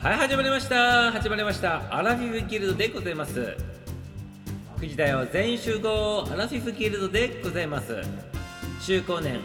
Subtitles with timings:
[0.00, 1.10] はい始まりました。
[1.10, 1.82] 始まりました。
[1.92, 3.56] アラフィフギルドでございます。
[4.78, 7.96] 9時だよ全員集合アラフィフギルドでございます。
[8.86, 9.40] 中高年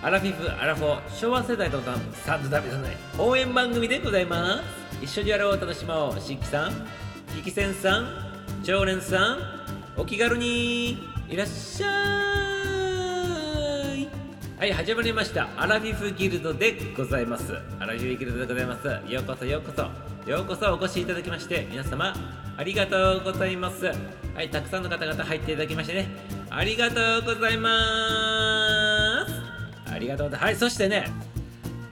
[0.00, 1.80] アラフィフアラフォー昭和世代と
[2.24, 4.58] サンドダビじゃない応援番組でございま
[4.92, 5.02] す。
[5.02, 6.20] 一緒にやろう楽しもう。
[6.20, 6.86] 新規さん
[7.34, 8.08] キキセンさん
[8.62, 9.38] 常連さん
[9.96, 11.12] お気軽に。
[11.28, 12.33] いらっしゃい。
[14.64, 15.46] はい始まりました。
[15.58, 17.52] アラフィフギルドでございます。
[17.78, 19.12] アラフィフギルドでございます。
[19.12, 19.82] ようこそようこそ。
[20.30, 22.14] ようこそお越しいただきまして皆様
[22.56, 23.84] ありがとうございます。
[23.84, 26.08] はいたくさんの方々入っていただきましてね。
[26.48, 27.68] ありがとうございま
[29.26, 29.92] す。
[29.92, 30.46] ありがとうございます。
[30.46, 31.12] はいそしてね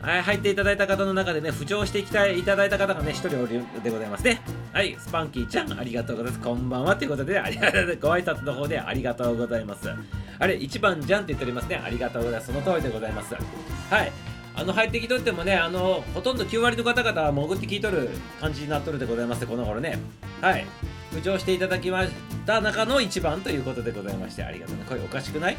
[0.00, 4.40] はい、入っていただいた方の中でね、浮上していきたいいただいた方がね、一人おるでございますね。
[4.72, 6.42] はい、スパンキーちゃん、ありがとうございます。
[6.42, 7.98] こんばんはということで、ありがとうございます。
[8.00, 9.90] ご挨拶の方でありがとうございます。
[10.38, 11.76] あれ、一番じゃんって言っておりますね。
[11.76, 12.50] ありがとうございます。
[12.50, 13.34] その通りでございます。
[13.34, 14.12] はい。
[14.54, 18.08] あの入ってきとってもね、あのほとんど9割の方々は潜って聞いとる
[18.40, 19.98] 感じになっとるでございますこの頃ね。
[20.40, 20.64] はい。
[21.12, 22.12] 浮上していただきまし
[22.46, 24.84] た中の一番ということでございまして、ありがとうね。
[24.88, 25.56] これおかしくない？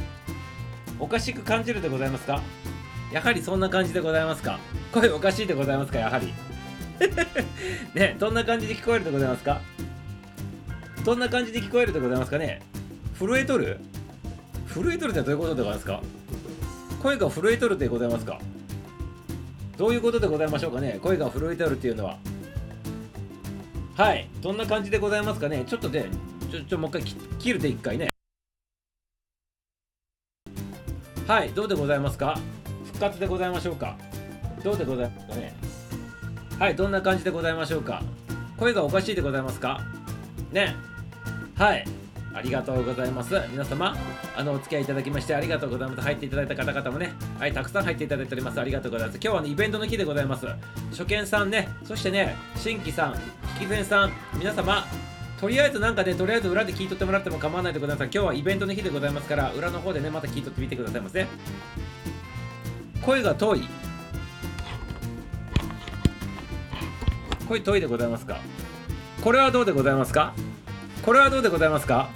[1.00, 2.42] おかしく感じるでございますか？
[3.12, 4.58] やはりそんな感じでございますか？
[4.92, 6.00] 声おかしいでございますか？
[6.00, 6.34] やはり
[7.94, 9.62] ねどんな感じで聞こえるでございますか？
[11.04, 12.62] どんな感じで聞こえるでございますかね？
[13.20, 13.80] 震えとる？
[14.74, 16.02] 震えとるってどういうことでございますか？
[17.02, 18.40] 声が震えとるでございますか？
[19.78, 21.00] どういうことでございましょうかね？
[21.02, 22.18] 声が震えとるっていうのは。
[23.96, 25.64] はいどんな感じでございますかね？
[25.68, 26.06] ちょっとね
[26.50, 27.04] ちょちょもう一回
[27.40, 28.10] 切るで一回ね。
[31.28, 32.40] はいどうでございますか？
[32.86, 33.98] 復活でございましょうか？
[34.64, 35.54] どうでございますかね？
[36.60, 38.02] はいどんな感じでございましょうか？
[38.58, 39.82] 声がおかしいでございますか？
[40.52, 40.76] ね。
[41.56, 41.86] はい。
[42.34, 43.36] ありがとうございます。
[43.52, 43.96] 皆様
[44.36, 46.02] あのお付き合いいただきましてありがとうございます。
[46.02, 47.14] 入っていただいた方々もね。
[47.38, 48.60] はいたくさん入っていただいております。
[48.60, 49.20] ありがとうございます。
[49.22, 50.48] 今日はねイベントの日でございます。
[50.92, 51.68] 初見さんね。
[51.84, 53.16] そしてね新規さん
[53.60, 54.86] 引き前さん皆様
[55.40, 61.28] とりあえずなんかね、とりあえず裏で聞いとってもらっても構わないでござい今日はイベントの日でございますから、裏の方でね、また聞いとってみてくださいませ。
[63.02, 63.64] 声が遠い。
[67.48, 68.38] 声遠いでございますか。
[69.24, 70.34] これはどうでございますか。
[71.04, 72.10] これはどうでございますか。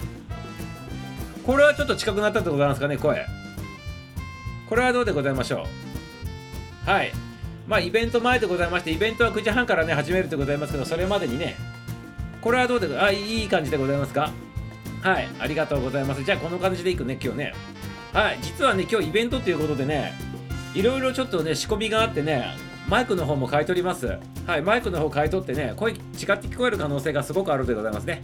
[1.46, 3.24] これはちょっと近くなったでございますかね、声。
[4.68, 5.66] これはどうでございましょ
[6.86, 6.90] う。
[6.90, 7.12] はい。
[7.66, 11.56] まあ、イベント前でございまして、イベントは9時半からね、始めるでございますけど、それまでにね、
[12.40, 14.30] これはどうであ、いい感じでございますか。
[15.02, 16.24] はい、ありがとうございます。
[16.24, 17.54] じゃあ、この感じでいくね、今日ね。
[18.12, 20.14] はい、実はね、今日イベントということでね、
[20.74, 22.56] いろいろちょっとね、仕込みがあってね、
[22.88, 24.18] マイクの方も買い取ります。
[24.46, 28.22] はい、マイクの方買い取ってね、声違って聞こえる可能性がすごくあるでございますね。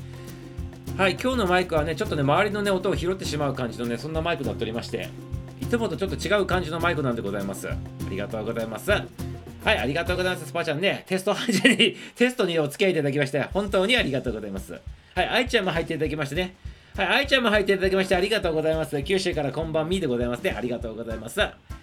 [0.96, 5.10] はい、今日のマイクはね、ちょっとね、周りのね、音を拾ってしまう感じのね、そんなマイクになっておりまして、
[5.60, 7.68] いつもとちょっと違う感じのマイクなんでございます。
[7.68, 7.76] あ
[8.08, 8.90] りがとうございます。
[8.90, 8.98] は
[9.66, 10.46] い、ありがとうございます。
[10.46, 14.72] スパちゃんね、テスト配信に、テストにお付き合いいただきまして、本当にありがとうございます。
[15.14, 16.54] はい、愛ちゃんも入っていただきましてね。
[16.96, 19.02] はい、愛ちゃんも入っていただきましてありがとうございます。
[19.02, 20.54] 九州からこんばんみでございますね。
[20.56, 21.40] ありがとうございます。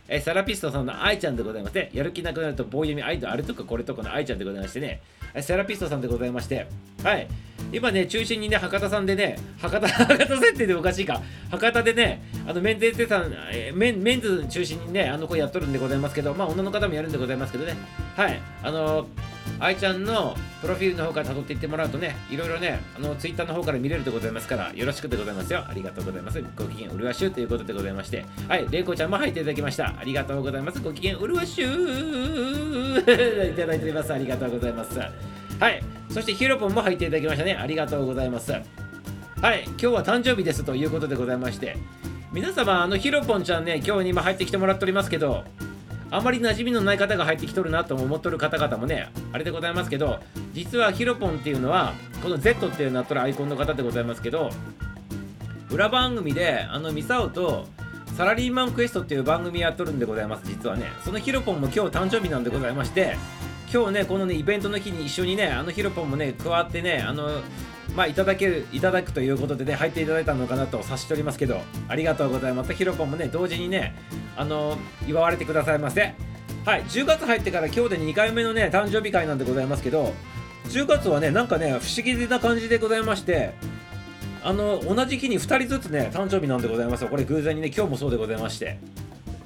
[0.08, 5.02] えーサラピストさんの愛ちゃんでございまして、やる気なくなると棒読み、愛とあれとかこれとかの愛ちゃんでございましてね、
[5.34, 6.66] えセラピストさんでございまして、
[7.04, 7.28] はい、
[7.72, 17.76] 今ね、中心にね、博多さんでね、博多、 博多設定でおかしいか、博多でね、あのメンズエステさん、えーメンメンズ中心にね、あの子やっとるんでございますけど、まあ、女の方もやるんでございますけどね、
[18.16, 19.08] はい、あの
[19.60, 25.64] 愛ちゃんのプロフィールの方から辿っていってもらうとね、いろいろね、あのツイッターの方から見れるでございますから、よろしくでございますよ。
[25.68, 26.42] ありがとうございます。
[26.56, 29.94] ご機嫌うるわしゅうということでございまして、はい、れいこちゃんも入っていただきました。
[29.98, 30.82] ありがとうございます。
[30.82, 33.04] ご機嫌うるわしゅう い
[33.56, 34.14] ただいております。
[34.14, 35.41] ありがとうございます。
[35.62, 37.54] はい、そしてヒロポンも入っていただきましたね。
[37.54, 38.52] ありがとうございます。
[38.52, 38.60] は
[39.54, 41.78] い、今日は誕生日ですということでございまして、
[42.34, 45.44] 皆様、あのヒロポンちゃんね、今日に今入ってきてもらっておりますけど、
[46.10, 50.18] あまり馴染みのない方が入ってきとるなと思っとる方々もね、あれでございますけど、
[50.52, 54.50] 実はヒロポンっていうのは、この Z っていうなっとるアイコンの方でございますけど、
[55.70, 57.68] 裏番組で、あのミサオと
[58.18, 60.92] サラリーマンクエストっていう番組やっとるんでございます、実はね。
[61.06, 63.16] そのヒロポンも今日誕生日なんでございまして、
[63.74, 67.42] 今日ね、このね、イベントの日に一緒にね、あのヒロポンもね、加わってね、あの、
[67.96, 72.74] まあ、いただける、いただくということでね、入っていただいたのかなと察しておりますけど、ありがとうございます。
[72.74, 73.96] ヒロポンもね、同時にね、
[74.36, 74.78] あの、
[75.08, 76.14] 祝われてくださいませ。
[76.66, 80.14] はい、10月入ってから今日で2回目のね、誕生日会なんでございますけど、
[80.66, 83.54] 10月はね、なんかね、不思議な感じでございまして、
[84.44, 87.08] あの、同じ日に2人ずつね、誕生日なんでございますよ。
[87.08, 88.80] これ偶然にね、今日もそうでございまして。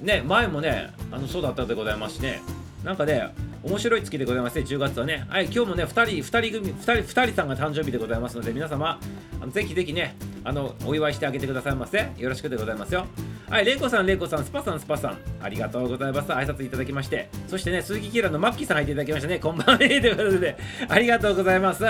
[0.00, 2.42] ね、前もね、あの、そうだったでございますしね、
[2.84, 3.30] なんかね、
[3.66, 5.26] 面白い月でございますね、10月はね。
[5.28, 9.00] はい、今日もね、2人、2人組、2人、2人さんが誕生日でございますので、皆様、
[9.40, 10.14] あのぜひぜひね、
[10.44, 12.08] あの、お祝いしてあげてくださいませ。
[12.16, 13.06] よろしくでございますよ。
[13.50, 16.30] はい、レイコさん、レイコさん、スパさん、スパさん、ありがとうございます。
[16.30, 19.40] 挨拶いただきまして、そしてね、鈴木キラのマッキーさん入っていただきましたね。
[19.40, 20.56] こんばんはね、ということで、
[20.88, 21.84] ありがとうございます。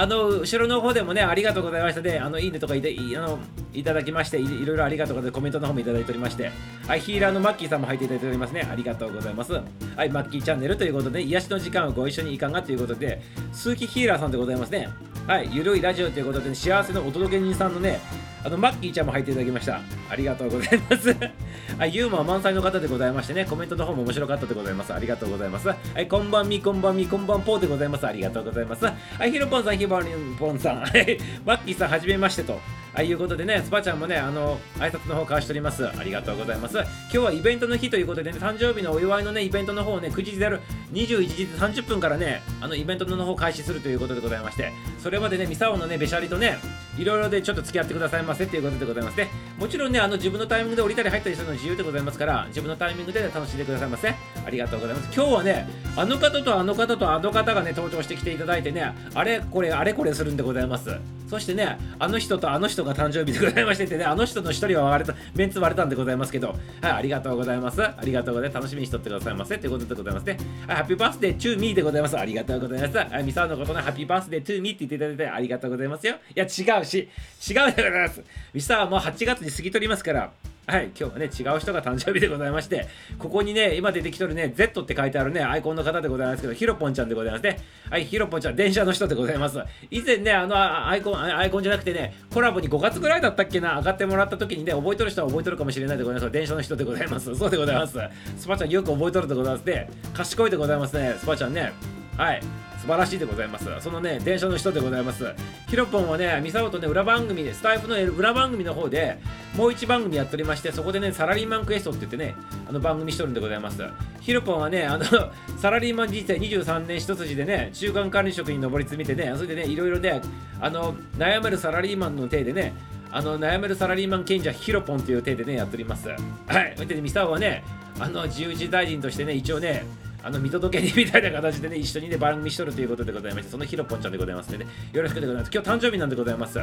[0.00, 3.38] あの、後ろの方でもね、ありがとうございましたで、あの、いいねとかいていあの
[3.74, 5.34] いただきましてい、いろいろありがとうございます。
[5.34, 6.52] コメントの方もいただいておりまして、
[6.86, 8.66] はい、ヒーラーのマッキーさんも入っていただいておりますね。
[8.70, 9.52] ありがとうございます。
[9.52, 13.20] はい、マッキーチャンネルということで、癒しの時間をご一緒にいかがということで、
[13.52, 14.88] 鈴木ヒーラーさんでございますね。
[15.26, 18.00] はい、ゆるいラジオということで、幸せのお届け人さんのね、
[18.48, 19.82] あのマッキーちゃんも入っていただきました。
[20.08, 21.14] ありがとうございます。
[21.76, 24.94] はい、ユーモア満載の方でございましてね、コメントの方も面白かったでございます。
[24.94, 25.68] ありがとうございます。
[25.68, 28.06] はい、こんばんみ、こんばんみ、こんばんぽーでございます。
[28.06, 28.86] ありがとうございます。
[28.86, 28.94] は
[29.26, 32.58] い、ヒロポンさん、ヒバリンポンさん、 はい、マッキーさん、はじめましてと。
[32.94, 35.86] あいうことでね、スパちゃんもね、あの、挨拶の方交わしております。
[35.86, 36.78] ありがとうございます。
[36.78, 40.60] 今日はイベントの日ということでね、誕生日のお祝いのね、イベントの方をね、9時である
[40.92, 46.58] 21時30分からね、あの、イベントの方開始するということでございまして、それまでね、ミサオのね、べしゃりとね、
[46.98, 49.28] いろいろでちょっと付き合ってくださいませっていうことでございますね。
[49.58, 54.08] もちろんね、あの、自分のタイミングで降りたり入ったりするの自由でございますから、自分のタイミングで、楽しんでくださいませ。
[54.08, 55.14] ありがとうございます。
[55.14, 60.90] 今日はね、あの方とあの方とあの方がね、登場してきていただいてね、あれこれ、あれこれするんでございます。
[61.28, 67.82] そしてね、あの人とあの人が誕生日でございましててね、あの人の一人は割れた、メンツ割れたんでございますけど、はい、ありがとうございます。
[67.82, 68.56] ありがとうございます。
[68.56, 69.58] 楽しみにしとってくださいませ。
[69.58, 70.38] ということでございますね。
[70.66, 72.18] はい、ハッピーバースデートゥーミーでございます。
[72.18, 72.96] ありがとうございます。
[72.96, 76.14] はい、ミサのことね、ハッピーバースデートゥーミーって言っていただいてありがとうございますよ。
[76.14, 77.08] いや、違うし、
[77.50, 78.17] 違うでございます。
[78.52, 80.30] ミサオも8月に過ぎ取りますから、
[80.68, 82.86] はい、今日はね、違う人が誕生日でございまして、
[83.18, 87.58] ここにね、今出てきとるね、Z って書いてあるね、アイコンの方でございますけど、ヒロポンちゃんでございますね。
[87.88, 89.58] はい、ヒロポンちゃん、電車の人でございます。
[89.90, 96.30] 以前ね、あのアイコン、アイコンじゃなくてね、コラボに5月ぐらいだったっけな、上がってもらった時にね、覚えとる人は覚えとるかもしれないでございます。
[96.30, 97.34] 電車の人でございます。
[97.34, 97.98] そうでございます。
[98.36, 99.88] スパちゃんよく覚えとるでございますね。
[100.12, 101.72] 賢いでございますね、スパちゃんね。
[102.18, 102.42] はい。
[102.88, 103.66] 晴らしいでございます。
[103.80, 105.32] そのね、電車の人でございます。
[105.68, 109.18] ヒロポンはね、ミサオとね、裏番組で、スタイフの裏番組の方で、
[109.56, 112.34] もう一番組やっておりまして、そこでね、サラリーマンクエストって言ってね、
[112.68, 113.82] あの番組しとるんでございます。
[114.20, 115.04] ヒロポンはね、あの、
[115.58, 120.20] サラリーマン人生23年一筋でね、中間管理職に上り詰めてね、それでね、いろいろね、
[120.60, 122.72] あの、悩めるサラリーマンの体でね、
[123.10, 126.08] あの悩めるサラリーマン賢者ヒロポンという体でねやっております。
[126.08, 126.16] は
[126.60, 126.72] い。
[126.74, 127.64] それでミサオはね、
[127.98, 129.84] あの自由時大臣としてね、一応ね、
[130.22, 135.50] あの見届けにみたいな形でね、一緒にね、番組しとるということでございまして、そのヒロポンちゃんでございますので、ね、よろしくでございます。
[135.52, 136.60] 今日誕生日なんでございます。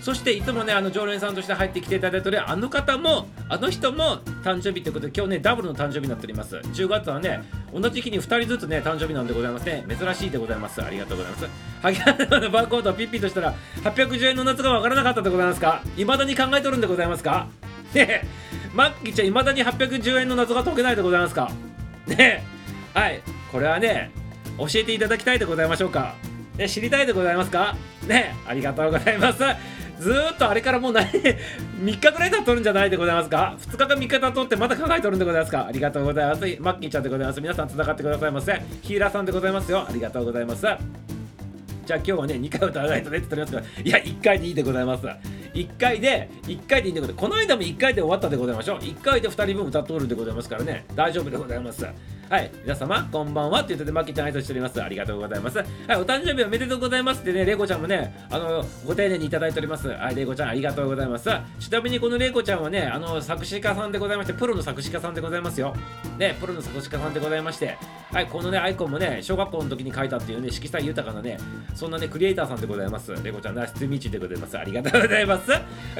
[0.00, 6.56] そしていつもね、あの常連さんとして入ってきていただいてるあの方も、あの人も誕生日ということで、今日ね、ダブルの誕生日になっております。
[6.56, 9.84] 10月はね、同じ日に2人ずつね、誕生日なんでございますね。
[9.88, 10.82] 珍しいでございます。
[10.82, 11.46] ありがとうございます。
[11.80, 15.82] ハギハのバーコードをピッピとしたら、810円の夏がわからなかったでございますか？
[15.96, 17.46] 未だに考えとるんでございますか？
[17.94, 18.26] ねえ
[18.74, 21.48] マッキーちゃん、未だに810円の謎が解けないでございますか？
[22.08, 22.42] ねえ
[22.94, 23.22] はい。
[23.50, 24.10] これはね、
[24.58, 26.14] 教えていただきたいでございましょうか。
[26.56, 27.74] ね、知りたいでございますか？
[28.06, 29.38] ね、ありがとうございます。
[29.98, 31.36] ずっとあれからもう何、 3
[31.84, 35.66] 日ぐらい経っとるんじゃないでございますか ?2 日か3日経っとってまた考えとるんでございますか？
[35.66, 36.40] ありがとうございます。
[36.60, 37.40] マッキーちゃんでございます。
[37.40, 38.60] 皆さん繋がってくださいませ。
[38.82, 39.86] ヒーラーさんでございますよ。
[39.88, 40.62] ありがとうございます。
[41.84, 45.06] じゃあ今日はね、2回歌わないとねって言っておりますけど、いや、1回でいいでございます。
[45.06, 47.26] 1回で、1回でいいんでございます。
[47.28, 48.78] この間も1回で終わったでございましょう。
[48.78, 51.86] 1回で2人分歌っとるんでございますからね、大丈夫でございます。
[52.32, 54.82] はい、皆様、こんばんはって言ってて、マキちゃん挨拶しております。
[54.82, 55.58] ありがとうございます。
[55.58, 59.88] はい、お誕生日おめでとうございますってね、レイコちゃんもね、あの、ご丁寧にいただいております。
[59.88, 61.28] はい、レイコちゃん、ありがとうございます。
[61.60, 65.76] ちなみにこのレイコちゃんはね、あの、作詞家さんでございまして、プロの作詞家さんでございますよ。
[66.16, 67.76] ね、プロの作詞家さんでございまして、
[68.10, 71.36] はい、このね、アイコンもね、小学校の時に書いたっていうね、色彩豊かなね、
[71.74, 73.12] そんなね、クリエイターさんでございます。
[73.22, 74.56] レイコちゃん、ナイスツミーチでございます。
[74.56, 75.52] ありがとうございます。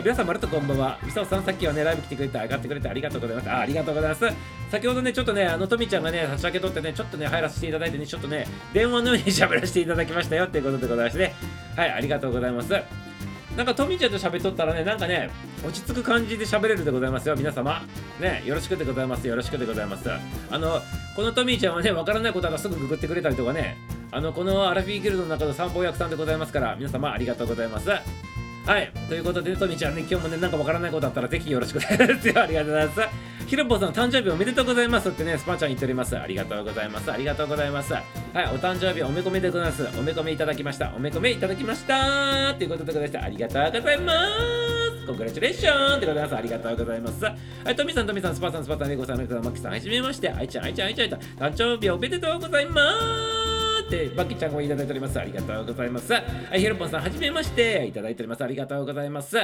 [0.03, 0.99] 皆さん、まるとこんばんは。
[1.03, 3.51] みさおさん、さっきはね、ライブ来てくれて、上がってくれてありがとうございます。
[3.51, 4.25] あありがとうございます。
[4.71, 11.35] 先ほどね、ちょっとね、あの、とみちゃんがね、差し上げとってね、ちょっとね、入らせていただいてね、ちょっとね、電話のように喋らせていただきましたよっていうことでございましてね。
[11.77, 12.73] はい、ありがとうございます。
[13.57, 15.29] なんか、トミーちゃんと喋っとったらね、なんかね、
[15.63, 17.83] 落ち着く感じで喋れるでございますよ、皆様。
[18.19, 19.29] ね、よろしくでございます。
[19.29, 20.09] よろしくでございます。
[20.51, 20.81] あの、
[21.15, 23.77] このトミーちゃんはね、わからないことはすぐググってくれたりとかね、
[24.11, 27.91] あの、このアラフィーギルドの中の散歩役さんでございますから、皆様ありがとうございます。
[27.91, 28.91] はい。
[29.09, 32.35] ということで、トミーちゃんね、今日もね、なんかわからないことあったら、ぜひよろしくお願いますよ。
[32.41, 33.32] ありがとうございます。
[33.53, 36.19] ひろぽさん、誕生日おめでとうございますってね、スパちゃん言っております。
[36.19, 37.13] ありがとうございます。
[37.13, 37.93] ありがとうございます。
[37.93, 38.05] はい、
[38.47, 39.87] お誕生日おめこめでございます。
[39.99, 40.91] おめこめいただきました。
[40.97, 46.35] おめこめいただきましたということでございまして、ありがとうございます congratulation でございます。
[46.37, 47.25] ありがとうございます。
[47.27, 47.35] は
[47.71, 50.31] い、トミさん、トミさん、スパさん、スパさん、ネコさん、ネコさん、マキさん、はじめまして。
[50.31, 52.91] あいちゃん、あいちゃん、あいちゃん、誕生日おめでとうございま
[53.83, 55.21] すってバキちゃんをいただいております。
[55.21, 56.11] ありがとうございます。
[56.11, 56.23] は
[56.55, 57.85] い、ヒロポンさん、はじめまして。
[57.85, 58.43] いただいております。
[58.43, 59.37] ありがとうございます。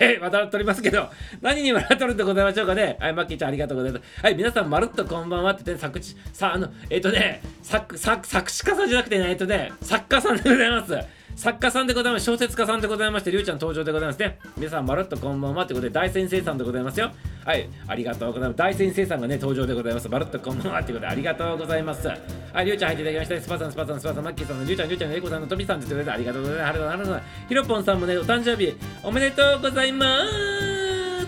[0.00, 1.08] えまた撮りますけど、
[1.40, 2.96] 何に笑っとるんでございましょうかね。
[3.00, 4.22] はい、マッキーちゃんありがとうございます。
[4.22, 11.15] はい、皆さん、まるっとこんばんはってね、作詞、さ、あの、えっ、ー、とね、作、作、作詞家さんじゃなくてね、えっ、ー、とね、作家さんでございます。
[11.36, 12.24] 作家さんでございます。
[12.24, 14.38] 小説家さんでございまして、りゅうちゃん登場でございますね。
[14.56, 17.12] 皆さん、まるっとこんばんはということで、大先生さんでございますよ。
[17.44, 18.58] はい、ありがとうございます。
[18.58, 20.08] 大先生さんがね、登場でございます。
[20.08, 22.08] まるっとこんばんはということで、ありがとうございます。
[22.08, 22.16] は
[22.62, 23.44] い、りゅうちゃん入っていただきました。
[23.44, 26.66] スパさん、スパさん、スパさん、マッキーさんのりゅうちゃん、りゅうちゃんのエコさんのとびさんということで、ありがとうございます。
[26.66, 30.75] はるはるはるひろぽんさんもね、お誕生日、おめでとうございます。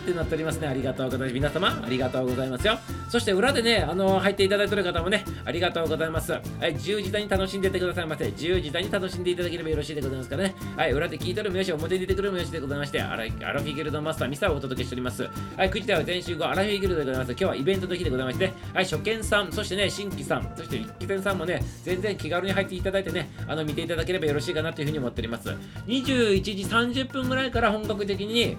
[0.08, 0.68] ってなっておりますね。
[0.68, 1.34] ありがとうございます。
[1.34, 2.78] 皆様、ありがとうございますよ。
[3.08, 6.32] そして裏でね、あの入っていただいている方もね、ありがとうございます。
[6.32, 8.30] はい、自由自在に楽しんでてくださいませ。
[8.30, 10.54] 自由自在に楽しんでいただければよろしいでございますかね。
[10.76, 15.28] はい、裏で聞いてるもよし、表に出てくるもよしでございまして、アラアラフィギルドマスターミサをお届けしております。
[15.56, 17.30] はい、9時台は全集後、アラフィギルドでございます。
[17.32, 25.48] 今日はイベントの日でございまして、はい、初見さん、そしてね、新規さん、そして一期さんもね、全然気軽に入っていただいてね、あの見ていただければよろしいかなというふうに思っております。
[25.86, 28.56] 21時30分ぐらいから本格的に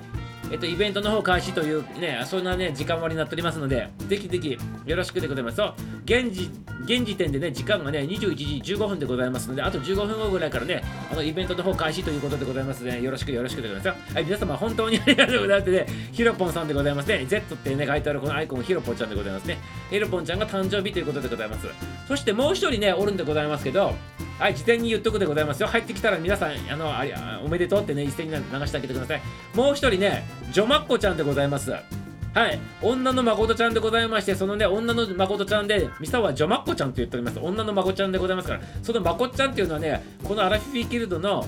[0.52, 5.74] えっと、イベントの方開始という、ね、そんなね、時間割になっておりますので、ぜひぜひよろしくでございますと、
[6.06, 6.50] 現時
[6.86, 14.16] 現時点でね、時間がね、21時15分でございますので、あと15分後ぐらいからね、あのイベントの方開始ということでございますので、よろしくよろしくでございますよ。
[14.16, 19.60] はい、皆様本当にありがとうございますね、ヒロポンさんでございますね、Z ってね、書いてあるこのアイコン、ヒロポンちゃんでございますね。
[19.92, 21.68] ヒロポンちゃんが誕生日ということでございます。
[22.08, 23.94] そしてもう一人ね、おるんでございますけど、
[24.40, 25.68] はい、事前に言っとくでございますよ。
[25.68, 27.04] 入ってきたら皆さん、あの、あ
[27.44, 29.22] おめでとうってね、一斉に流してあげてください。
[29.54, 31.72] もう一人ね、ジョマッコちゃんでございます。
[31.72, 37.40] はい、女の誠ちゃんでございまして、そのね、女の誠ちゃんで、ミサはジョマッコちゃんと言っております。
[37.40, 41.46] 女の孫ちゃんでございますから、その孫ちゃんっていうのはね、このアラフィフィギルドの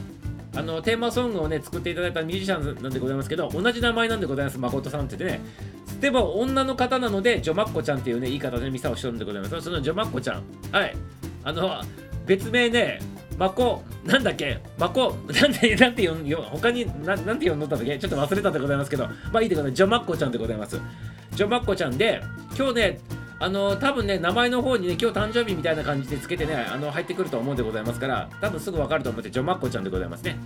[0.54, 4.58] あのテーマソングをね作っていただいたミュージシャンなんでございますけど同じ名前なんでございます。
[4.58, 5.44] 誠さんって言ってね。
[6.02, 9.62] でも女の方なのでジョマッコちゃんっていうね言い方でミサをしてるんでございます。
[9.62, 10.44] そのジョマッコちゃん。
[10.74, 10.96] はい。
[11.44, 11.82] あの
[12.26, 13.00] 別名ね、
[13.42, 17.98] マコ、なんだっけ、マコ、なんて、なんて呼ん、他に、ななんて呼んだったっけ？
[17.98, 19.78] ちょっと忘れたでございますけど、まあいいでございます。
[19.78, 20.80] ジョマッコちゃんでございます。
[21.32, 22.22] ジョマッコちゃんで、
[22.56, 23.00] 今日ね、
[23.40, 30.38] あの多分ね、名前の方にね、今日誕生日みたいな感じでつけてね、あの入ってくると思うんでございますから、多分すぐ分かると思って、ジョマッコちゃんでございますね。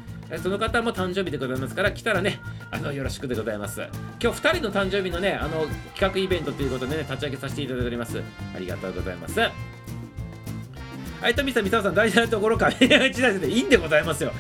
[0.42, 2.40] その方も誕生日でございますから、来たらね、
[2.72, 3.82] あのよろしくでございます。
[4.24, 5.66] 今日2人の誕生日のね、あの
[5.98, 8.22] 企画イベントということでね、立ち上げさせていただいております。
[8.56, 9.42] ありがとうございます。
[11.26, 12.88] はい、富田美沙さん、大事なところから、一
[13.20, 14.32] 台でいいんでございますよ。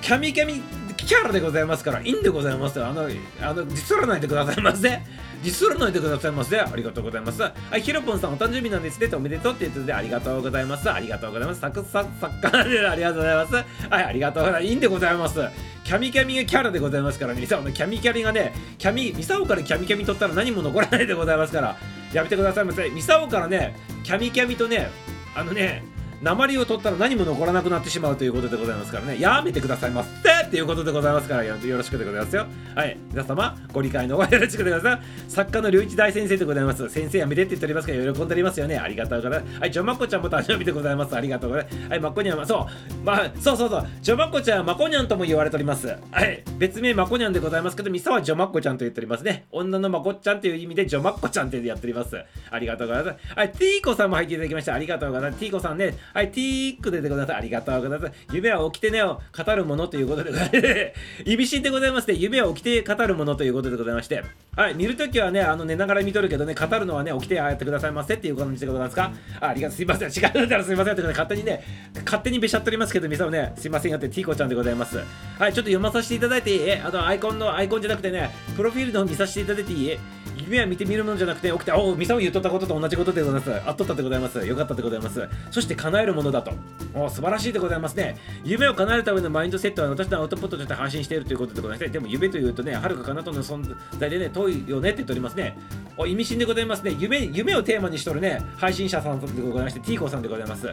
[0.00, 0.62] キャミキャミ
[0.96, 2.86] キャラでございますから、いいんでございますよ。
[2.86, 3.04] あの、あ
[3.52, 4.88] の、ディスらないでくださいませ。
[4.88, 6.58] ディスらないでくださいませ。
[6.58, 7.42] ありがとうございます。
[7.42, 9.10] はい、ヒロポンさん、お誕生日なんですね。
[9.14, 10.90] おめでとうって言ってて、ありがとうございます。
[10.90, 11.60] ありがとうございます。
[11.60, 13.54] サクサクサッカーでありがとうございます。
[13.90, 14.70] はい、ありがとうございます。
[14.70, 15.38] いいんでございます。
[15.84, 21.76] キャミキャミがキャラでございますからね、ミサオのキャミキャミがね、キャミ、ミサオからキャミキャミ取ったら何も残らないでございますから、
[22.14, 22.88] やめてくださいませ。
[22.88, 24.88] ミサオからね、キャミキャミとね、
[25.34, 25.84] あのね、
[26.22, 29.20] 鉛を取ったら何も残らなくなってしまうということでございますからね。
[29.20, 30.08] やめてくださいませ
[30.46, 32.46] っていうことでございますからよろしくでございますよ。
[32.74, 32.96] はい。
[33.10, 35.34] 皆様ご理解のほよろしくでございます。
[35.34, 38.76] 作家の龍一大先生でございます先生やめてって言っておりますから喜んでおりますよね。
[38.78, 39.60] ありがとうございます。
[39.60, 39.70] はい。
[39.70, 41.14] ジョマッコちゃんも誕生日でございます。
[41.16, 41.88] ありがとうございます。
[41.90, 42.00] はい。
[42.00, 43.04] マコニャンそう。
[43.04, 43.86] まあそうそうそう。
[44.00, 45.88] ジョマッコちゃんはマコニャンとも言われております。
[45.88, 46.42] はい。
[46.58, 49.46] 別名マコニャンでございますけどミサはジョマッコちゃんと言っておりますね。
[49.52, 52.16] 女のマコちゃんという意味でジョマッコちゃんってやっております。
[52.50, 53.34] ありがとうございます。
[53.36, 53.52] はい。
[53.52, 54.74] ティーコさんも入っていただきました。
[54.74, 55.40] ありがとうございます。
[55.40, 57.30] ティーコさんねはいティークででござい。
[57.30, 58.12] ありがとうございます。
[58.32, 60.92] 夢は起きてねを語るものということでございます。
[61.24, 64.24] イビシンでございまして、夢は起きて語るものということでございまして、
[64.56, 69.12] はい、見るときはね、あの寝ながら見とるけどね、語るのはね、起きてああやってくださいませっていう感じでございますか？
[69.40, 70.08] あありがとう、すいません。
[70.08, 71.64] 違うったらすいませんってことで、勝手にね、
[72.04, 74.98] 勝手にべしゃっておりますけど、みさもね、すいませんよって、ティーコちゃんでございます。
[75.38, 76.72] はい、ちょっと読まさせていただいていい？
[76.72, 79.98] あの、アイコンの、アイコンじゃなくてね、プロフィールの方見させていただいていい？
[80.36, 83.68] 夢は見てみるものじゃなくて起きて、おお、ミサオ言っとったことと同じことでございます。
[83.68, 84.46] あっとったでございます。
[84.46, 85.28] よかったでございます。
[85.50, 86.52] そして叶えるものだと。
[86.94, 88.16] お素晴らしいでございますね。
[88.44, 91.90] 夢を叶えるためのマインドセットは私のアウトプットとして発信しているということでございます。
[91.90, 95.56] でも夢というとね、はるか彼方の存在でね、遠いよねって言っておりますね。
[95.96, 96.94] お意味深でございますね。
[96.98, 100.68] 夢夢をテーマにしとるね、配信者さんでございまして、ティーコさんでございます。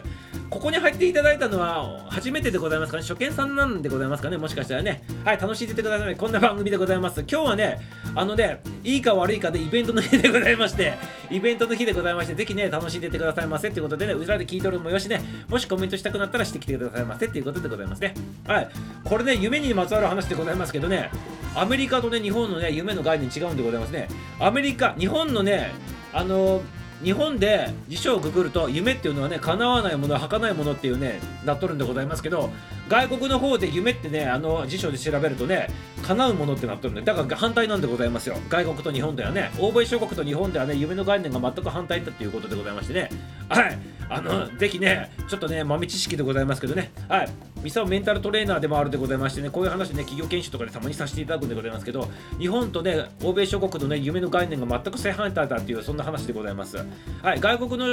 [0.50, 3.02] ここに入っていただいたのは初めてでございますかね。
[3.02, 4.36] 初見さんなんでございますかね。
[4.36, 5.02] もしかしたらね。
[5.24, 6.16] はい、楽しんでてください。
[6.16, 7.20] こんな番組でございます。
[7.20, 7.80] 今日はね、
[8.14, 10.94] あのね、いいか悪いかでイベントの日でございまして、
[11.30, 18.14] イベントの日でございまして、ぜひね、楽しんでいってくださいませということでね、裏で聞いとるもよしね、もしコメントしたくなったらしてきてくださいませということでございますね。
[18.46, 18.68] はい。
[19.04, 21.10] これね、夢にまつわる話でございますけどね、
[21.54, 24.08] アメリカとね、日本のね、夢の概念違うんでございますね。
[24.40, 25.72] アメリカ、日本のね、
[26.12, 26.62] あの
[27.02, 32.50] 日本で辞書をくぐると夢っていうのはね叶わないもの儚いものっていうねなっとるんでございますけど
[32.88, 35.68] 外国の方で夢ってねあの辞書で調べるとね
[36.02, 38.36] 叶うものってなっとるんでだから反対なんでございますよ。
[38.48, 39.50] 外国と日本ではね。
[39.58, 40.74] 欧米諸国と日本ではね。
[40.74, 43.08] 夢の概念が全く反対だっていうことでございましてね。
[43.48, 43.78] はい。
[44.08, 46.92] あのぜひねちょっとね豆知識でございますけどね。
[47.08, 47.28] はい。
[47.62, 52.08] ミサオメンタルトレーナーでもあるでございましてねこういう話ね企業研修とかでたまにさせていただくんでございますけど
[52.38, 56.76] 日本とね欧米諸国のね夢の概念が全く正反対だっていうそんな話でございます。
[57.22, 57.40] はい。
[57.40, 57.86] 外国の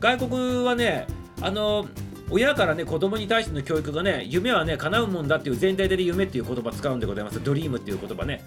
[0.00, 1.06] 外国はね
[1.42, 1.86] あの
[2.30, 7.42] 親からね子供に対しての教育がね夢はね叶うもんだっていう前提で夢っていう言葉使うんでございます。
[7.42, 8.42] ドリームっていう言葉ね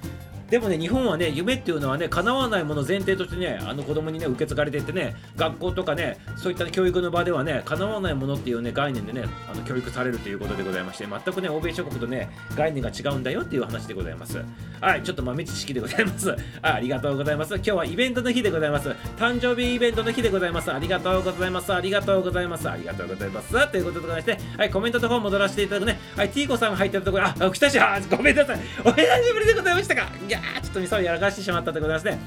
[0.52, 14.44] でもね日本はね夢っていうのはね叶わないもの前提としてねあの子供にね受け継がれていってね学校とかねそういった教育の場ではね叶わないものっていうね概念でねあの教育されるということでございまして全くね欧米諸国とね概念が違うんだよっていう話でございます。
[14.82, 16.36] はいちょっと豆知識でございます。
[16.62, 17.56] あありがとうございます。
[17.56, 18.90] 今日はイベントの日でございます。
[19.18, 20.70] 誕生日イベントの日でございます。
[20.74, 21.74] ありがとうございます。
[21.74, 22.70] ありがとうございます。
[22.70, 23.72] ありがとうございます。
[23.72, 25.98] ということでございましてはいコメントの方戻らせていただくね。
[26.18, 27.28] はい T 子さんが入ってるところ。
[27.28, 28.60] あ来たしあごめんなさい。
[28.84, 30.10] お久しぶりでございましたか。
[30.28, 32.20] いやちょっとミサをやらかしてしまったでございますね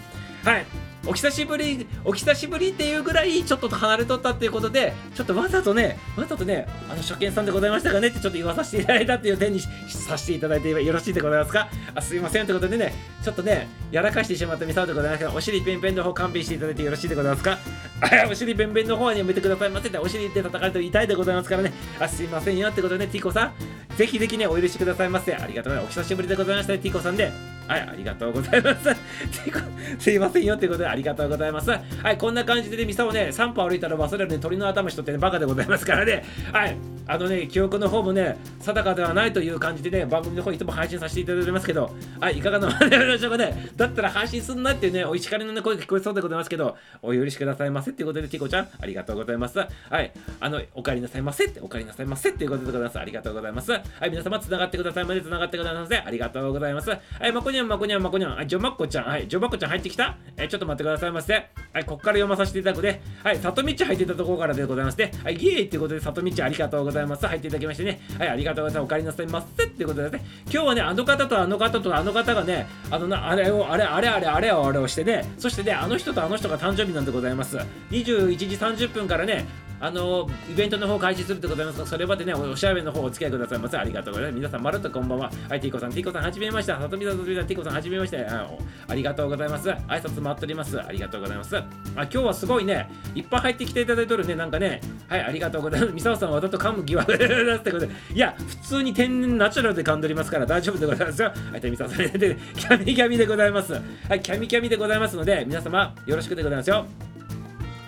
[0.45, 0.67] はい
[1.07, 11.69] お久しぶり、お久しぶりっていうぐらいちょっと離れとったっていうことで、ちょっとわざとね、わざとね、あの初見さんでございましたかねってちょっと言わさせていただいたっていう点にさせていただいてよろしいでございますか？
[11.95, 17.59] あすいませんということでね、ちょっとね、やらかしてしまったミサオでございますけど、お尻ペンペンの方勘弁していただいてよろしいでございますか？
[18.31, 23.53] お尻ペンペンの方はやめてくださいませって、お尻で叩かれると痛いでございますからね、あすいませんよってことでね、ティコさん、
[23.99, 25.35] ぜひぜひね、お許しくださいませ。
[25.35, 25.99] ありがとうございます。
[25.99, 27.54] お久しぶりでございましたね、ティコさんで。
[27.67, 28.89] はい、ありがとうございます。
[29.99, 31.71] すいませんよということで、ありがとうございます。
[31.71, 36.25] はい、こんな感じでね、ミサをね、3歩歩いたら忘れるね、鳥の頭しとってね、バカでございますからね。
[36.53, 43.71] はい、あのね、記憶の方もね、定かではないという感じでね、番組の方いつも配信させていただいてますけど、はい、いかがなものでしょうかね。
[43.77, 49.59] だったら配信すんなっていうね、お叱りの、ね、声が聞こえそうでございますけど、お許しくださいませっていうことで、ティコちゃん、ありがとうございます。
[49.59, 49.67] は
[50.01, 52.99] い、あの、お帰りなさいませって、お帰りなさいませっていうことでございます。
[52.99, 53.73] ありがとうございます。
[53.73, 55.97] はい、皆様、つながってくださいまで、つながってくださいませ。
[55.97, 56.91] ありがとうございます。
[56.91, 61.33] はい、まこにゃん、まこにゃん、まこにゃん、はい、ジョマッコちゃん、はい、ジョマッコちゃん入ってきたえちょっと待ってくださいませ。
[61.73, 67.27] はい、こっから読まさせていただくで、はい、里道入ってたところからでございまして、はい、イエーイってことで、里道ありがとうございます。
[67.27, 68.93] 入っていただきましてね、はい、ありがとうございます。
[68.93, 77.57] お帰りなさいませってことでね、今日はね、あの方とあの方とあの方がね、あのな、あれを、あれ、あれ、あれ、あれを、あれをしてね、そしてね、あの人とあの人が誕生日なんでございます。
[77.91, 79.47] 21時30分からね、
[79.81, 83.77] あのイベントの方開始するでございますが、それまでね、おしゃべりの方お付き合いくださいませ。
[83.77, 84.37] ありがとうございます。
[84.37, 85.31] 皆さん、まるっとこんばんは。
[85.49, 86.73] はい、ティーコさん、ティーコさん、はじめまして。
[86.73, 88.49] さとみさん、さとみさん、ティコさん、はじめましてあ。
[88.89, 89.69] ありがとうございます。
[89.69, 90.81] 挨拶回っております。
[90.81, 91.57] ありがとうございます。
[91.57, 91.63] あ
[91.95, 95.93] 今日はすごいね、いっぱい入ってきていただいてるね、なんかね、はい、ありがとうございます。
[95.93, 101.29] ミサオさん、わざと噛む気はだってことで、いや、普通に天然ナチュラルで噛んでおりますから大丈夫でございますよ。
[101.29, 103.73] はい、ミサオさん、で、キャミキャミでございます。
[103.73, 103.81] は
[104.15, 106.87] い、キャミキャミでございますので、皆様、よろしくでございますよ。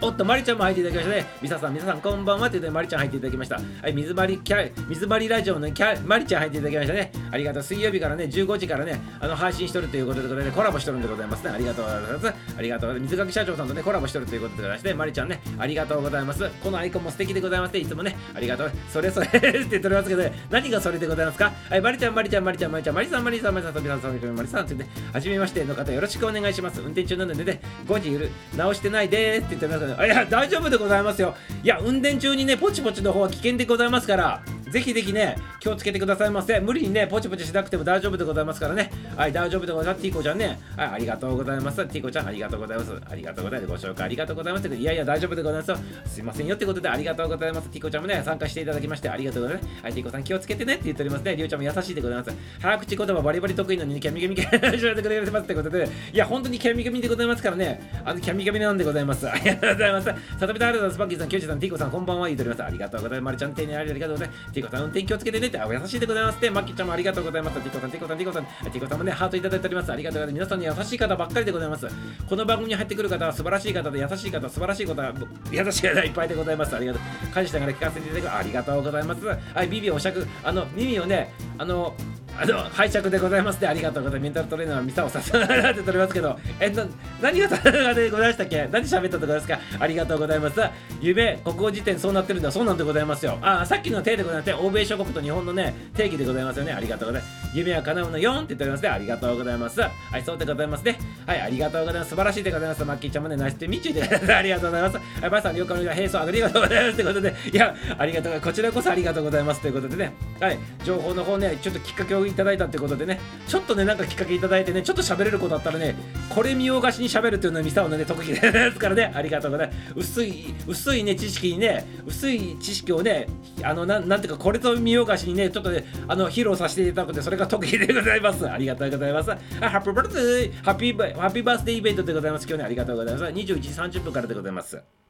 [0.03, 1.27] おっと、まりちゃんも入っていただきましたね。
[1.41, 3.57] みささん、皆さん、こんばんはということで、まりちゃん入っていただきました。
[3.57, 7.13] はい、水張り、キャ水張りラジオのキャまりちゃん入っていただきましたね。
[7.31, 7.63] ありがとう。
[7.63, 11.51] 水曜日からね、15時からね、あの配信しとるということで、ね、コラボしとるんでございますね。
[11.51, 12.35] ありがとうございます。
[12.59, 13.01] ありがとう。
[13.01, 16.47] 水垣社長さんとね、コラボしとるということでございまして、まりちゃんね、ありがとうございます。
[16.63, 18.73] このアイコンも素敵でございまして、いつもね、ありがとう。
[18.93, 21.51] それそれって言っておりますけど、ね、何がそれでございますか？
[21.71, 26.81] はい、まりちゃん、まりちゃん、まりちゃん、まりちゃん、まりさん、まりさん、まりさん、まりさん、まりさん、まりさん、ってね、はじめましての方、よろしくお願いします。
[26.81, 31.35] 運転中なのでね、5時ゆる直してないでーすって言ってますいや、大丈夫でございますよ。
[31.63, 34.43] いや、運転中にね、ポチポチの方は危険でございますから、
[34.77, 36.61] ぜひぜひね、気をつけてくださいませ。
[36.61, 38.91] 無理にね、ポチポチしなくても大丈夫でございますからね。
[39.17, 40.03] はい、大丈夫でございます。
[40.03, 40.61] ティーコちゃんね。
[40.77, 41.77] はい、ありがとうございます。
[41.87, 42.93] ティーコちゃん、ありがとうございます。
[43.09, 43.87] ありがとうございます。
[43.87, 44.69] ご紹介ありがとうございます。
[44.69, 45.79] いやいや、大丈夫でございますよ。
[46.05, 47.71] すいませんよってことで、ありがとうございます。
[47.71, 49.69] ティーコちゃんもね、参加していただきまして、ありがとうございます。
[49.83, 51.37] はい、ティーコさん気をつけてねって言っておりますね。
[51.37, 52.31] りゅうちゃんも優しいでございます。
[52.61, 54.61] 早口言葉バリバリ得意なのに、キャミキャミキャミ
[54.97, 57.81] てくれてますってことで、いや、本当にキャミキャミでございますからね。
[58.05, 59.27] あの、キャミキャミなんでございます。
[59.27, 60.07] ありがとうございます。
[60.39, 60.99] さとみたありがとうございます。
[60.99, 62.63] バッキーさん、キューチさん、ティーコさん、こんばんは言っております。
[62.63, 63.27] ありがとうございます。
[63.27, 64.66] まりちゃん、丁寧にありがとうございます。
[64.67, 67.61] コさん、運転気をつけてねって、あ、優しいでございますって、マッキーちゃんもありがとうございます。
[67.61, 69.93] ティコさん、ティコさん、ティコさん、ティコさんもね、ハートいただいております。
[69.93, 70.47] ありがとうございます。
[70.47, 71.87] 皆さんに優しい方ばっかりでございます。
[72.29, 75.15] この番組に入ってくる方は素晴らしい方で、優しい方、素晴らしい方、
[75.51, 76.77] 優しい方いっぱいでございます。
[76.77, 77.03] ありがとう。
[77.33, 79.27] 感謝しながら聞かせていただくありがとうございます。
[79.27, 81.95] はい、ビビお尺、あの、耳をね、あの、
[82.39, 84.23] あの、拝借でございますで、ありがとうございます。
[84.23, 86.85] メンタルトレーナーはミサをさせて取りますけど、 えっと、
[87.21, 87.49] 何が
[87.95, 89.59] でございましたっけ何喋ったとこですか？
[89.79, 90.61] ありがとうございます。
[91.01, 92.51] 夢、国語辞典そうなってるんだ。
[92.51, 93.39] そうなんでございますよ。
[93.43, 96.73] あ、さっきの定でございまして、欧米諸国と日本のね、定義でございますよね。
[96.73, 97.51] ありがとうございます。
[97.55, 98.89] 夢は叶うの4って言っておりますね。
[98.91, 99.81] ありがとうございます。
[99.81, 100.99] はい、そうでございますね。
[101.27, 102.11] はい、ありがとうございます。
[102.11, 102.85] 素晴らしいでございます。
[102.85, 104.97] マッキーちゃんもね、ナイスってみちゅでありがとうございます。
[105.21, 106.97] はい、バイさん、了解の並走ありがとうございます。
[106.97, 109.61] ということで、いや、ありがとうこちらこそありがとうございます。
[109.61, 115.95] ということでね、はい、情報の方ね、ちょっときっかけをいただいたということでね、ちょっとね、なんかきっかけいただいてね、ちょっと喋れることだったらね、
[116.35, 119.79] これ見よがしに喋るっていうのを見せたのね、特技ですからね、ありがとうございます。
[119.97, 123.27] 薄い、薄いね、知識にね、薄い知識をね、
[123.63, 128.49] あの、ななんていうか、これと見よがしにね、ちょっとね、あの、披露させていただくんで、それが特技でございます。
[128.49, 129.31] ありがとうございます。
[129.33, 129.37] あ、
[129.71, 132.47] ハッピーバースデー、ハッピーバースデーイベントでございます。
[132.47, 133.33] 今日ね、ありがとうございます。
[133.33, 135.06] 21時30分からでございます。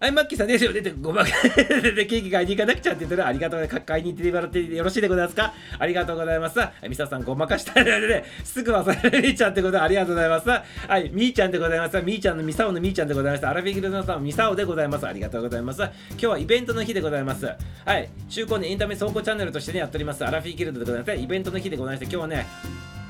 [0.00, 0.72] はい、マッキーさんですよ。
[0.72, 3.66] 出て、ごまか、 で、ケーキ買いに行かなくちゃって言ったら、ありがとうね。
[3.66, 5.52] 買いに行ってもらってよろしいでございますか？
[5.76, 6.60] ありがとうございます。
[6.88, 10.48] ミサさん、ごまかしたらね、 すぐ忘れみーちゃんってことでありがとうございます。
[10.48, 10.62] は
[11.00, 12.00] い、みーちゃんでございます。
[12.02, 13.46] みーちゃんのミサオのみーちゃんでございます。
[13.48, 15.06] アラフィギルドさん、ミサオでございます。
[15.08, 15.82] ありがとうございます。
[15.82, 17.46] 今日はイベントの日でございます。
[17.46, 20.24] はい、中高年エンタメ走行チャンネルとしてね、やっております。
[20.24, 21.14] アラフィギルドでございます。
[21.16, 22.46] イベントの日でございまして、今日はね、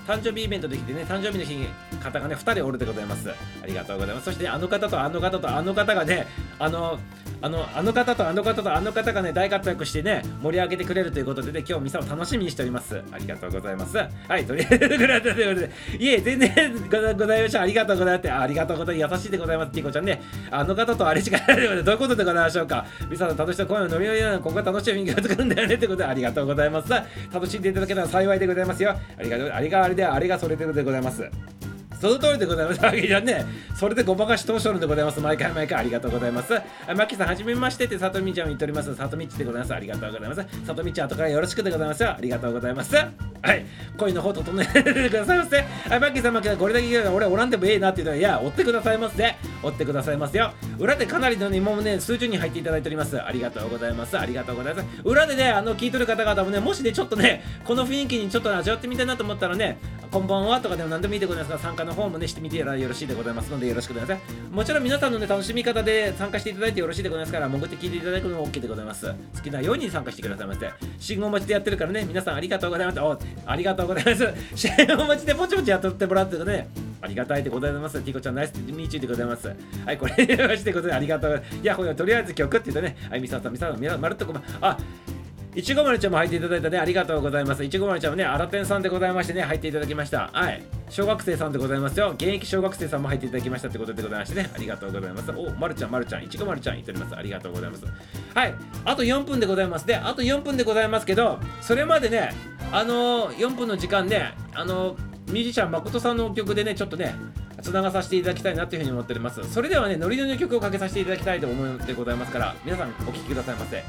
[0.09, 1.69] 誕生日イベントできてね、誕生日の日に
[2.03, 3.29] 方がね、2人おるでございます。
[3.29, 4.25] ありがとうございます。
[4.25, 6.27] そして、あの方とあの方とあの方がね、
[6.59, 6.99] あの、
[7.41, 13.01] あのあの方とあの方とあの方がね大活躍してね盛り上げてくれるということでね今日ミサを楽しみにしております。
[13.13, 13.97] ありがとうございます。
[13.97, 15.67] はいとりあえずぐらいということ
[15.99, 16.09] でい。
[16.09, 19.15] え全然ございましたありがとうございますありがとうございます。
[19.15, 19.73] 優しいでございます。
[19.73, 20.21] ティコちゃんね。
[20.51, 22.85] あの方とあれしかないのでどういうことでございましょうか。
[23.09, 26.91] ミサの楽しさ声の飲みようここが楽しい雰囲気が作るんだよねということでありがとうございます。
[27.33, 28.91] 楽しんでいただけたら幸いでございますよ。
[29.17, 31.29] ありがとうあれがあれであれがそれでございます
[32.01, 32.81] その通りでございます。
[32.81, 35.21] わけじゃね、それでごまかし通しとるんでございます。
[35.21, 36.55] 毎回毎回ありがとうございます。
[36.55, 36.63] あ
[36.95, 38.95] マッキーさん、はじめましてって、さとみちゃんも言っております。
[38.95, 39.75] さとみちでございます。
[39.75, 40.47] ありがとうございます。
[40.65, 42.09] さとみちゃん、後からよろしくでございます。
[42.09, 42.95] ありがとうございます。
[43.43, 43.65] はい。
[43.97, 45.57] 声の方整えてくださいませ。
[45.57, 45.63] は
[45.97, 49.35] い、マッキーさん、マッキーさん、これだけ言う俺おらんでもええなっていうのは、いや、追ってくださいませ。
[49.63, 50.53] 追ってくださいますよ。
[50.79, 53.21] 裏でかなりのね、もね、数十人入っていただいております。
[53.21, 54.19] ありがとうございます。
[54.19, 54.87] ありがとうございます。
[55.05, 59.79] 裏でね、あの、聞いとる方々もね、もしね、ちょっとね、この雰囲気にちょっと味わってみたいなと思ったらね、
[60.11, 64.23] こんばんはとかでも何でもいいでございますが、参加の方もね、してみてらよろしいでございますので、よろしくお願いします。
[64.51, 69.07] もちろん皆さんのね、楽しみ方で参加していただいてよろしいでございますから、潜って聞いていただくのも OK でございます。
[69.07, 70.71] 好きなように参加してくださいませ。
[70.99, 73.28] 信号待ちでやってるからね、皆さんありがとうございます。
[73.47, 74.35] ありがとうございます。
[74.55, 76.69] 信号待ちでぼちぼちやってもらってるね、
[77.01, 78.01] ありがたいでございます。
[78.01, 79.49] ティコちゃん、ナイスミーチューでございます。
[79.85, 81.43] はい、これでま、してことでありがとうござ。
[81.43, 81.57] います。
[81.57, 84.79] いや、ほらとりあえず曲って言うとね、はい、ミサさん、ミサさん、まるっとこま、あ、
[85.59, 87.65] いちごまるちゃんも入っていただいたね、ありがとうございます。
[87.65, 90.31] いちごまるちゃんもね、あらてんさんでございましてね、入っていただきました。
[90.33, 90.63] はい。
[90.89, 92.13] 小学生さんでございますよ。
[92.15, 95.33] 現役小学生さんも入っていただきましたってことでございましてね、ありがとうございます。
[95.33, 97.17] お、まるちゃん、まるちゃん、いちごまるちゃん言っております。
[97.17, 97.85] ありがとうございます。
[98.37, 98.55] はい。
[98.85, 99.87] あと4分でございます。
[99.89, 102.31] で、あと4分でございますけど、それまでね、
[102.71, 107.17] あのー、4分の時間ね、あのー、ミュージシャン誠さんの曲でね、ちょっとね、
[107.63, 109.43] つながさせていただきたいなというふうに思っております。
[109.53, 113.83] それではね、ノリノリの曲をかけさせていただきたいと思ってございますから、皆さんお聴きくださいませ。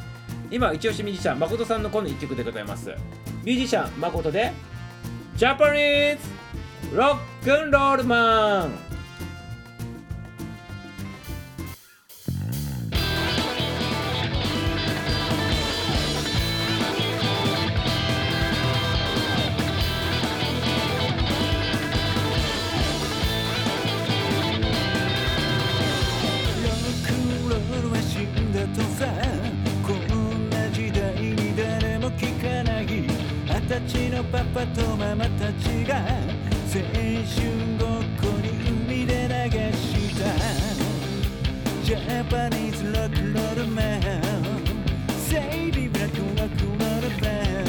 [0.51, 2.89] 今、一押しミュージシャン、誠さんのこの1曲でございます。
[3.43, 4.51] ミュージシャン、誠で、
[5.35, 6.17] ジャパニー
[6.91, 8.88] ズロックンロールマン
[34.31, 36.75] パパとママたちが青
[37.25, 37.41] 春
[37.79, 38.49] ごっこに
[38.85, 40.23] 海で流した。
[41.83, 43.83] ジャパニーズロックロールマン。
[45.17, 47.68] セイビブラッ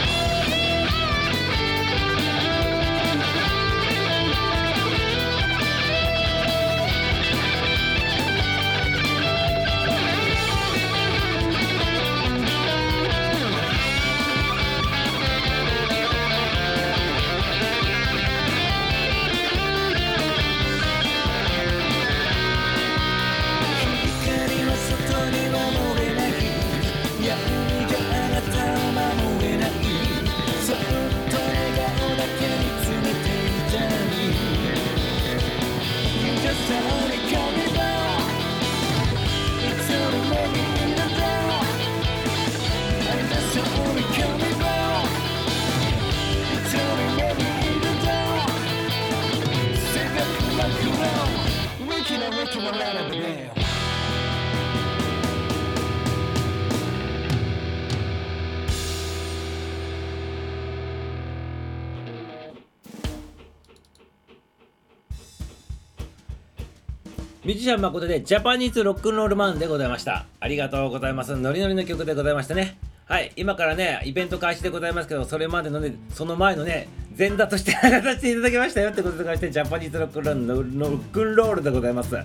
[67.61, 70.25] ジシャン誠でジャパニーズロックンロールマンでございました。
[70.39, 71.35] ありがとうございます。
[71.37, 72.79] ノリノリの曲でございましたね。
[73.05, 78.89] はい今からねイベント開始でございますけどそれまでのねその前のね前座として流させていただきましたよ。
[78.89, 82.15] ってことでございましてジャパニーズロックンロールロックンロールでございます。
[82.15, 82.23] は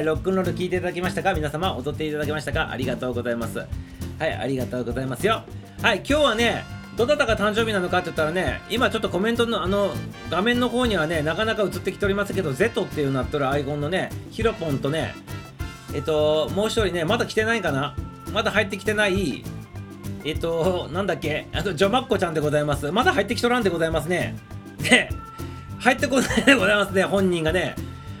[0.00, 1.32] いロックンロール聞いていただきましたか？
[1.32, 2.70] 皆様踊っていただきましたか？
[2.70, 3.58] ありがとうございます。
[3.58, 5.44] はいありがとうございますよ。
[5.80, 6.62] はい今日はね
[6.96, 9.92] どなたが誕生日なのかって言ったらね、今ちょっとコメントのあの
[10.30, 15.14] 画面の方にはね、なかなか映ってきておりますけど、Z っていうなっとるアイコンのね、ヒロポンとね、
[15.92, 17.96] えっと、もう一人ね、まだ来てないかな？
[18.32, 19.44] まだ入ってきてない、
[20.24, 22.90] えっと、なんだっけ、あと、ジョマッコちゃんでございます。
[22.92, 24.36] まだ入ってきとらんでございますね。
[24.78, 25.10] ね、
[25.80, 27.74] 入ってこないでございますね、本人がね。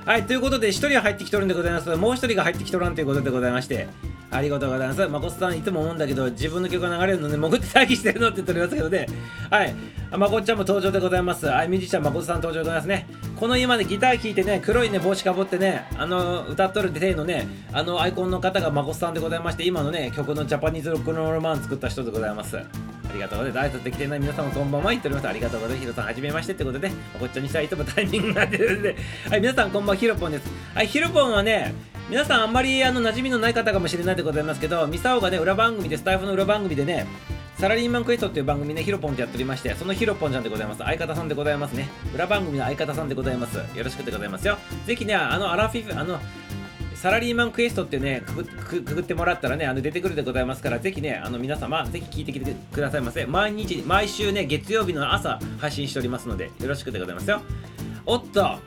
[0.04, 1.88] はい、ということで、1人は入ってきとるんでございます。
[1.96, 3.88] もう1人が入ってきとらんということでございまして、
[4.30, 5.06] ありがとうございます。
[5.08, 9.06] まこさんいつも思うんだけど、自分の曲が流れるので、潜って待機してるのって言っておりますけどね。
[9.48, 9.74] はい。
[10.18, 11.46] まこっちゃんも登場でございます。
[11.46, 13.06] はい、ミュージシャンまこさん登場でございますね。
[13.34, 22.58] この今ね、ギター弾いてね、黒いね、帽子かぶってね、あの、歌っとる手のね、あの、アイコンの方がまこさんでございまして、今のね、曲のジャパニーズロックノーマン作った人でございます。
[23.08, 23.76] ありがとうございます。
[23.76, 25.28] 挨拶できてない皆様こんばんは言っております。
[25.28, 25.80] ありがとうございます。
[25.80, 28.96] ヒロさん、はじめましてってことで、まこっちゃにしたいつもタイミングになってるんで、
[29.30, 30.50] はい、皆さんこんばんは、ヒロポンです。
[30.74, 31.74] はい、ヒロポンはね、
[32.10, 34.60] 皆さんあんまりあの馴染みのない方かもしれないでございます。
[34.60, 37.06] けどミサオがね裏番組でスタイフの裏番組でね
[37.58, 40.78] サラリーマンクエストっていう番組ねヒロポンってやっておりましてそのヒロポンちゃんでございます。
[40.80, 41.72] 相方さんでございます。
[41.72, 43.56] ね裏番組の相方さんでございます。
[43.56, 44.46] よろしくでございます。
[44.46, 46.20] よぜひねあのアラフィフあの
[47.04, 57.42] サラリーマンクエストってねくくくぐってもらったらねあの出てくるでございますからぜひねあの皆様ぜひ聞いてきてくださいませ毎日毎週ね月曜日の朝配信しておりますのでよろしくでございますよ
[58.06, 58.58] おっと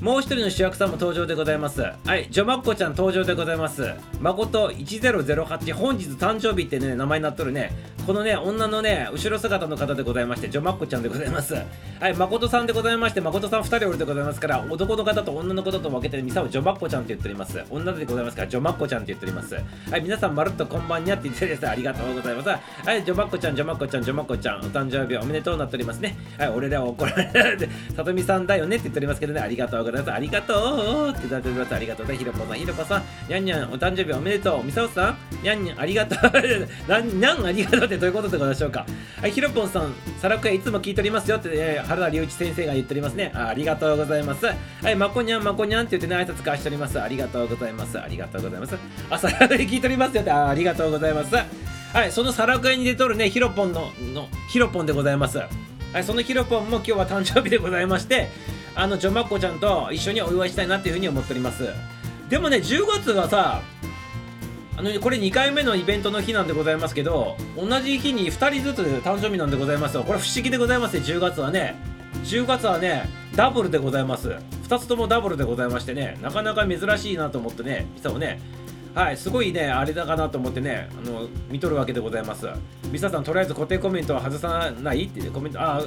[0.00, 1.80] もう一人の主役さんも登場でございます。
[1.80, 3.94] はい、ジョマッコちゃん登場でございます。
[4.20, 7.72] 誠1008、本日誕生日ってね、名前になっとるね、
[8.06, 11.54] このね、女のね、後ろ姿の方でございまして、ジョマッコちゃんでございます。
[11.54, 17.64] はい、誠さんでございまして、誠さん2人おるでございますから、男の方と女の方と分けて、ミサをジョマッコちゃんって言っております。
[17.70, 19.54] 女でございますから、ジョマッコちゃんって言っております。
[19.54, 22.48] はい、皆さん、まるっとこんばんにゃって言ってですありがとうございます。
[22.50, 26.14] はい、ジョマッコちゃん、ジョマッコちゃん、ジョマッコちゃん、お誕生日おめでとうなっておりますね。
[26.36, 30.12] はい、俺らは怒られて、さとみさんだよねって言っておりますけどね、ありがとうございます。
[30.12, 31.74] ありがとうっていただいております。
[31.74, 32.24] ありがとうございます。
[32.24, 34.64] ひろぽさん、ひろぽさん、にゃんにゃん、お誕生日おめでとう。
[34.64, 36.20] みさおさん、にゃんにゃん、ありがとう。
[36.90, 38.86] なん、にゃん、ありがとうってどういうことでございましょうか。
[39.20, 43.48] はい、ひろぽんさん、サラクエいつも聞いておりますよって、えー、原田隆一先生が言っておりますねあ。
[43.48, 44.46] ありがとうございます。
[44.46, 47.00] はい、まこにゃん、まこにゃんって言ってね、挨拶交わしております。
[47.00, 48.00] ありがとうございます。
[48.00, 48.76] ありがとうございます。
[49.10, 51.34] あ、サラクエ聞いておりますよって、あありがとうございます。
[51.34, 55.38] はい、そのサラクエに出とるね、ヒロポンの、の、ヒロポンでございます。
[55.38, 58.28] はい、そのヒロポンも今日は誕生日でございまして、
[58.74, 61.68] あの、ジョマッコちゃんと一緒にお祝いしたいなっていうふうに思っております。
[62.28, 63.62] でもね、10月はさ、
[64.76, 70.02] あのこれ2回目のイベントの日なんでございますけど同じ日に2人ずつ誕生日なんでございますよ。
[70.02, 71.00] これ不思議でございますね。
[71.04, 71.76] 10月はね。
[72.24, 74.30] 10月はねダブルでございます。
[74.68, 76.18] 2つともダブルでございましてね。
[76.22, 78.40] なかなか珍しいなと思ってねいつもね
[78.94, 82.46] はい、すごいね、あれだかなと思ってね、あの見とるわけでございます。
[82.92, 85.80] ミサさん、とりあえず固定コメントは外さないってコメント、あ、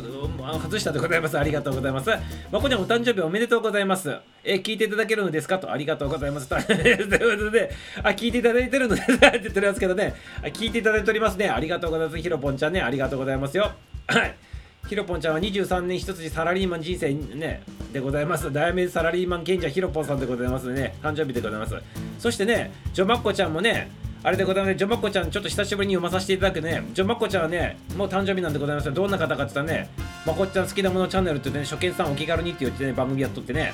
[0.61, 1.39] 外したでございます。
[1.39, 2.09] ありがとうございます。
[2.51, 4.13] まこちゃん、お誕生日おめでとうございます。
[4.43, 5.57] え、聞いていただけるのですか？
[5.57, 6.49] と、ありがとうございます。
[6.49, 7.71] ということで、
[8.03, 11.47] あ、聞いていただいてるのですって言ってますけどね、聞いていただいておりますね。
[11.49, 12.21] ありがとうございます。
[12.21, 13.71] ひろぽんちゃんね、ありがとうございますよ。
[14.07, 14.35] はい。
[14.87, 18.53] ひろぽんちゃんは23年一筋サラリーマン人生ね、でございます。
[18.53, 20.95] ダイヤメサラリーマン賢者ひろぽんさんでございますね。
[21.03, 21.75] 誕生日でございます。
[22.17, 23.89] そしてね、ジョマッコちゃんもね、
[24.27, 28.91] あれでございますね、ジョマッコちゃん、ちょっと久しぶりに読まさせていただくね、ジョマッコちゃんはね、もう誕生日なんでございますよ。
[28.91, 29.89] どんな方かって言ったらね、
[30.25, 33.71] まこっちゃん好きなものチャンネルってね、初見さんお気軽にって言ってね、番組やっとってね、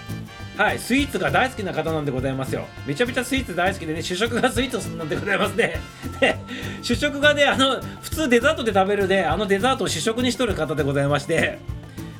[0.55, 2.67] はい、スイーツが大好きな方なんでございますよ。
[2.85, 5.79] めちゃめちゃスイーツ大好きでね、主食がスイーツなんでございますね。
[6.19, 6.35] で、
[6.83, 11.57] 主食がね、あの、普通デザートで食べるで、あのデザートを主食にしとる方でございまして、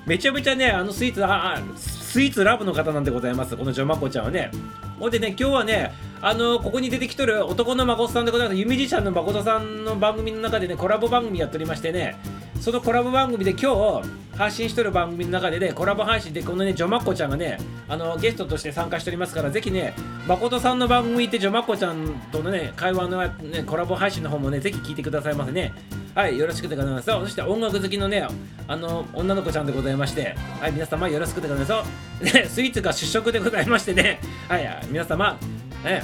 [0.06, 4.52] めちゃめちゃね、あのスイーツ、あ、スイーツラブの方なんでございます、このジョマコちゃんはね。
[5.00, 12.18] ほんでね、今日はね、あのここに出てきとる男の孫さんでございます、ミュージシャンの誠さんの番組の中でね、コラボ番組やっておりましてね、
[12.64, 17.58] そのコラボ番組で今日発信してる番組の中でね、コラボ配信でこのね、ジョマッコちゃんがね、
[17.90, 19.94] あのゲストとして参加しておりますから、ぜひね、
[20.30, 25.74] 誠さんの番組ってジョマッコちゃんとのね、会話の、ね、コラボ配信の方もね、ぜひ聞いてくださいませね。
[26.16, 27.08] はい、よろしくでございます。
[27.08, 28.26] そして音楽好きのね、
[28.70, 32.34] あの、女の子ちゃんでございまして、はい、皆様よろしくでございます。
[32.34, 35.38] ね、 スイーツが主食でございましてね、はい、皆様、
[35.84, 36.02] ね、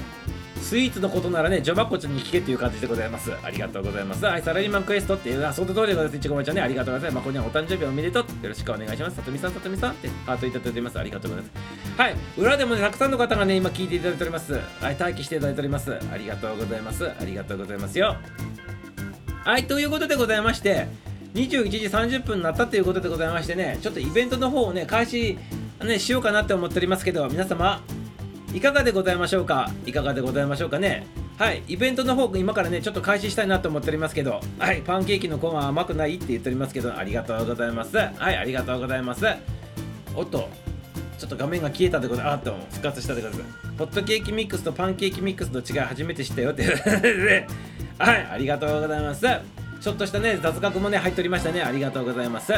[0.62, 3.32] スイーツのことならね、ジョバコちゃんに聞けっていう感じでございます。
[3.43, 4.26] ありがとうございます。
[4.26, 6.17] はい、サラリーマンクエストっていう、あ、その通りでございます。
[6.17, 7.22] いちごまちゃんね、ありがとうございます。
[7.22, 8.24] まこにはお誕生日おめでとう。
[8.24, 9.15] よろしくお願いします。
[9.15, 11.00] さとみさん、さとみさんってハートいただいております。
[11.00, 12.00] ありがとうございます。
[12.00, 14.54] はい、裏でもね、たくさんの方がね、今聞いていただいております。
[14.54, 14.60] は
[14.91, 15.91] い、待機していただいております。
[15.91, 17.06] ありがとうございます。
[17.08, 18.15] ありがとうございますよ。
[19.43, 20.88] はい、ということでございまして、
[21.34, 25.38] 21時30分になったということでございましてね、ちょっとイベントの方をね、開始、
[25.84, 27.82] ね、しようかなって思っておりますけど、皆様、
[28.53, 29.71] いかがでございましょうか？
[29.85, 31.05] いかがでございましょうかね？
[31.38, 37.95] はいイベントの方今からねちょっと開始したいなと思っておりますけどはいパンケーキのコーンは甘くないって言っておりますけどありがとうございます。
[37.97, 39.25] はいありがとうございます。
[40.15, 40.49] おっと
[41.17, 43.49] ちょっと画面が消えたってことあっと復活したってことです。
[43.77, 46.63] ホットケーキミックスとパンケーキミックスの違い初めて知ったよって。
[47.99, 49.25] はいありがとうございます。
[49.79, 51.62] ちょっとしたね雑学もね入っておりましたね。
[51.62, 52.51] ありがとうございます。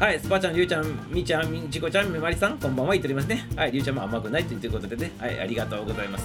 [0.00, 3.46] はい、スパちゃん、りゅうちゃん、みーちゃん、みちこちゃん、みまりさん、こんばんは言っておりますね。
[3.54, 6.24] はい、りゅうちゃんも甘くないということでね、はい、ありがとうございます。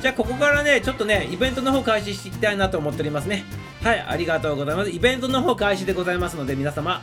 [0.00, 3.42] じゃあ、ここからね、ちょっとね、イベントの方開始していきたいなと思っておりますね。
[3.82, 4.90] はい、ありがとうございます。
[4.90, 7.02] イベントの方開始でございますので、皆様、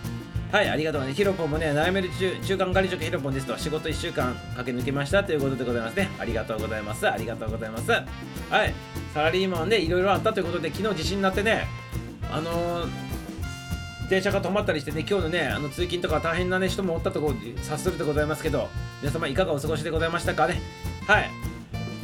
[0.54, 1.14] はい、ありがとうね。
[1.14, 6.08] ヒロポンもね、悩める中中間管理職ヒロポンですと、仕事1週間駆け抜けましたということでございますね。
[6.18, 7.10] ありがとうございます。
[7.10, 7.92] ありがとうございます。
[7.92, 7.98] は
[8.64, 8.74] い、
[9.14, 11.68] サラリーマンね、いろいろあったということで、昨日地震になってね、
[12.32, 13.05] あのー
[14.10, 18.70] 電車が止まったりしてね、今日のね、あの通勤とか大変な、ね、人もおったところに察するでございますけど、
[19.02, 20.62] 皆様いかがお過ごしでございましたかね？
[21.08, 21.30] はい。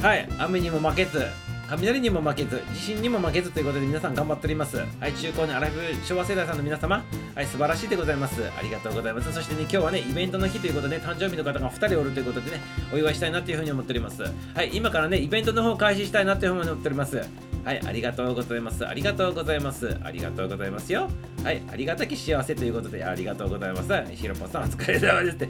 [0.02, 0.28] はい。
[0.38, 1.24] 雨にも負けず、
[1.68, 4.78] 雷にも負けず、地震にも負けずということで皆さん頑張っております。
[4.78, 5.12] はい。
[5.12, 7.46] 中高にアラフ昭和世代さんの皆様、はい。
[7.46, 8.42] 素晴らしいでございます。
[8.58, 9.32] ありがとうございます。
[9.32, 12.60] そしてね、今日はね、イベントの日ということで、誕生日の方が2人おるということでね、
[12.92, 14.22] お祝いしたいなというふうに思っております。
[14.22, 14.70] はい。
[14.72, 17.22] 今からね、イベントの方開始したいなというふうに思っております。
[17.64, 18.86] はい、ありがとうございます。
[18.86, 19.96] ありがとうございます。
[20.02, 21.08] ありがとうございますよ。
[21.44, 24.14] はい、ありがたき幸せということで、ありがとうございます。
[24.14, 25.48] ひろぽさん、お疲れ様ですって。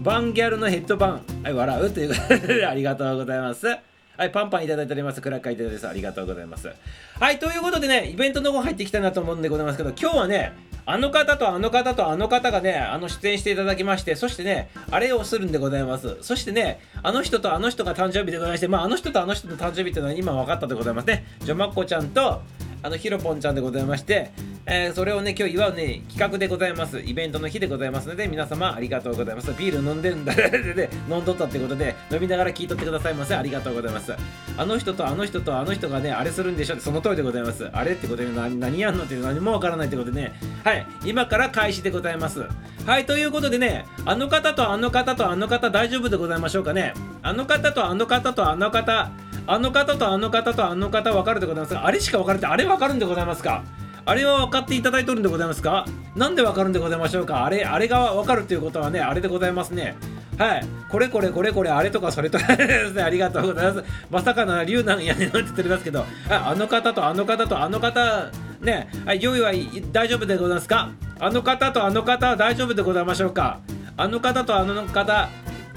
[0.00, 3.66] バンギャルのヘッドバン、はい、笑うということで、ありがとうございます。
[3.66, 5.20] はい、パンパンいただいております。
[5.20, 5.88] クラッカーいただいております。
[5.88, 6.70] ありがとうございます。
[7.18, 10.52] はい、ということでね、イベントの方入っていきたいなと思うんでございますけど、今日はね、
[10.90, 16.16] あの方とあの方とあの方がね、あの出演していただきまして、そしてね、あれをするんでございます。
[16.22, 21.26] そしてね、あの人とあの人が誕生日でございまして、まあ、あの人とあの人の誕生日っていうのは今分かったでございますね。
[21.40, 22.40] ジョマッコちゃんと、
[22.82, 24.30] あのヒロポンちゃんでございまして、
[24.66, 27.00] えー、それをね今日祝うね企画でございます。
[27.00, 29.52] イベントの日でございますので皆様ありがとうございます。
[29.58, 33.34] ビール飲んでるんだで飲んどったってことで飲みながら聞いとってくださいませ。
[33.34, 34.12] ありがとうございます。
[34.56, 37.68] あの人とあの人とあの人がねあれするんでしょってその通りでございます。
[37.72, 40.32] あれってことで何何やんのって何もわからないってことでね。
[40.64, 40.86] はい。
[41.04, 42.46] 今から開始でございます。
[42.86, 46.94] はいということでねあの方とあの方とあの方大丈夫でございましょうかね。
[47.22, 49.10] あの方とあの方とあの方
[49.50, 53.64] あの方とあの方とあの方分かるでございますが、あれしか分かるって、あれ分かるんでございますか？
[54.04, 55.86] あれは分かっていただいておるんでございますか？
[56.14, 57.46] なんで分かるんでございましょうか？
[57.46, 59.96] あれ、あれが分かるっていうことはね、あれでございますね。
[60.36, 60.66] はい。
[60.90, 63.02] これこれこれこれ、あれとかそれとかですね。
[63.02, 63.84] ありがとうございます。
[64.10, 68.30] まさかの竜なんやねんって言っておりますけど、あの方とあの方とあの方、
[68.60, 69.52] ね、はい、用意は
[69.92, 70.90] 大丈夫でございますか？
[71.18, 73.60] あの方とあの方は大丈夫でございましょうか？
[73.96, 75.28] あの方とあの方、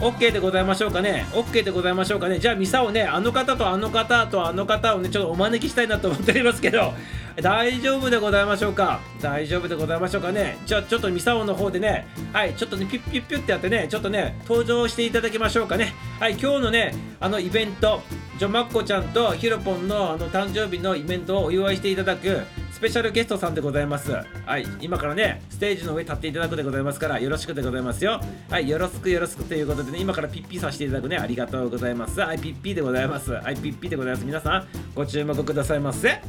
[0.01, 2.39] OK でございましょうかね ?OK でございましょうかね？
[2.39, 6.93] じゃあミサをね、あの方とあの方とあの方をね、ちょっとお招きしたいなと思っておりますけど、
[7.39, 8.99] 大丈夫でございましょうか？
[9.21, 10.57] 大丈夫でございましょうかね？
[10.65, 15.93] じゃあちょっとミサオの方でね、はい、ちょっとね、ピュッピュッピュッってやってね、ちょっとね、登場していただきましょうかね？
[16.19, 18.01] はい、今日のね、あのイベント、
[18.39, 22.41] ジョマッコちゃんとヒロポンのあの誕生日のイベントをお祝いしていただく、
[22.81, 24.11] ペシャルゲストさんでございます。
[24.11, 24.25] は
[24.57, 28.19] い、今からね、ステージの上立っていただくでございますから、よろしくでございますよ。
[28.49, 32.19] はい、よろしくよろしくということでね、今からピッピさせていただくね、ありがとうございます。
[32.19, 33.33] はい、ピッピでございます。
[33.33, 34.25] はい、ピッピでございます。
[34.25, 36.21] 皆さん、ご注目くださいませ。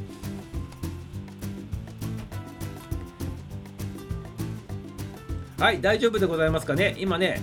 [5.59, 6.95] はい、大丈夫でございますかね？
[6.99, 7.41] 今ね、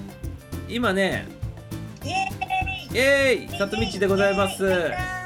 [0.70, 1.26] 今ね、
[2.94, 5.19] イエーイ里道でございます。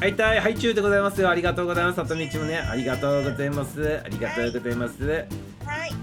[0.00, 1.28] はいたい、はい中でございますよ。
[1.28, 1.96] ありがとうございます。
[1.96, 4.00] 里道もね、ありがとうございます。
[4.04, 5.04] ありがとうございます。
[5.04, 5.26] はい、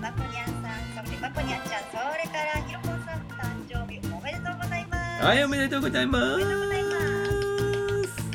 [0.01, 0.67] バコニャンさ
[1.01, 5.25] ん、そしてバコニャンちゃん、それからひろこさん、誕生日おめでとうございます。
[5.25, 6.25] はい、おめでとうございます。
[6.25, 8.25] おめでとうございます。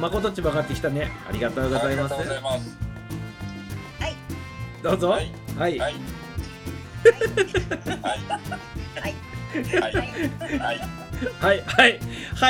[0.00, 1.10] まことっちも上がってきたね。
[1.28, 2.14] ありがとうございます。
[2.14, 4.14] はい。
[4.82, 5.10] どうぞ。
[5.10, 5.30] はい。
[5.58, 5.78] はい。
[5.78, 5.90] はい。
[5.90, 5.94] はい。
[8.00, 9.14] はい。
[9.82, 12.00] はいはいはいはい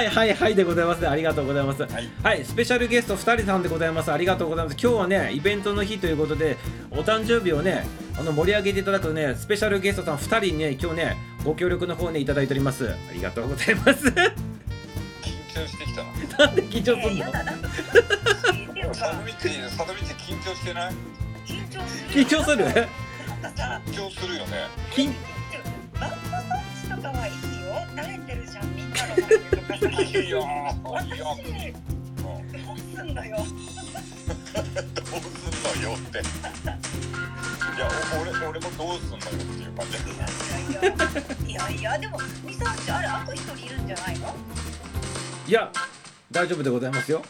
[0.08, 1.08] はいはいでございますね。
[1.08, 4.11] ありがとうございます、はい、はい、スペシャルゲスト2人さんでございます。
[4.12, 4.76] ありがとうございます。
[4.80, 6.56] 今日はねイベントの日ということで
[6.90, 7.87] お誕生日をね
[8.18, 12.88] あの盛り上げていただくねスペシャルゲストさん2人にね今日ねご協力の方ねいただいております。
[12.90, 14.06] ありがとうございます。
[14.06, 14.14] 緊
[15.52, 16.02] 張してきた
[16.38, 16.46] な。
[16.46, 17.32] なんで緊張するの？
[18.94, 20.92] サドミチサドミチ緊張してない
[21.46, 22.62] 緊張する緊張する
[24.37, 25.12] よね緊
[26.94, 27.38] とかはいいよ
[27.95, 29.87] 慣れてるじゃんみんなの前でとかさ。
[30.03, 30.40] いいよ
[30.85, 31.37] 私どう
[32.79, 36.19] すんのよどうすんのよって。
[36.19, 36.21] い
[37.79, 37.88] や
[38.21, 39.93] 俺俺もどうすんのよっていう感じ。
[41.51, 44.35] いやいやいやでもミサちあれあと一人いるんじゃないの？
[45.47, 45.71] いや
[46.31, 47.23] 大丈夫でございますよ。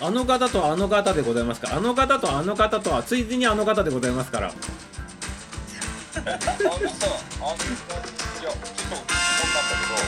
[0.00, 1.76] あの方とあの方でございますか？
[1.76, 4.48] あの方とあの方とはついでにあの方でございますから。
[4.48, 6.46] あのさ
[7.40, 8.54] あのいやちょっ
[9.06, 9.17] と
[9.98, 10.06] 主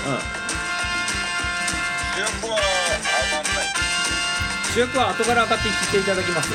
[2.20, 2.62] 役は上
[3.30, 3.66] がんない
[4.74, 6.52] 主役は後から上がってきていただきます。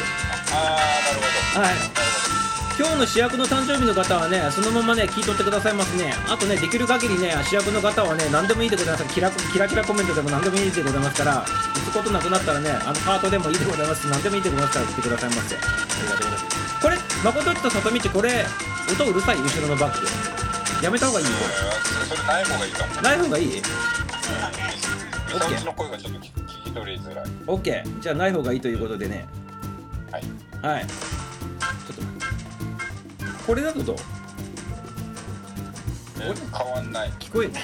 [0.54, 1.22] ああなるほ
[1.60, 1.68] ど。
[1.68, 1.76] はい。
[2.78, 6.14] 今日の主役の誕生日の方はねそのままね聞いとってくださいますね。
[6.28, 9.14] あとねできる限りね主役の方はね何でもいいでございます。
[9.14, 11.46] キラキラキラコメントでも何でもいいでございますから打
[11.92, 14.04] つことなくなったらねあのハートでもいいでございます。
[14.04, 15.56] し何でもいいでございますから打ってくださいませ。
[15.56, 16.46] ありがとうございます。
[16.82, 18.46] これ誠と里道これ
[18.92, 19.38] 音うるさい？
[19.38, 20.08] 後ろのバッグ
[20.84, 21.32] やめた方がいいよ。
[22.08, 22.96] それない方がいいかも。
[22.96, 23.48] れない方がいい？
[23.48, 23.62] みさ
[25.36, 27.26] おちの声がちょっと聞聞き取りづらい。
[27.48, 29.26] OK じゃあない方がいいということでね。
[30.12, 30.24] はい。
[30.62, 30.86] はい。
[30.86, 30.94] ちょ
[31.94, 32.04] っと
[33.48, 33.96] これだとどう？
[36.22, 37.10] え変わんない。
[37.20, 37.64] 聞こえない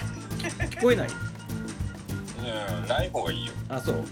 [0.69, 1.07] 聞こえない？
[1.09, 3.53] うんない方がいいよ。
[3.69, 3.95] あそう？
[3.95, 4.05] うん。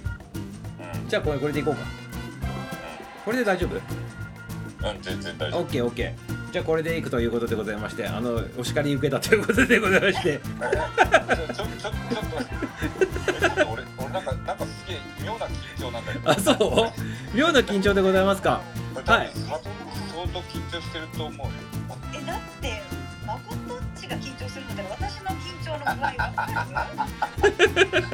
[1.07, 1.81] じゃあこれこれでいこうか。
[3.25, 3.75] これで大丈夫？
[3.75, 3.77] う
[4.93, 5.61] ん全然大丈夫。
[5.61, 10.39] オッケーオッケーじゃあこれでいくということでございましてあのお叱り受けたということでございまして。
[10.39, 11.93] ちょちょっと
[13.37, 16.29] えちょっと俺俺なんかなんかすげえ妙な緊張なんだけど。
[16.31, 16.51] あそ
[17.33, 17.37] う？
[17.37, 18.61] 妙な緊張でございますか？
[19.05, 19.31] はい。
[19.35, 21.53] 相当緊張してると思うよ。
[22.13, 22.81] えだって
[23.27, 26.45] 誠っちが緊張するので私の緊張の具合わか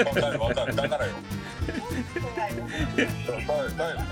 [0.04, 1.14] るわかるわかるだからよ
[2.14, 2.70] そうだよ本
[3.26, 3.48] 当に。
[3.48, 3.54] だ
[3.86, 4.06] だよね。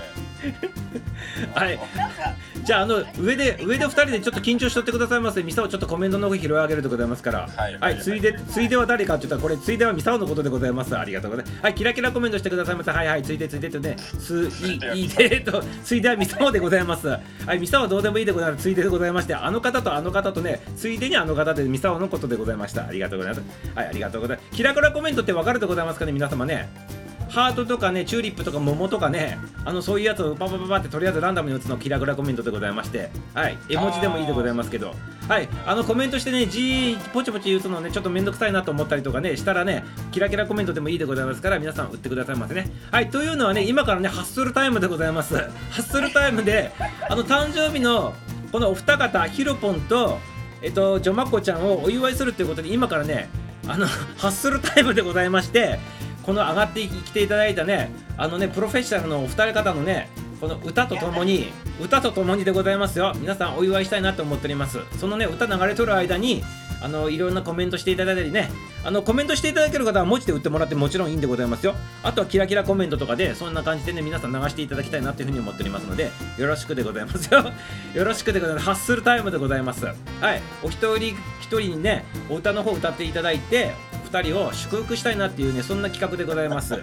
[1.54, 1.78] はい。
[1.96, 2.34] なんか
[2.64, 10.96] じゃああの上で上で2人でちょっと緊張しとってくださいませミサをちょっとコメントの方拾い上げるでございますからはいはい、ついで、ついでは誰かって言ったら、これ、ついではミサオのことでございます。
[10.96, 11.62] ありがとうございます。
[11.62, 12.90] はい、キラキラコメントしてくださいませ。
[12.90, 17.08] はいはい、ついで、ついでとね、ついいでと、ついではミサオでございます。
[17.08, 17.20] は
[17.54, 18.62] い、ミサオはどうでもいいでございます。
[18.62, 22.86] ついででございまして、あの方とあの方とね、ついでにあの方でミサオのことでございました。
[22.86, 23.44] ありがとうございます。
[23.74, 24.50] はい、ありがとうございます。
[24.56, 27.03] キラキラコメントってわかるでございますかね、皆様ね。
[27.34, 34.94] ハートとかね、チューリップとか桃とかね、あのそういうやつをパパパパってとりあえずランダムに打つのキラキラコメントでございまして、はい、絵文字でもいいでございますけど、
[35.28, 42.70] はい、あのコメントしてね、G ポチポチ打つのね、ちょっとめんどくさいなと思ったりとかね、したらね、キラキラコメントでもいいでございますから、皆さん打ってくださいませね。
[42.92, 45.34] はい、というのはね、今からね、ハッスルタイムでございます。
[45.36, 45.42] ハ
[45.78, 46.70] ッスルタイムで、
[47.10, 48.14] あの誕生日の
[48.52, 50.20] このお二方、ヒロポンと、
[50.62, 53.28] えっと、ジョマコちゃんをお祝いするということで、今からね、
[53.66, 55.80] あの、ハッスルタイムでございまして、
[56.24, 60.08] この上がってきていただいたね、あのね、プロフェッショナルのお二人方のね、
[60.40, 63.12] この歌とともに、歌とともにでございますよ。
[63.16, 64.78] 皆さんお祝いしたいなと思っております。
[64.98, 66.42] そのね、歌流れとる間に、
[66.82, 68.50] あの、いろんなコメントしていただいたりね、
[68.84, 71.74] あの、コメントしていただける方は文字で打ってもらってもちろんいいんでございますよ。
[72.02, 77.42] あとはキラキラコメントとかで、そんな感じでね、皆さん流していただきたいなというふうに思っておりますので、よろしくでございますよ。
[77.94, 78.66] よろしくでございます。
[78.66, 79.86] ハッスルタイムでございます。
[79.86, 80.42] はい。
[80.62, 83.72] お一人一人にね、お歌の方歌っていただいて、
[84.14, 86.80] 二人を祝福したいなっていうね、そんな企画でございます。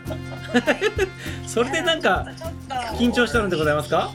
[1.48, 2.28] それでなんか、
[3.00, 4.12] 緊張したのでございますか？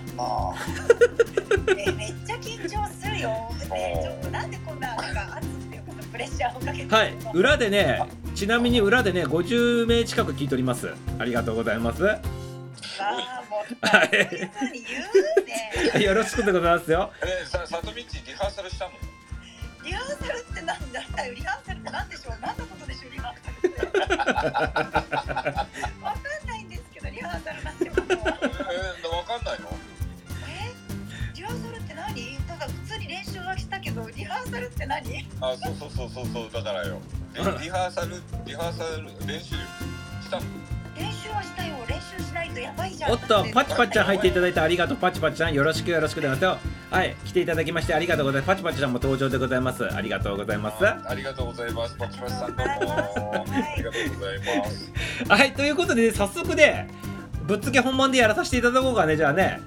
[1.74, 3.30] めっちゃ緊張するよ。
[3.70, 6.94] ねちょっとなんでこんななんか圧っていうかプレッシャーをかけて。
[6.94, 8.02] はい、裏でね、
[8.34, 10.90] ちなみに裏でね、50名近く聞いております。
[11.18, 12.06] ありがとうございます。
[12.06, 12.20] あ
[13.00, 13.64] あも。
[15.98, 17.10] よろしくでございますよ。
[17.24, 18.90] えささとみちリハーサルしたの？
[19.84, 21.00] リハーサルってなんだ？
[21.26, 21.34] よ。
[21.34, 22.40] リハーサルってなんでしょう？
[22.44, 22.75] なんのこと
[23.96, 24.04] ん
[26.46, 28.38] ないんですけどリハーサルなんてことは。
[28.72, 29.68] えー、わかんないの？
[30.48, 30.72] え？
[31.34, 32.38] リハーサルって何？
[32.48, 35.26] ただ普通に練習はしたけどリハーサルって何？
[35.40, 37.00] あそうそうそうそうそうだからよ
[37.34, 40.42] リリハーサルリハーサル練習したの？
[40.96, 41.76] 練習はしたよ。
[41.86, 43.12] 練習しないとやばいじゃん。
[43.12, 44.96] おっと、パチパチちゃん入っていただだいてありがとう。
[44.96, 46.75] パチパチちゃん、よろしくよろしくでございますよ。
[46.90, 48.48] はい、来ていただきましてありがとうございます。
[48.48, 49.84] パチパチちゃんも登場でございます。
[49.92, 50.86] ありがとうございます。
[50.86, 52.76] ありがとうございますパチパチさんどうもあ
[53.76, 54.92] りがとうございます
[55.28, 56.86] はい、ということで、早速で、
[57.46, 59.60] ぶっつけ本番でやらさせていただこうかね、じゃあね。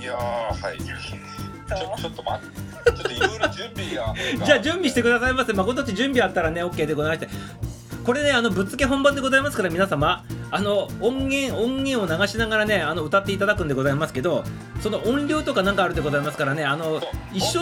[0.00, 4.14] いやーはいちょちょっと待ってちょっといろいろ準備が
[4.46, 5.52] じゃあ準備してくださいませ。
[5.52, 7.28] 誠っち準備あったらね、OK でございまして。
[8.04, 14.44] これね、あの、ぶっつけ本番でございますから、皆様、あの、音源、音源を流しながらね、あの、歌っていただくんでございますけど、
[14.80, 17.00] その音量とかなんかあるでございますからね、あの
[17.32, 17.60] 一小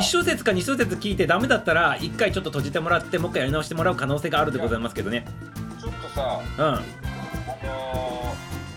[0.00, 5.26] 小節か二小節聞いてダメだったら、一回ちょっと閉じてもらって、もう一回やり直してもらう可能性があるでございますけどね。
[5.80, 6.64] ちょっとさうん。
[6.64, 6.80] あの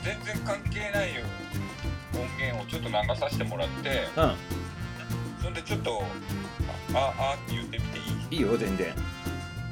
[0.03, 1.21] ー、全然関係ないよ
[2.13, 4.31] 音源をちょっと流させてもらってうん。
[5.43, 6.03] そんでちょっと
[6.93, 8.01] あああって言ってみてい
[8.31, 8.35] い？
[8.37, 8.87] いいよ、全然。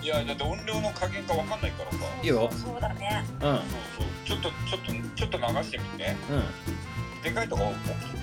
[0.08, 1.98] いやだって音量の加減が分かんないからさ。
[2.24, 2.50] いいよ。
[2.50, 3.26] そうだね。
[3.34, 3.42] うん。
[3.42, 3.60] そう
[4.00, 4.08] そう。
[4.26, 6.16] ちょっとちょっとちょっと流してみて。
[6.32, 7.24] うん。
[7.24, 7.64] でかいとか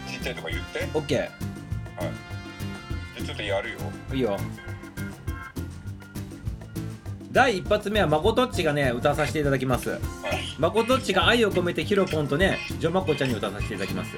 [0.09, 0.89] ちっちゃいとか言って。
[0.95, 1.19] オッケー。
[1.21, 1.31] はい。
[3.19, 3.79] じゃちょっとやるよ。
[4.15, 4.39] いいよ。
[7.33, 10.01] 第一発目はまことっちがね歌わさせていただきます、はい、
[10.57, 14.17] まことっちが愛を込めてヒロポンとねジョマコちゃんに歌わさせていただきます。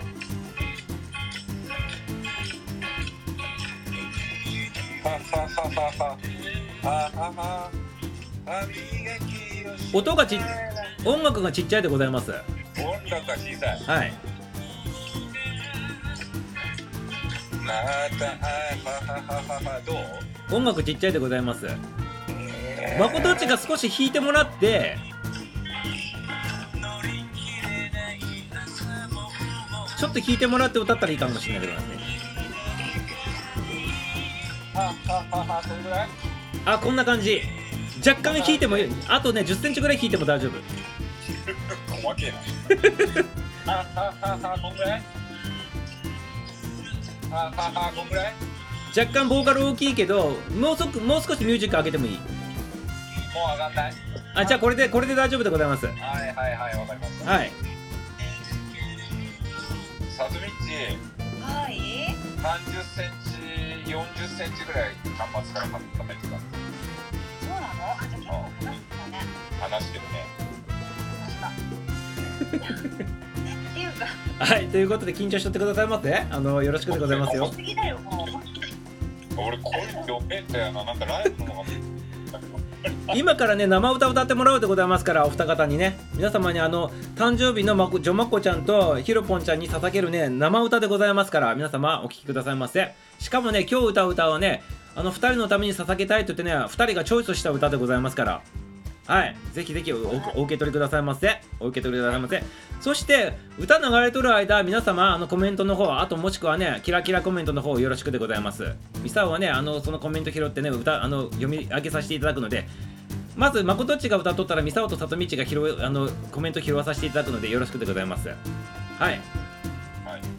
[5.03, 6.46] ははははは。
[9.93, 10.39] 音がち
[11.05, 12.33] 音楽がちっちゃいでございます。
[12.33, 13.99] 音楽が小さい。
[13.99, 14.37] はい。
[17.67, 17.73] ま
[18.17, 18.33] たは
[19.27, 21.67] ははどう音楽ちっちゃいでございます
[22.99, 24.97] まことっちが少し弾いてもらって
[29.99, 31.81] ちょっと弾いてもらって歌ったらいいかもしれないけどね
[34.75, 36.09] ははははそれぐらい
[36.67, 37.41] あこんな感じ。
[38.07, 38.89] 若干弾いてもいい。
[39.09, 40.53] あとね1 0ンチぐらい弾いても大丈夫。
[41.95, 42.33] 細けえ
[43.67, 43.73] な。
[43.73, 45.03] ははははこんぐらい
[47.31, 48.35] はははこんぐらい？
[48.99, 52.13] 若干ボーカル大きいけどもうそくもう少しミュージック上げてもいい。
[52.15, 52.27] もう
[53.53, 53.93] 上がんない？
[54.35, 55.87] あじゃあこれでこれで大丈夫でございます。
[55.87, 57.31] はいはいはいわかりました。
[57.31, 57.51] はい。
[60.17, 60.99] サズミッチ
[61.43, 62.15] はい。
[62.39, 63.26] 30センチ
[63.91, 66.35] 40センチぐらい端末から固めてたそ
[67.47, 67.93] うなの？
[67.93, 69.19] あじゃあ結構話したね。
[69.61, 70.27] 話してるね。
[71.19, 71.67] 話し
[74.39, 79.73] はいということで緊張しとってくださいませあのよろしくでございますよ過ぎだよもう俺声
[80.07, 81.65] よめんだよななんかライブの
[83.15, 92.93] 今からね生歌歌ってもらうでございますからお二方にね皆様にあの誕生日のまこジョマッコちゃんとヒロポンちゃんに捧げるね生歌でございますから皆様お聴きくださいませ
[93.27, 94.63] しかもね今日歌う歌はね
[94.95, 98.43] あの二人のために捧げたいと言ってね二人がチョイスした歌でございますから。
[99.09, 99.37] はい。
[99.53, 101.41] ぜひぜひおおお受け取りくださいませ。
[101.59, 102.45] お受け取りくださいませ。
[102.81, 108.77] そして歌流れとる間皆様あのコメントの方あともしくはねキラキラコメントの方よろしくでございます。
[109.03, 112.69] ミサオはねあのそのコメント拾ってね歌あの読み上げさせていただくので。
[113.35, 118.29] まずまことっちが歌っとったらミサオとさとみちが拾うあのコメント拾わさせていただくのでよろしくでございます。
[118.29, 118.39] はい。
[119.01, 119.21] はい。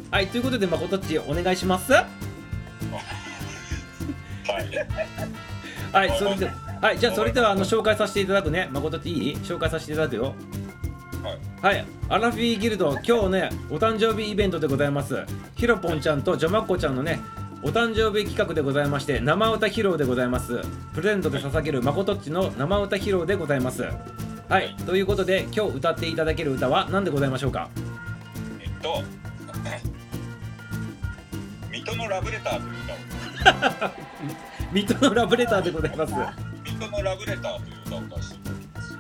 [0.10, 0.28] はい。
[0.28, 1.94] ということでまことっちお願いします
[2.92, 3.02] は
[5.94, 6.52] はいいそれで
[6.82, 8.70] はいじゃあそれではあの紹介させていただくね。
[8.72, 9.36] まことっちいい？
[9.38, 10.36] 紹介させていただくよ。
[11.62, 11.78] はい。
[11.78, 15.26] はい、アラフィーギルド、今日ね、お誕生日イベントでございます。
[15.56, 17.20] ヒロポンちゃんとジョマッコちゃんのね、
[17.64, 20.62] お誕生日企画でございまして、生歌披露でございます。
[20.94, 23.86] プレゼントで捧げるまことっちの生歌披露でございます。
[24.48, 27.70] はい、ということで、今日歌っていただける歌は何でございましょうか？
[28.62, 29.02] えっと
[31.88, 33.92] 水戸のラブレターという歌を。
[34.74, 36.14] 水戸のラブレターでございます。
[36.66, 38.40] 水戸のラブレターという歌を歌わせて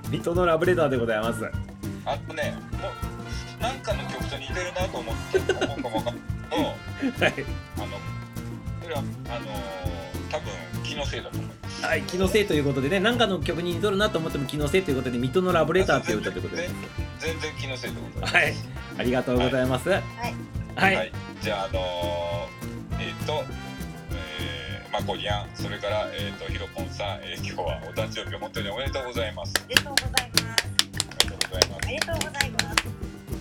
[0.09, 1.51] 水戸のラブレターでございます。
[2.05, 2.89] あとねも
[3.59, 6.13] うなんかの曲と似てるなと思って思うかもわかん
[7.19, 7.87] ないけど はい、あの
[8.81, 9.47] それはあの
[10.31, 11.85] 多分気のせいだと思います。
[11.85, 16.69] はい、気のせいということでね、何かの曲に似とるなと思っても気のせいということで、水戸のラブレターという歌ということで。
[17.19, 18.55] 全然気のせいでございますはい、
[18.99, 19.89] ありがとうございます。
[19.89, 20.01] はい、
[20.75, 21.11] はい、
[21.41, 23.43] じゃあ、あのー、えっ、と、
[24.11, 29.53] えー、まこにゃん、それから、えっ、と、ひろぽんさん、えー、今日はお誕生日本当におめでとうございます。
[29.55, 30.67] ありがとうございます
[31.07, 31.87] おめでとうございます。
[31.87, 32.67] ありがとうございます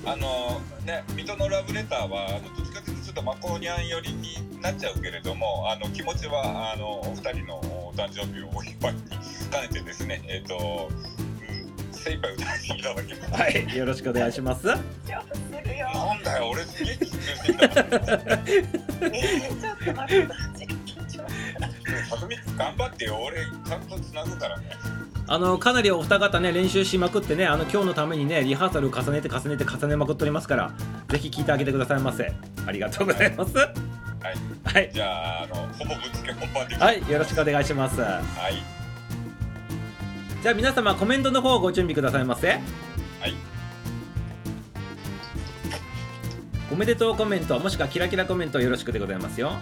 [0.05, 9.03] あのー、ね、水戸のラブレターは、あの、どっちかというと、ちょっとまこにゃん寄りになっちゃうけれども、あの、気持ちは、あの、お二人のお誕生日をお祝いに
[9.51, 11.26] 兼ねてですね、えっ、と、うん、
[12.07, 13.43] 精一杯歌わせていただきます。
[13.43, 14.69] はい、よろしくお願いします。
[14.69, 14.81] 緊張
[15.63, 17.65] するよなんだよ、俺すげえ緊張してきた。
[17.65, 20.35] えー、ちょっと待って
[20.67, 21.13] 緊張
[22.09, 24.71] さとみ頑張ってよ、俺ちゃんと繋ぐからね。
[25.29, 30.71] あのかなりお二方ね練習しまくってねあの今日のためにねリハーサルを重ねて重ねて重ねまくっておりますから
[31.09, 32.33] ぜひ聞いてあげてくださいませ
[32.65, 33.73] ありがとうございますはい。
[34.63, 36.77] はいじゃあ、あの、ほぼぶっつけ本番で。
[36.77, 38.76] はいよろしくお願いしますはい。
[40.47, 42.51] じゃあ皆様コメントの方をご準備くださいませ。
[42.51, 42.61] はい。
[46.73, 49.55] おめでとうコメントもしくはキラキラコメントよろしくでございますよ。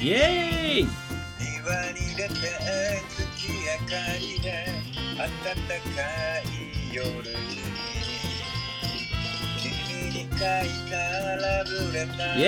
[0.00, 1.03] イエーイ
[3.94, 5.30] 暖か
[6.42, 7.14] い夜に
[9.58, 9.70] 君
[10.10, 10.38] に書い
[10.90, 10.94] た
[11.36, 12.38] ラブレター。
[12.38, 12.46] イエ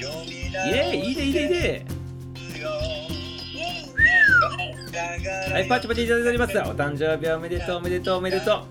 [0.00, 1.38] 読みーイイ直エーイいいねいいね。
[1.38, 1.84] いいね
[5.52, 6.58] はいパチパチいただいております。
[6.58, 8.64] お誕生日おめでとうおめでとうおめでとう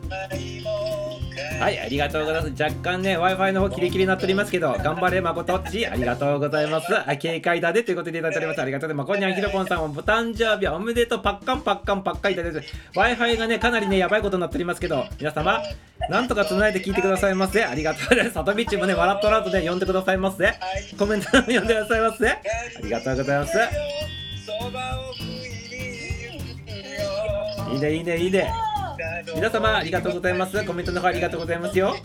[1.60, 2.64] はい、ありがとうございます。
[2.64, 5.88] 若干ね、Wi-Fi の方キレキレになっておりますけど、頑張れ、まことっち。
[5.88, 6.88] ありがとうございます。
[6.96, 8.62] あ、警戒だでということでいただいております。
[8.62, 9.08] ありがとうございます。
[9.08, 11.20] まこにゃんひろぽんさんもお誕生日おめでとう。
[11.22, 12.62] パッカンパッカンパッカンいただいて。
[12.94, 15.62] Wi-Fi がね、かなりね、やばいことになっておりますけど、皆様、
[16.10, 17.64] なんとか繋いで聞いてくださいませ。
[17.64, 18.34] ありがとうございます。
[18.36, 20.54] さとみっちもね、笑っとらずで、呼んでくださいませ。
[20.98, 22.30] コメントも読んでくださいませ。
[22.30, 22.38] あ
[22.84, 23.58] りがとうございます。
[27.74, 28.52] いいねいいねいいね
[29.36, 31.96] 皆様ありがとうございますコメントの方ありがとうございますよ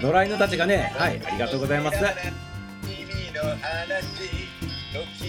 [0.00, 1.98] 野良犬たちがねはいありがとうございます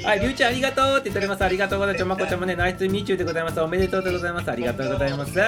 [0.04, 1.44] はい、りゅうちゃんありがとうって言っております。
[1.44, 2.00] ありがとうございます。
[2.00, 3.60] ちょまこちゃんもね、ナイスミーチューでございます。
[3.60, 4.52] おめでとうでございます。
[4.52, 5.40] ありがとうございます。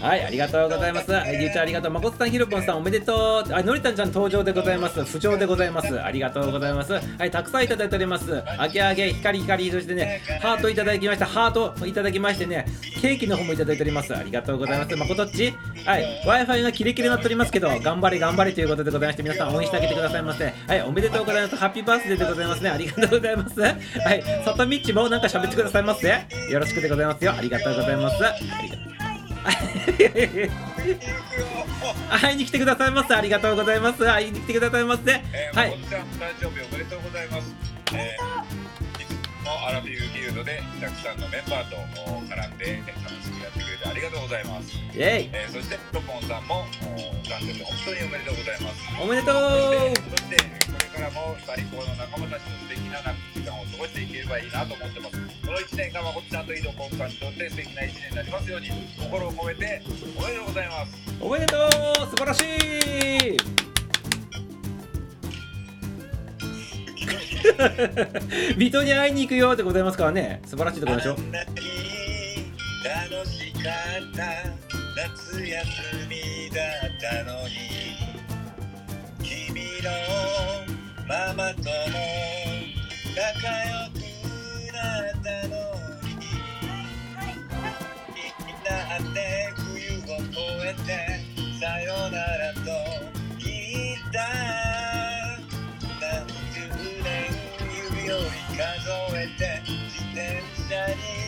[0.00, 1.12] はい、ありがとうございます。
[1.12, 1.92] はい、りゅうちゃんありがとう。
[1.92, 3.52] まこつさん、ひろぽんさん、おめでとう。
[3.52, 5.04] あ、のりたんちゃん登場でございます。
[5.04, 6.00] 不調でございます。
[6.00, 6.92] ありがとうございます。
[6.94, 8.42] はい、たくさんいただいております。
[8.58, 11.26] あげあげ、光光、そしてね、ハートいただきました。
[11.26, 12.64] ハートいただきましてね、
[13.00, 14.16] ケーキの方もいただいております。
[14.16, 14.96] ありがとうございます。
[14.96, 20.52] まことっちはい、Wi-Fi がキレキレになっておりますけど、頑張れ頑張れということでございまして、皆さん応援してあげてくださいませ。
[20.66, 21.56] はい、おめでとうございます。
[21.56, 22.70] ハッピーバースデーでございますね。
[22.70, 23.60] ありがとうございます。
[23.60, 26.08] はい、さとみっちもなんか喋ってくださいませ。
[26.50, 27.34] よろしくでございますよ。
[27.36, 28.24] ありがとうございます。
[28.24, 28.89] ありがとう
[32.10, 33.14] 会いに来てくださいませ。
[33.14, 34.10] ありがとうございます。
[34.10, 35.02] 会いに来てくださいませ。
[35.32, 36.06] えー、はいまこっちゃん誕
[36.40, 37.54] 生日おめでとうございます。
[37.94, 39.10] えー、いつ
[39.44, 44.76] もアラビューギルドでたくさんのメンバーとお絡んで楽しくやってくれてありがとうございます。
[44.76, 46.64] イェイえー、そしてロポンさんもお
[47.24, 48.80] 誕生日本当におめでとうございます。
[49.00, 49.32] おめでと
[50.10, 50.69] そしてそして
[51.00, 53.00] からも最高の仲間たちと素敵な
[53.32, 55.16] 時間を過ごしていければいいなと思ってます。
[55.16, 58.60] この1年間はこっちゃんと井戸ポンさんにとって素敵な1年になりますよう。
[58.60, 58.68] に
[59.00, 60.46] 心を込めておめでとう。
[60.46, 60.92] ございます。
[61.20, 61.70] おめでとう。
[62.10, 62.44] 素晴らしい
[68.58, 71.20] 水戸に会いに行くよってございますからね素晴らしいところでしょ楽
[73.26, 73.62] しかっ
[74.14, 74.22] た
[74.96, 75.66] 夏休
[76.08, 77.54] みだったのに
[79.22, 80.59] 君の
[81.10, 81.66] ママとも
[83.16, 83.98] 仲良く
[84.72, 84.78] な
[85.10, 85.58] ったの
[86.06, 86.22] に。
[88.46, 89.18] みんなって
[89.56, 90.38] 冬を越
[90.68, 90.88] えて
[91.58, 92.60] さよならと
[93.44, 94.16] 言った
[96.00, 96.60] 何十
[97.02, 97.10] 年
[97.74, 98.62] 指より数
[99.16, 99.74] えて自
[100.14, 100.38] 転
[100.68, 101.19] 車に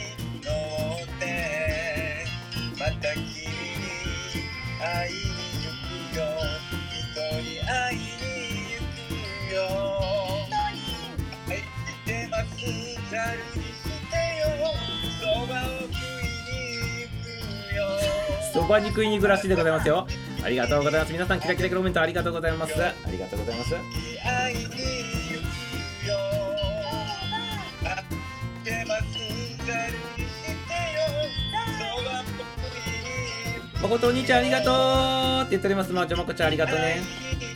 [18.53, 20.07] そばに食いに行くらしいでございますよ。
[20.44, 21.12] ありがとうございます。
[21.12, 22.74] 皆さんキラキラコメントありがとうございます。
[22.84, 23.74] ありがとうございます。
[33.82, 35.92] まことお兄ちゃんありがとうって言っております。
[35.92, 37.00] まあちょまこちゃんありがとうね。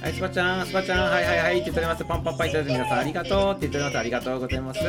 [0.02, 1.10] はいスパちゃんスパちゃん。
[1.10, 2.04] はいはいはいって言っております。
[2.04, 3.98] パンパンパンいただいて皆さんありがとうって言っております。
[3.98, 4.80] ありがとうございます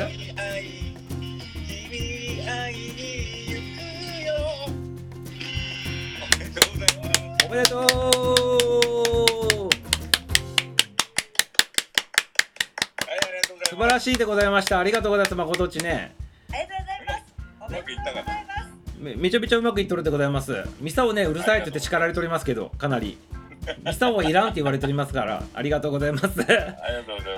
[7.47, 7.87] おめでとうはい、
[13.09, 13.69] ありがとうございます。
[13.69, 16.13] 素晴らしいでございましたありがとうございますまことっちね
[16.51, 17.23] ありがとうございます。
[17.61, 18.99] おめでとうございます。
[18.99, 23.17] めめちゃめちゃうまくいっとるでございますミサをねうるさいって言って叱られておりますけどかなり
[23.86, 26.28] ミサはいらんって言われておりますからありがとうございます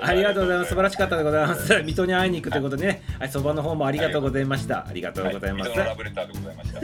[0.02, 0.68] ありがとうございます。
[0.70, 6.80] 素晴らしかったでございます水戸に会いに行くということでねはいそばの方もありがとうございましたありがとうございますは水戸のラブレターでございました。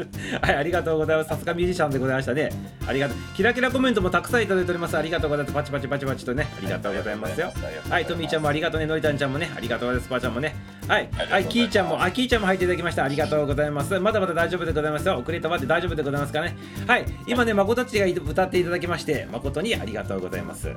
[0.42, 1.28] はい、ありがとうございます。
[1.28, 2.50] さすがミュージシャンでございましたね。
[2.86, 3.16] ありがとう。
[3.36, 4.96] キラキラコメントもたくさんいただいております。
[4.96, 5.54] ありがとうございます。
[5.54, 7.52] パチパチパチパチとね、ありがとうございますよ。
[7.88, 8.86] はい、トミーちゃんもありがとうね。
[8.86, 10.08] のりたんちゃんもね、ありがとうございます。
[10.08, 10.54] パーちゃんもね。
[10.88, 13.04] はい、はい、キーちゃんも、あ、キーちゃんも入っていただきました。
[13.04, 13.98] ありがとうございます。
[13.98, 15.18] まだまだ大丈夫でございますよ。
[15.18, 16.56] 遅れたまで大丈夫でございますかね。
[16.86, 20.68] はい、今ね、誠っちが歌っていただきまして、誠にありがとうございます。
[20.68, 20.76] はい、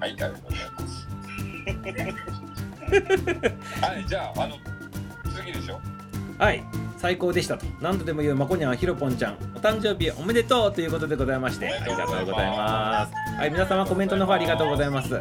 [0.00, 1.08] ありがとうございます。
[3.84, 4.56] はい、じゃあ、あの、
[5.36, 5.80] 次でしょ？
[6.38, 6.62] はい、
[6.98, 7.64] 最高でしたと。
[7.80, 13.12] 何度でも言うまこにゃん、ひろぽんちゃん、お誕生日おめでとうということでございまして、ありがとうございます。
[13.38, 15.20] はい、皆様コメントの方ありがとうございます。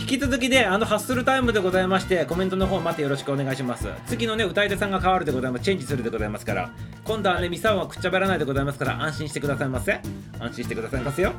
[0.00, 3.88] 引き続きね、あのハッスルタイムでございまして、コメントの方またよろしくお願いします。
[4.06, 5.64] 次のね、歌い手さんが変わるでございます。
[5.64, 6.70] チェンジするでございますから、
[7.04, 10.00] 今度はね、ミサオはくっちゃべらないでございますから、安心してくださいませ。
[10.38, 11.32] 安心してくださいませよ。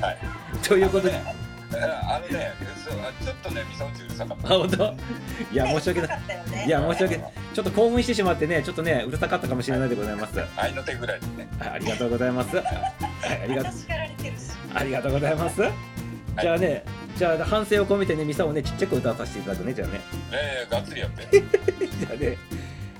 [0.00, 0.18] はい。
[0.66, 1.20] ということで、
[1.72, 2.52] あのね、
[3.22, 4.54] ちょっとね、ミサオチうるさかった。
[4.54, 4.94] あ、本当？
[5.52, 6.20] いや、申し訳ない。
[6.66, 7.32] いや、申し訳ない。
[7.54, 10.40] ちょっと興奮してしまってね、ちょっとね、うるさかったかもしれないでございます。
[10.56, 11.48] 愛の手ぐらいでね。
[11.58, 12.56] はい、ありがとうございます。
[12.58, 12.66] はい、
[13.42, 13.72] ありがとう。
[13.72, 14.42] 私叱られてるし。
[14.74, 15.62] ありがとうございます。
[16.40, 16.84] じゃあね、
[17.16, 20.00] じゃあ反省を込めてね、ミサをね、ちっちゃく歌わさせていただくね、じゃあね。
[20.32, 21.28] ええ、がっつりやって。
[21.30, 22.36] じゃあね、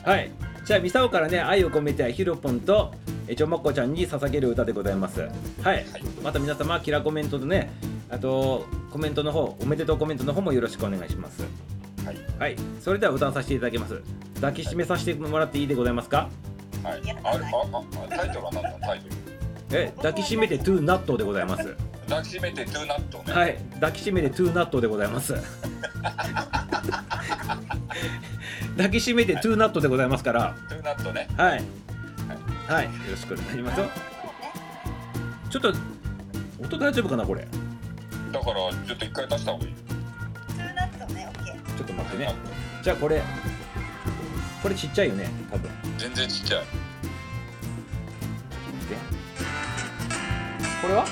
[0.05, 0.31] はい。
[0.71, 2.95] じゃあ、ミサオからね、愛を込めて、ヒロポンと、
[3.27, 5.29] えちょまっこちゃんに捧げる歌でございます。
[5.65, 5.85] はい。
[6.23, 7.73] また皆様、キラコメントとね、
[8.09, 11.43] あと、コメントの方、おめでとうコメントの方もよろしくお願いします。
[12.07, 12.17] はい。
[12.39, 12.57] はい。
[12.81, 14.01] それでは歌わさせていただきます。
[14.37, 16.29] 抱きしめさせてもらっていいでございますか？
[16.85, 17.01] はい。
[17.01, 17.39] あれ、あ、
[17.73, 18.71] あ、タイトルは何だ？
[18.81, 19.09] タイト
[19.75, 19.81] ル。
[19.83, 21.75] え、抱きしめて tonight でございます。
[22.11, 23.19] 抱きしめて tonight。
[23.19, 23.33] ね。
[23.33, 23.57] はい。
[23.75, 25.35] 抱きしめて tonight でございます。
[28.77, 30.57] 抱きしめて tonight でございますから。
[30.69, 31.29] tonight ね。
[31.37, 31.63] はい。
[32.67, 32.85] はい。
[32.87, 33.87] よろしくお願いしますよ。
[35.51, 35.73] ちょっと
[36.61, 37.47] 音大丈夫かなこれ？
[38.33, 39.75] だからちょっと一回出した方がいい。
[39.75, 41.77] ツーナットね、オッケー。
[41.77, 42.35] ちょっと待ってね。
[42.83, 43.23] じゃあこれ
[44.63, 45.71] これちっちゃいよね多分。
[45.97, 46.61] 全然ちっちゃい。
[46.61, 46.67] で
[50.83, 51.07] これは？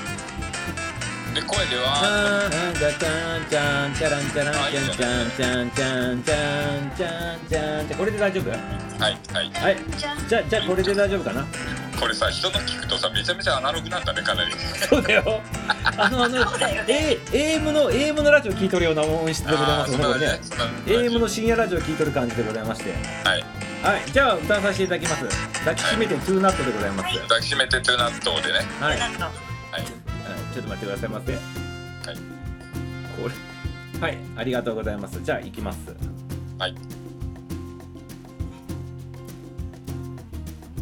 [1.33, 2.49] で声であは。
[2.49, 8.59] ーんだたんちゃんちゃらんちゃらんちゃんちゃんちゃんちゃんちゃんちゃんちゃんちゃんこれで大丈夫はい
[8.99, 9.77] はい。
[9.97, 10.15] じゃ。
[10.27, 11.45] じゃあじゃあこれで大丈夫かな
[11.99, 14.51] これさ人の聞くとさめちゃめちゃアナログなんだねかなり。
[14.89, 15.41] そうだよ
[15.97, 16.37] あのあの。
[16.45, 20.39] AM の AM のラジオ聞いとるような音質でございますねこれね
[20.85, 22.91] AM の深夜ラジオ聞いとる感じでございまして
[23.23, 23.43] はい。
[23.83, 28.59] はいじゃあ歌わさせていただきます抱きしめてトゥーナットでございます、抱きしめてトゥーナットでね。
[28.79, 29.48] はい。
[30.59, 31.41] ちょっと待ってくださいませはい。
[33.21, 35.95] これはいありがとうございますじゃあ行きます
[36.57, 36.75] はい。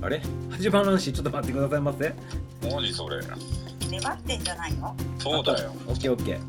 [0.01, 0.19] あれ？
[0.49, 2.15] 始まらんしちょっと待ってくださいませ
[2.63, 3.19] 何それ。
[3.89, 4.95] 粘ってんじゃないの？
[5.19, 5.71] そうだよ。
[5.87, 6.39] オッケーオッケー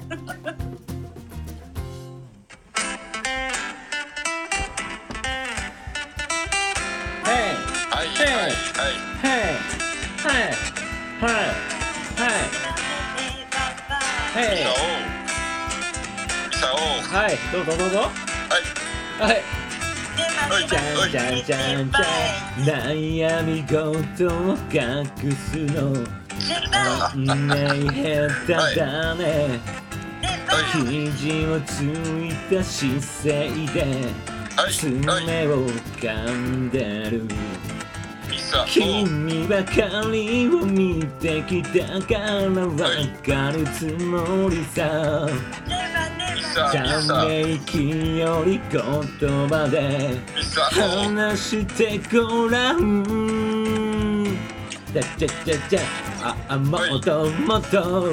[7.25, 7.31] ヘ
[7.95, 8.09] はいはいはい。
[8.09, 8.27] イヘイ
[9.23, 9.59] ヘイ
[11.13, 11.58] ヘ
[14.39, 14.75] イヘイヘイミサオ。
[16.49, 16.77] ミサオ。
[17.21, 17.37] はい。
[17.53, 17.99] どうぞどうぞ。
[17.99, 19.33] はい。
[19.33, 19.43] はい。
[20.51, 22.81] ゃんじゃんじゃんじゃん。
[22.87, 25.91] 悩み事を隠すの。
[27.17, 27.79] ない。
[28.47, 29.61] 下手だね。
[30.73, 33.83] 肘をついた姿勢で。
[34.57, 34.73] はい。
[34.73, 35.47] 爪はい。
[35.49, 37.27] を噛んでる
[38.67, 42.77] 君ばかりを見てきたからわ
[43.25, 45.29] かるつもりさ。
[46.55, 48.83] ため息より言
[49.49, 50.19] 葉で。
[50.71, 53.58] 話してごらん
[54.93, 55.81] じゃじゃじゃじゃ
[56.23, 58.11] ああもっともっとは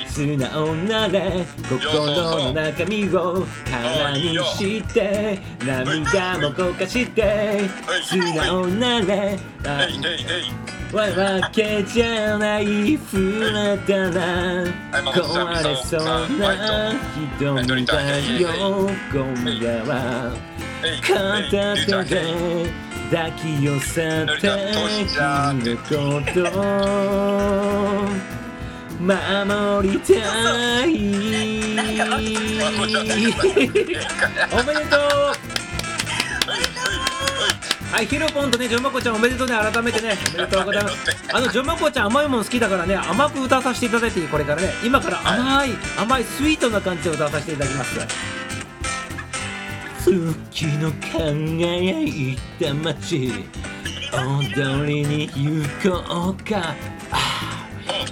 [0.00, 0.08] い。
[0.08, 7.68] 素直なれ心の中身を空にして涙もこかして
[8.02, 10.00] 素直なれあえい。
[10.04, 10.26] えい。
[10.28, 10.96] えい。
[10.96, 12.96] わわけじゃない。
[12.98, 14.64] 触れたら
[15.02, 16.04] 壊れそう
[16.38, 16.94] な
[17.38, 19.22] 瞳だよ今
[19.60, 20.32] 夜は。
[21.02, 22.70] 片手で
[23.14, 24.48] 抱き寄せて
[25.88, 26.50] 君のこと
[28.98, 30.88] 守りたい
[34.50, 35.00] おめでとう
[37.92, 40.96] はい、ヒロポンとね、ジョンマコちゃんおめでとうね、改めてね、おめでとうございます。
[41.32, 48.00] あの、ジョンマコちゃん甘いもの好きだからね、甘く歌わさせていただいていい、これからね、今から甘い、甘いスイートな感じで歌わさせていただきます。
[50.04, 53.32] 月の輝いた街、
[54.12, 56.74] 踊りに行こうか。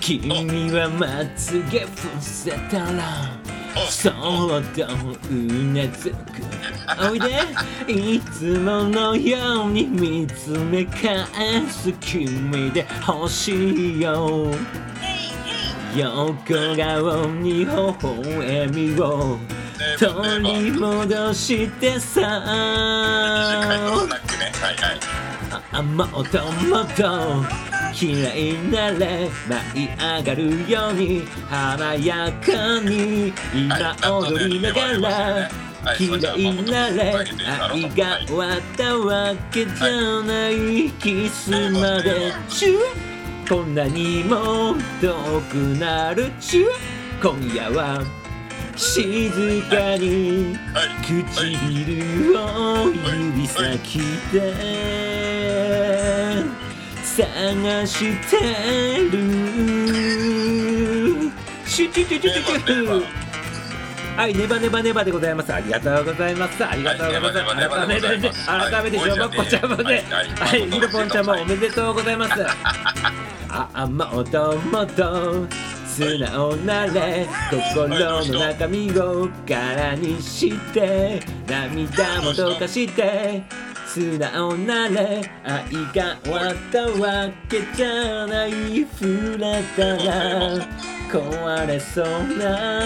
[0.01, 3.39] 君はまつげ伏せたら、
[3.91, 4.13] そっ
[4.75, 4.87] と
[5.31, 5.39] う
[5.75, 6.17] なずく。
[7.11, 7.43] おいで。
[7.89, 11.27] いつものように見つめ返
[11.69, 14.51] す君で欲しいよ。
[15.95, 16.43] 横
[16.75, 19.39] 顔に微笑みを
[19.99, 22.43] 取り戻してさ。
[25.75, 27.45] あもっともっと
[27.95, 35.51] 綺麗なれ舞い上がるように華やかに今踊りながら。
[35.97, 37.15] 綺麗なれ
[37.73, 40.91] 愛が終わったわけじゃない。
[40.93, 43.13] キスまでチュー
[43.49, 46.69] こんなにも遠くなるチュー
[47.21, 48.03] 今夜は
[48.77, 50.57] 静かに
[51.03, 54.01] 唇を指先
[54.33, 54.43] で
[57.03, 57.99] 探し
[58.31, 58.37] て
[59.11, 59.13] る
[61.67, 63.03] シュチュチュチュチュチュ
[64.17, 65.53] はい、ネバネバネバでございます。
[65.55, 66.63] ありがとうございます。
[66.63, 67.35] ありがとうございます。
[67.67, 68.09] 改めて、
[68.47, 70.05] 改めて、しょうまっこちゃんもね、
[70.39, 72.45] はい、ひろぽんちゃんもおめでとうございます。
[73.49, 75.47] あ、あ、もっともと
[75.95, 83.43] 素直なれ心の中身を空にして涙もどかして
[83.87, 88.87] 素直なれ愛が終わったわけじゃない。
[88.87, 90.67] 触れたら
[91.11, 92.07] 壊れそう
[92.39, 92.81] な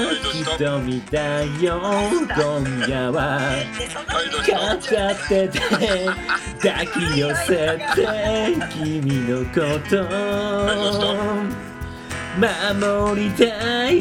[0.59, 1.80] 瞳だよ。
[2.34, 3.38] 今夜は
[4.44, 5.61] 片手で
[6.61, 8.02] 抱き寄せて
[8.74, 9.54] 君のこ
[9.88, 9.94] と。
[12.39, 13.99] 守りたい。
[13.99, 14.01] イ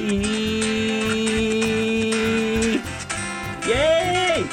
[3.72, 4.46] エーイ。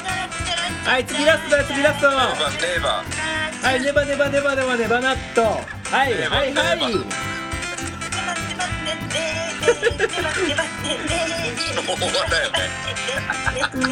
[0.86, 2.06] はい次ラストだよ次ラスト。
[2.06, 6.78] はいネバネバネバネバネバナットはいはいはい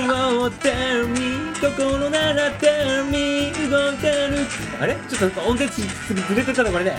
[0.07, 4.47] もう tell me 心なら tell me 動いてる
[4.81, 6.97] あれちょっと音程ずれてたのこれね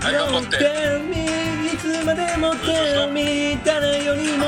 [0.00, 0.56] はい頑張って
[1.74, 2.54] いつまでも
[3.12, 4.46] me 誰よりも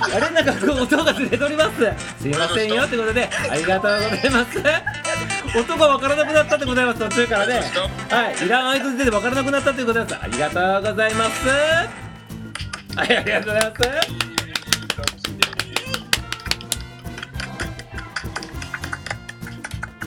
[0.00, 0.52] あれなんか
[0.82, 2.22] 音がずれとります。
[2.22, 4.58] すいませんよってことでありがとうございます。
[5.56, 7.60] 音がわからなくなったございます途中からね。
[8.10, 10.16] はいいらん合図わからなくなったということです。
[10.20, 11.48] ありがとうございます。
[11.48, 13.82] はいありがとうございます。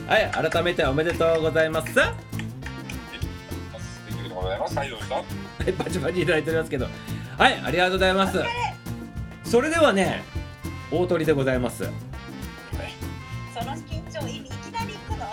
[0.08, 2.35] はい改めておめでとうございます
[4.46, 4.78] ございます。
[4.78, 5.24] はいどうしたい
[5.74, 6.88] バチバチいただいておりますけど。
[7.38, 8.43] はいありがとうございます。
[9.43, 10.24] それではね
[10.91, 11.84] 大鳥でございます。
[11.84, 15.26] その緊張いいきなり行くの？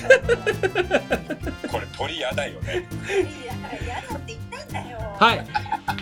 [1.70, 2.74] これ鳥嫌だよね。
[2.74, 4.98] いや嫌だって言ったんだよ。
[5.18, 5.38] はい。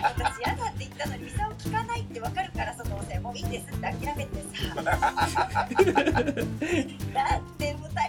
[0.01, 4.43] 私嫌だって言ったのにミサを聞かないってわかるからそのおせもういいですって諦めて
[4.75, 4.75] さ。
[4.75, 4.83] だ
[7.37, 8.08] って二人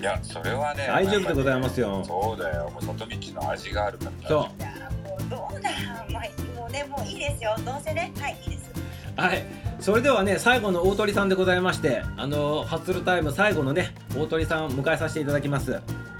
[0.00, 2.02] いやそれはね大丈夫でございますよ。
[2.06, 2.70] そうだよ。
[2.70, 5.70] もう外道の味があるからそいやもうどうだ
[6.10, 6.84] まあもうね。
[6.84, 7.54] もういいですよ。
[7.64, 8.10] どうせね。
[8.18, 8.70] はいいいです。
[9.18, 9.44] うはい。
[9.78, 15.70] それではね最後の大鳥さんでございましてあのハッスルタイム最後のね大鳥さんを迎えさせていただきます。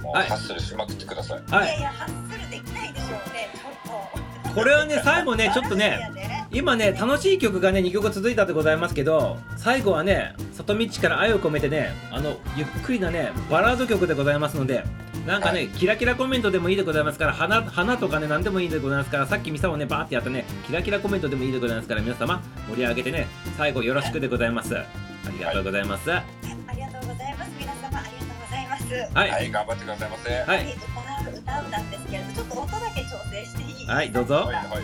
[0.03, 0.27] もうはい。
[0.27, 1.51] ハッスルしまくってください。
[1.51, 1.65] はい。
[1.65, 6.11] いやいやハッスルできないでしょうねちょっとこれはね最後ねちょっとね
[6.53, 14.83] 今ね楽しい曲がね2曲続いたでございますけど最後はね里道から愛を込めてねあのゆっくりなねバラード曲でございますので
[15.25, 15.67] なんかね、はい。
[15.69, 23.27] キラキラコメントでもいいでございますから花花とかね何でもいいでございますからさっきミサをねバーってやったねキラキラコメントでもいいでございますから皆様盛り上げてね
[23.57, 24.75] 最後よろしくでございます。
[24.75, 24.85] あ
[25.31, 26.09] りがとうございます。
[26.09, 26.23] は
[26.67, 27.51] ありがとうございます。
[27.59, 28.93] 皆様ありがとうございます。
[28.93, 28.97] い。
[28.97, 30.31] ははい、い頑張ってくださいませ。
[30.31, 30.65] はい。
[30.65, 34.35] 歌う歌うなんですけれどちょっと音だけ調整していいはいどうぞ。
[34.35, 34.81] はいはいはいは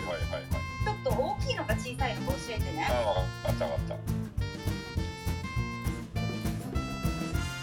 [0.54, 0.57] い
[1.14, 2.86] と大きいのか小さいのか教えてね。
[2.90, 2.92] あ
[3.48, 3.94] 分かった分かった。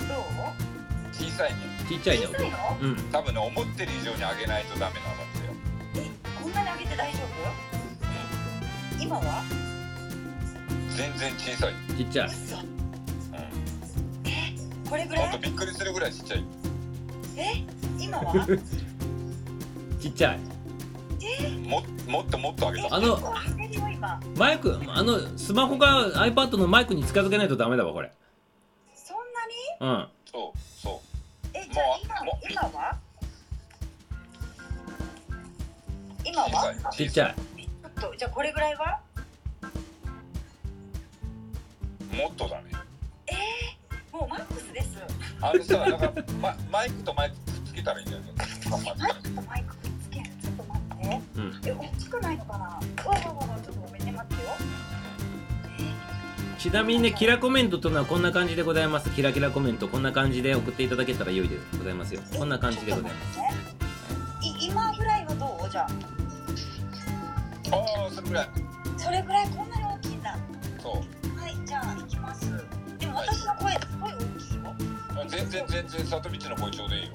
[0.08, 0.24] どう？
[1.14, 1.58] 小さいね。
[1.88, 2.58] ちっちゃいね小さいの？
[2.70, 2.96] 音うん。
[3.12, 5.54] 多分ね思ってる以上に上げないとダメなんですよ。
[5.98, 6.10] え
[6.42, 7.20] こんなに上げて大丈
[8.98, 9.04] 夫？
[9.04, 9.44] 今は？
[10.96, 11.74] 全然小さい。
[11.98, 12.28] ちっちゃい。
[12.28, 12.58] 嘘。
[12.58, 12.64] うん。
[14.26, 14.54] え
[14.90, 15.30] これぐらい？
[15.30, 16.44] ほんとびっくりするぐらいちっちゃい。
[17.38, 17.64] え
[18.00, 18.34] 今は？
[20.02, 20.40] ちっちゃい
[21.64, 22.96] ももっともっと上げた。
[22.96, 23.20] あの
[24.38, 28.12] マイクあのスマホか iPad のマイクに近づけないとダメだわこれ。
[28.96, 29.18] そん
[29.80, 29.98] なに？
[29.98, 30.08] うん。
[30.32, 31.02] そうそ
[31.54, 32.16] えじゃあ今
[32.50, 32.98] 今は？
[36.24, 36.74] 今は？
[36.74, 36.96] い。
[36.96, 37.36] ちっちゃい。
[37.36, 39.00] ちょっとじゃあこれぐらいは？
[42.14, 42.72] もっとだね。
[44.12, 44.98] もうマックスです。
[45.42, 48.36] あのさだから、ま、マイクとマイクくっつけたらいいんじゃないの
[48.96, 49.76] マイクとマイク
[51.06, 51.82] と待ってうん。
[51.84, 52.66] え大きくないのかな？
[52.66, 54.50] うわうわうわちょっとごめんね待ってよ。
[56.58, 59.12] ちなみにねキラコメントというのはこんな感じでございます。
[59.12, 62.22] キラキラコメントこんな感じで送っていただけたら良いでございますよ。
[62.38, 63.34] こんな感じでございます。
[63.34, 63.40] す
[64.64, 65.70] い今ぐらいはどう？
[65.70, 65.88] じゃあ。
[67.72, 68.50] ああそれぐらい。
[68.98, 70.38] それぐらいこんなに大きいんだ。
[70.82, 70.94] そう。
[71.40, 72.52] はいじゃあ行きます。
[72.98, 74.76] でも私の声すごい大きいよ。
[75.18, 77.10] あ全然全然里道の声ちょうどいいよ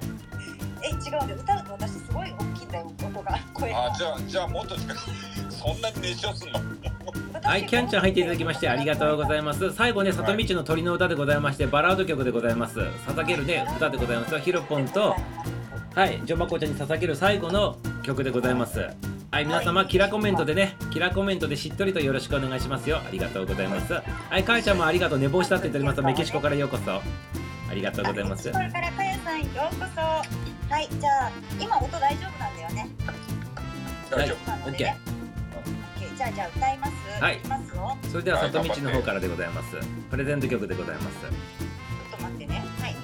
[0.83, 2.93] え違うんで歌うと私すごい大きいんだよ。
[3.03, 3.87] 音が声が。
[3.87, 4.99] あじゃあじゃあもっと近く
[5.53, 6.61] そんなに熱唱すんの？
[7.43, 9.73] はいキャンちゃん入っていただきましてありがとうございます。
[9.73, 12.79] 最後ね里道の鳥の歌でございましてバラード曲でございます。
[12.81, 14.39] 捧げるね歌でございます。
[14.41, 15.17] ヒロポンと
[15.95, 16.21] はい。
[16.25, 18.79] ジョマコちゃんに捧げる最後の曲でございます。
[19.33, 22.99] はい皆様キラコメントでねキラコメントでしっとりとよろしくお願いしますよ。
[22.99, 23.93] ありがとうございます。
[23.95, 24.03] は
[24.39, 26.03] いかえちゃんもありがとう寝坊したって言っております。
[26.03, 26.93] メキシコからようこそ。
[26.93, 27.03] あ
[27.75, 28.51] りがとうございます。
[28.51, 32.89] これからかやさんようこそはいじゃあ今音大丈夫なんだよね？
[34.09, 34.97] 大丈夫なので OK ね
[35.99, 36.93] OK じゃあじゃあ歌います？
[37.21, 37.39] はい。
[37.39, 37.97] きますよ。
[38.09, 39.77] それでは里道の方からでございます。
[40.11, 41.21] プレゼント曲でございます。
[41.21, 42.65] ちょっと待ってね。
[42.81, 42.95] はい。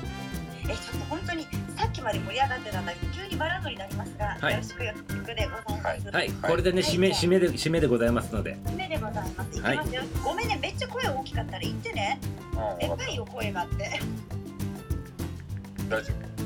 [0.68, 1.46] えちょっと本当に
[1.76, 4.52] さっきまで盛り上がってたんだけど急にバラードになりますが、はい。
[4.52, 6.00] よろしくよろしくでござい。
[6.00, 6.30] ますはい。
[6.30, 8.56] これでね締め締めで締めでございますので。
[8.70, 9.58] 夢でございます。
[9.58, 9.60] い。
[9.60, 10.02] きますよ。
[10.22, 12.20] ごめんね、めっちゃ声大きかったら言ってね。
[12.52, 14.00] うん分かっでかいよ、声があって。
[15.90, 16.45] た大丈え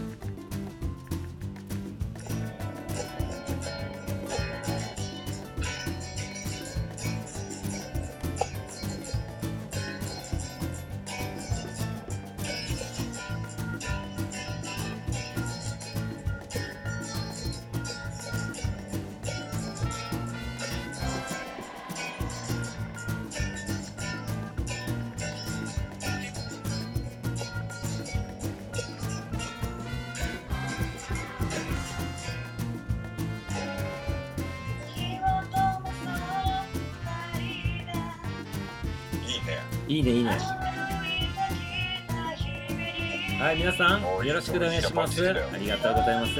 [43.61, 45.20] 皆さんよろしくお願いします。
[45.28, 46.30] ありがとうございます。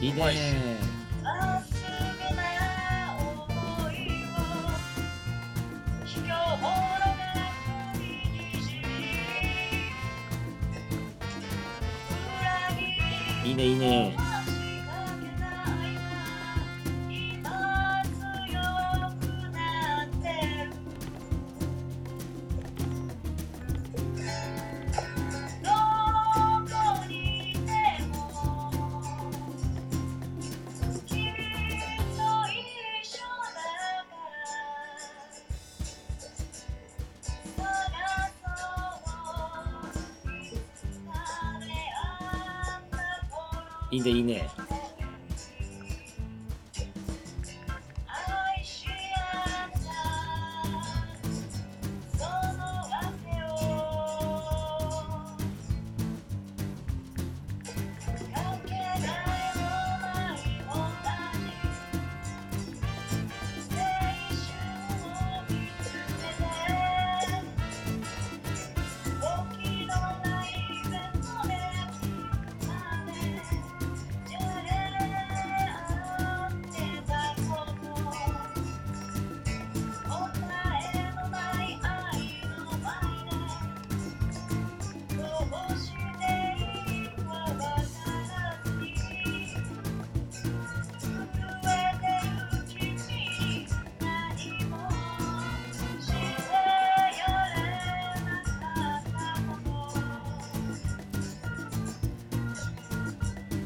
[0.00, 0.65] いいね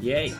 [0.01, 0.33] イェイ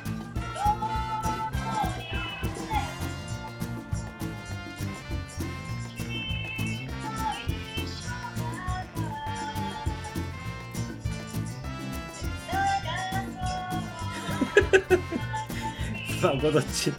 [16.24, 16.92] まあごどっち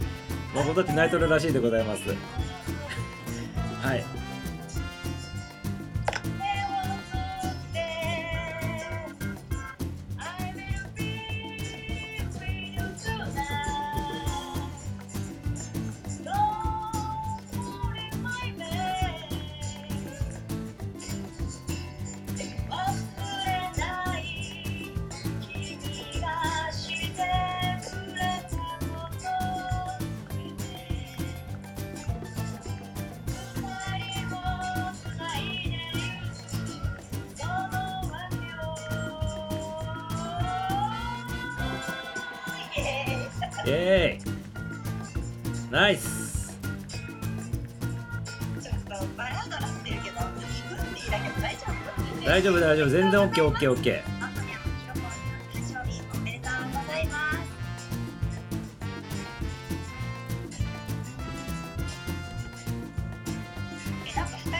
[0.55, 2.42] まあごどっちナイトルらしいでございます。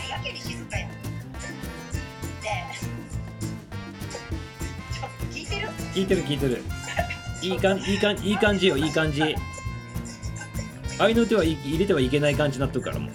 [0.10, 0.90] やけに静かやん。
[0.90, 0.96] で、
[4.92, 6.24] ちょっと聞いてる聞いてる。
[6.24, 6.64] 聞いてる
[7.44, 9.36] いいかんいいかんいい感じよいい感じ。
[11.00, 13.14] 愛の手はい入れてはいけない感じになっとるからもう。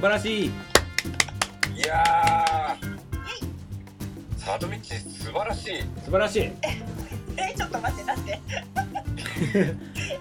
[0.00, 0.46] 素晴らしい。
[0.46, 0.50] い
[1.86, 4.38] やー。
[4.38, 5.82] サドミッチ素晴らしい。
[6.02, 6.40] 素晴らしい。
[7.36, 8.40] えちょっと待ってだって。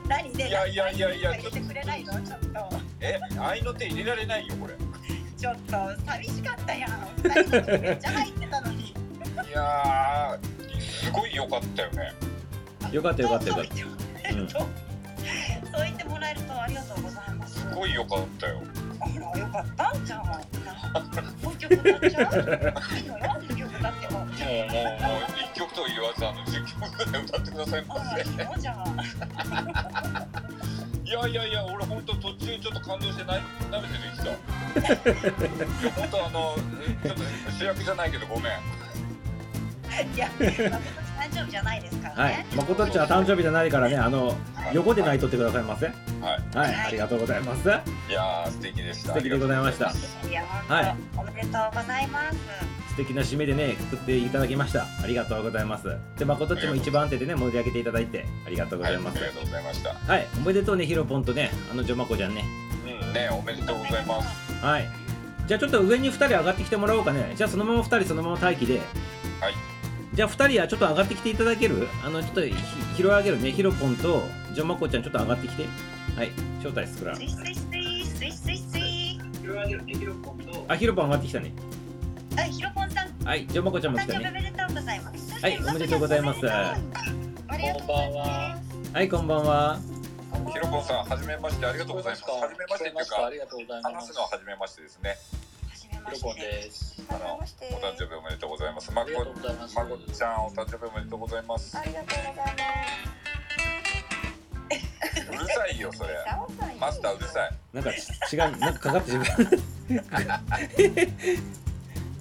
[0.10, 2.12] 何でいやいやいやいや入れてくれないの？
[2.12, 2.80] ちょっと。
[3.00, 4.74] え愛の手入れられないよこれ。
[5.38, 5.72] ちょっと
[6.06, 6.92] 寂しかったやん。
[7.24, 8.84] めっちゃ入ってたのに。
[8.90, 8.94] い
[9.54, 12.12] やーすごい良かったよね。
[12.92, 14.68] よかったよかったよかっそう言ってそう
[15.86, 17.62] 言ってもらえるとありがとうございます。
[17.62, 18.59] すごい良かったよ
[27.30, 28.20] 歌ってくださいまあら
[31.04, 36.56] いやいやいや俺本当途中ちょっと感動してな舐めてる言ってたいや本当あの
[37.04, 37.24] ちょっと
[37.58, 38.54] 主役じゃないけどごめん。
[40.16, 40.80] いや誠誕
[41.34, 42.38] 生日じゃないですからたはい。
[42.38, 44.36] ね、まことっちは誕生日じゃないからねあの
[44.72, 46.58] 横で泣いとってくださいませはい。
[46.58, 47.68] はい、ありがとうございます。
[47.68, 47.72] い
[48.14, 49.10] やー素敵でした。
[49.10, 49.92] 素敵でございました。
[50.30, 50.96] いや本当、はい。
[51.18, 52.38] おめでとうございます。
[52.38, 54.86] 素敵な締めでね作っていただきました。
[55.02, 55.96] ありがとうございます。
[56.18, 59.20] でまことっちも一番手でね盛り上げていただいてありがとうごはいあざいます。
[59.20, 59.94] りがとうございました。
[59.94, 62.44] はい、おめでとうねひろぽんとねあのじょまこちゃんね。
[62.86, 64.54] うんねおめでとうございます。
[64.64, 64.88] はい。
[65.48, 67.34] じゃあちょっと上に2人上がってきてもらおうかね。
[67.36, 68.80] じゃあそのまま2人そのまま待機で。
[69.40, 69.54] はい。
[70.14, 71.88] じゃあ2人はちょっと上がってきていただける？
[72.04, 72.54] あのちょっとひ
[72.98, 74.24] 拾い上げるねひろぽんと
[74.54, 75.66] じょまこちゃんちょっと上がってきて。
[76.16, 76.32] はい。
[76.60, 79.20] 招待するからスイスイスイスイスイスイ
[80.68, 81.52] あひろぽん上がってきたね
[82.40, 83.26] あひろぽんさん。
[83.26, 84.32] はいじょまこちゃんも来たね。
[84.32, 85.42] めでとうございます。
[85.42, 86.50] はいおめでとうございます。
[86.50, 86.76] あ
[87.58, 88.92] りがとうございます。
[88.94, 89.02] は。
[89.02, 89.80] いこんばんは。
[90.54, 92.24] ひろぽんさんはじめましてありがとうございます。
[92.24, 93.94] はじめましてっていうかありがとうございます。
[93.94, 95.10] 話すのははじめましてですね。
[95.68, 97.04] はじめましヒロポンてです。
[97.10, 98.92] あのお誕生日おめでとうございます。
[98.94, 101.78] まこまこちゃんお誕生日おめでとうございます。
[101.78, 102.80] ありがとうございます。
[105.28, 106.16] うるさいよそれ。
[106.80, 107.52] マスターうるさい。
[107.74, 107.92] なんか
[108.30, 111.68] ち違うなんかかかってるはい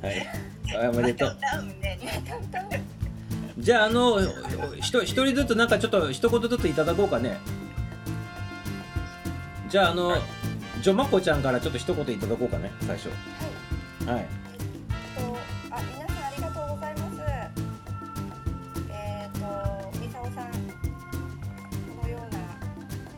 [0.02, 0.88] はい。
[0.88, 1.36] おめでとう。
[3.58, 4.20] じゃああの
[4.80, 7.38] ひと一人ずつなんかちょっと一言ずついただこうかね。
[9.68, 10.20] じゃああの、はい。
[10.80, 13.08] ジョマコちゃんからちょっと一言いただこうかね最初。
[14.08, 14.26] はい。
[15.16, 15.36] と
[15.70, 17.20] あ皆さんありがとうございます。
[18.90, 20.40] えっ、とミサオさんこ
[22.04, 22.38] のような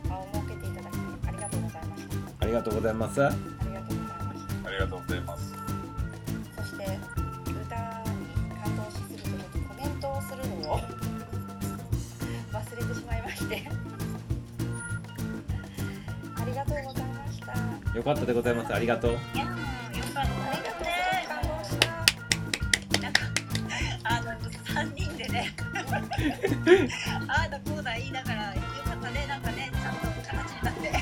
[0.09, 0.95] 場を設けていただき
[1.27, 2.09] ありがとうございました。
[2.39, 3.60] ありがとうございます
[18.01, 19.55] よかったでございますありがとういやもう
[19.95, 20.87] よかったりがとう
[21.27, 21.85] 感動した。
[22.99, 23.21] なんか
[24.03, 24.31] あの
[24.73, 25.53] 三人でね
[27.27, 30.93] ああだこうだ言いながらよかったねなんかねちゃんと形になってあ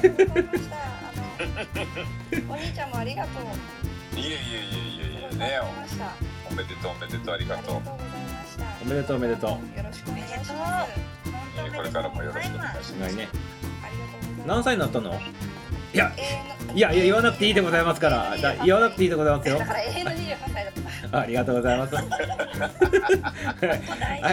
[0.00, 0.76] りがとうございました。
[2.48, 3.44] お兄ちゃんもありがとう。
[4.18, 6.16] いえいえいえいえいえねありがとうございました。
[6.48, 8.64] おめでとうおめでとうありがとうありがとうございました。
[8.80, 10.88] おめでとうおめでとうよろしくお願いします。
[11.76, 13.28] これからもよろしくお願いしますね。
[14.46, 15.20] 何歳になったの？
[15.96, 18.36] いやえーいやいや言わなくていいでございますから。
[18.36, 19.58] だ言わなくていいでございますよ。
[19.58, 21.20] だから永遠の28歳だった。
[21.20, 21.94] ありがとうございます。
[21.96, 22.02] は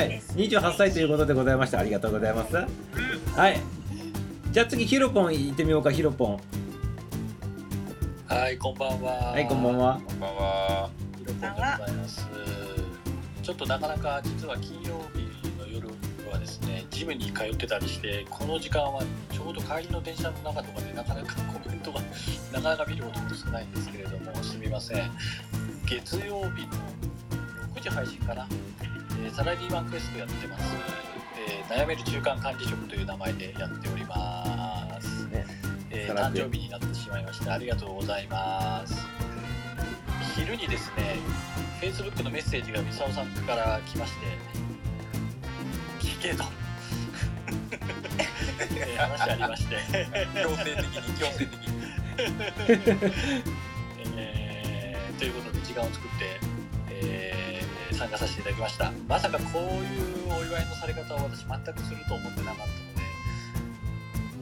[0.01, 0.21] い。
[0.35, 1.79] 28歳ということでございました。
[1.79, 2.53] ありがとうございます。
[2.57, 3.61] はい。
[4.51, 6.39] じゃあ次ヒロポン行ってみようかヒロポン。
[8.27, 9.31] はい、こんばんは。
[9.31, 9.77] はいこんばん。
[9.77, 10.01] は。
[10.05, 10.89] こんばんは。
[11.19, 12.27] ヒロポンでございます。
[13.41, 15.22] ちょっとなかなか実は金曜日
[16.93, 19.01] ジムに通ってたりして、この時間は
[19.31, 21.99] ちょうど帰りの電車の中とかでなかなかコメントが
[22.53, 25.11] なかなか見ることも少ないんですけれども、すみません。
[25.85, 26.73] 月曜日の
[27.75, 28.47] 6時配信かな？
[29.23, 30.65] えーサラリーマンクエストやってます。
[31.47, 35.27] えー悩める中間管理職という名前でやっております。
[35.27, 35.45] ね
[35.89, 39.07] えー誕生日になってしまいましてありがとうございます
[40.35, 41.17] 昼にですね
[41.81, 44.19] Facebook のメッセージがミサオさんから来まして
[45.99, 46.43] 聞けと
[47.71, 49.77] えー話ありまして、
[50.41, 51.67] 強制的に強制的に。
[54.15, 56.39] えーということで時間を作って、
[56.89, 58.91] えー参加させていただきました。
[59.07, 59.67] まさかこうい
[60.27, 62.67] うお祝いのされ方を私全くすると思ってなかっ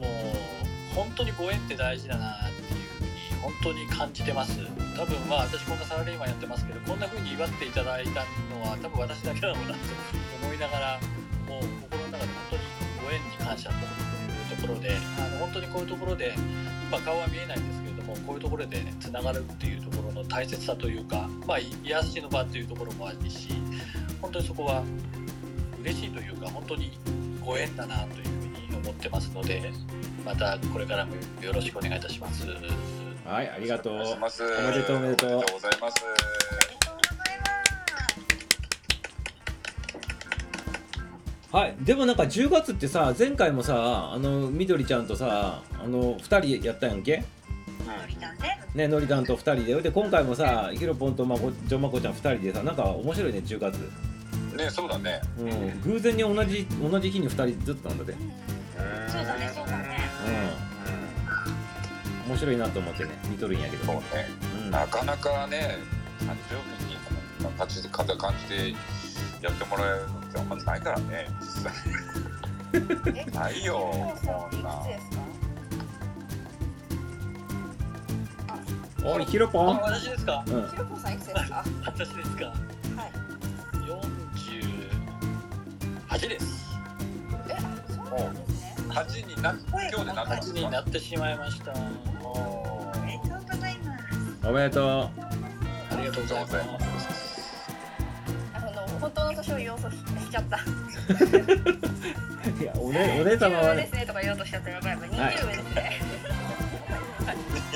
[0.00, 0.32] でも
[0.92, 3.10] う本当にご縁って大事だなっていうふうに
[3.42, 4.58] 本当に感じてます。
[4.96, 9.78] 多分まあ私こんなサラリーマンやってますけどこんな風に祝っていただいたのは多分私だけだろうなと
[10.42, 11.00] 思いながら
[11.48, 12.32] もう心の中で
[13.12, 13.78] 縁に感謝とい
[14.54, 16.34] うところであの本当にこういうところで、
[16.90, 23.48] まあ、顔は見えないんですけれどもこういうところでねつながるっていうところの大切さというか、まあ、癒しの場というところもあるし
[24.20, 24.82] 本当にそこは
[25.80, 26.92] 嬉しいというか本当に
[27.44, 29.72] ご縁だなというふうに思ってますので
[30.24, 32.46] またこれからもよろしくお願いいたします。
[33.24, 33.94] はいありがとう。
[33.94, 35.30] おめでとうおめでとう。
[35.30, 36.81] おめでとうございます
[41.52, 41.74] はい。
[41.80, 47.18] でもなんか10月ってさ前回もさあのみどりちゃんとさあの2人やったやんけ？
[47.86, 48.58] のりたんね。
[48.74, 49.82] ねのりたんと2人で。
[49.82, 53.76] で今回もさひろぽんとまこジョンまこちゃん2人でさなんか面白いね10月。
[54.56, 55.20] ねそうだね。
[55.38, 55.80] うん。
[55.82, 60.00] 偶然に同じ同じ日に2人ずつなんだでそうだねそうだね。
[62.26, 62.30] うん。
[62.30, 63.84] 面白いなと思ってね見とるんやけど。
[63.84, 64.02] そうね。
[64.64, 64.70] うん。
[64.70, 65.76] なかなかね
[66.20, 66.96] 誕生日に
[67.42, 68.06] こんな感じで感
[68.48, 68.70] じで
[69.42, 71.26] やってもらえるのってあんまりないからね。
[71.40, 71.72] 実際
[73.14, 73.74] えないよ
[74.24, 74.82] こんな
[79.04, 80.44] おいひろぽ私ですか？
[80.46, 80.68] うん。
[80.70, 81.64] ひろぽんさんいくつですか？
[81.84, 82.44] 私ですか？
[82.46, 83.10] はい。
[86.14, 86.70] 48です。
[87.48, 87.56] え
[87.92, 88.86] そうなんですね。
[88.88, 91.72] 8にな今日でなったんです8にかなってしまいました。
[92.22, 94.48] おめでとうございます。
[94.48, 95.10] おめでとあ
[96.00, 96.48] りがとうございま
[97.00, 97.11] す
[99.02, 99.96] 本当の年を言おうとし
[100.30, 100.56] ちゃった。
[100.56, 100.60] う
[102.62, 104.92] いやおねお姉様は20でねすねとか言おうとしちゃったやばい。
[104.92, 106.00] やばい20上ですね。
[107.72, 107.74] っ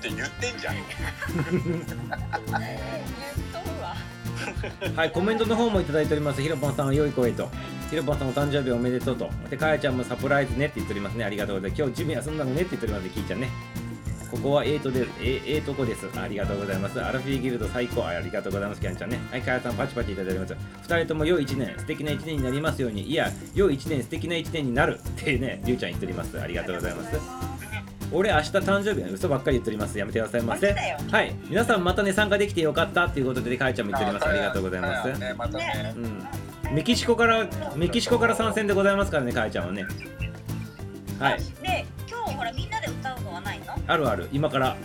[0.00, 0.74] て言ってんじゃん。
[0.74, 0.86] 言っ
[3.52, 3.96] とるわ。
[4.94, 6.40] はいコメントの方もいただいております。
[6.40, 7.50] ひろぽんさんは良い声と。
[7.90, 9.28] ひろぽんさんお誕生日おめでとうと。
[9.50, 11.24] でかやちゃんもサプライズねって言っておりますね。
[11.24, 11.82] ありがとうございます。
[11.82, 13.48] 今日ジム休んだのねって言っておりますきーちゃんね
[14.34, 16.08] ここはエイトでえええとこです。
[16.18, 17.00] ありがとうございます。
[17.00, 19.20] アルフィーギルド最高ありがとうございますキャンちゃんね。
[19.30, 20.56] はいかやさんパチパチいただいております。
[20.82, 23.02] 二人とも良い一年素敵な一年になりますように。
[23.02, 26.40] いや良い一年素敵な一年になるってねりゅうちゃん言っております。
[26.40, 27.16] ありがとうございます。
[28.12, 29.96] 俺明日誕生日や嘘ばっかり言っております。
[29.96, 31.34] やめてくださいませはい。
[31.48, 34.28] 皆さんまたね参加できてよかったっていうことでかやちゃんも言っております。
[34.28, 35.18] ありがとうございます。
[35.18, 35.94] ねまたね。
[36.66, 37.46] うん、メキシコから
[37.76, 39.86] メキシコから参戦でございますからねかやちゃんはね。
[41.20, 41.38] はい。
[41.62, 42.88] で今日ほらみんなで
[43.34, 43.78] はないの？
[43.86, 44.28] あるある。
[44.32, 44.70] 今から。
[44.70, 44.78] ある？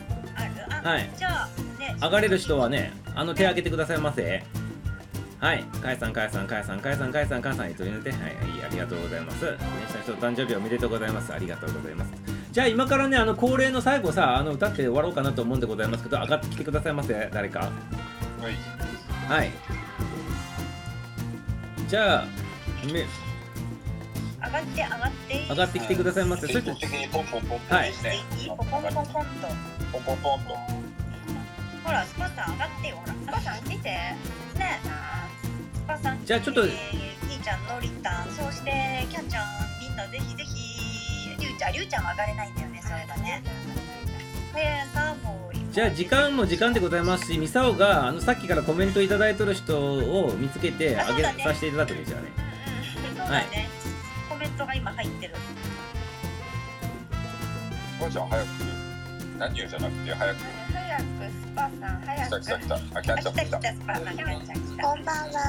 [0.83, 1.09] あ、はい。
[1.17, 4.43] じゃあね上がれる人はねあの手挙げてくださいませ。
[5.39, 5.63] はい。
[5.63, 8.11] かやさんかやさんかやさんかやさんかやさんかやさんに取り抜いて。
[8.11, 8.33] はいはい
[8.65, 9.45] ありがとうございます。
[9.45, 9.57] ね
[9.87, 11.33] した人お誕生日おめでとうございます。
[11.33, 12.11] ありがとうございます。
[12.51, 17.29] じゃあ今からねあの恒例の最後さあの歌って終わろうかなと思うんでございますけど上がってきてくださいませ。
[17.31, 17.59] 誰か。
[17.59, 19.31] はい。
[19.31, 19.51] はい。
[21.87, 22.25] じゃあ
[22.91, 23.05] め
[24.49, 28.47] 上がって上がって上がってきてくださいませそして積極的にポンポンポンポンはいですねいい。
[28.47, 29.11] ポンポンポンポンと。
[29.91, 30.55] ポンポンポンと
[31.83, 33.13] ほらスパさん上がってよほら。
[33.13, 33.89] スパさん来て。
[33.89, 34.17] ね
[35.73, 36.65] スパさんじゃあちょっと。
[36.65, 37.09] えー
[37.41, 38.71] ちゃんのりたんそして
[39.09, 39.45] キャンちゃん
[39.81, 42.81] みんなぜひぜひりゅうちゃんりゅうちゃんは上がれないんだよね。
[42.83, 43.41] それがね。
[44.53, 52.31] はやさんもじゃあ時間も時間でございますしミサオがあのさっきからコメントいただいてる人を見つけてあげさせていただくんですよね。
[52.35, 52.49] うんうん
[53.19, 53.78] そうだね、コ
[54.39, 55.35] メントが今入ってる。
[57.99, 58.47] おばあちゃん早く
[59.37, 60.37] 何言うじゃなくて早く。
[60.71, 62.29] 早くスパさん早く。
[62.29, 62.75] 来た来た来た。
[62.75, 65.39] あキャあンちゃんも来た来た来たスパさんこんばんは。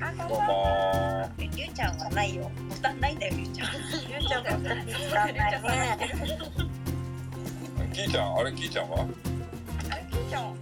[0.00, 1.28] あこんばんは。
[1.28, 2.50] もりゅうちゃんはないよ。
[2.70, 4.90] ボタンないんだよりゅうちゃんりゅうちゃんボタンないね。
[7.92, 8.52] キーちゃんあれ？
[8.52, 9.08] キーちゃんはあれ
[10.10, 10.54] キーちゃん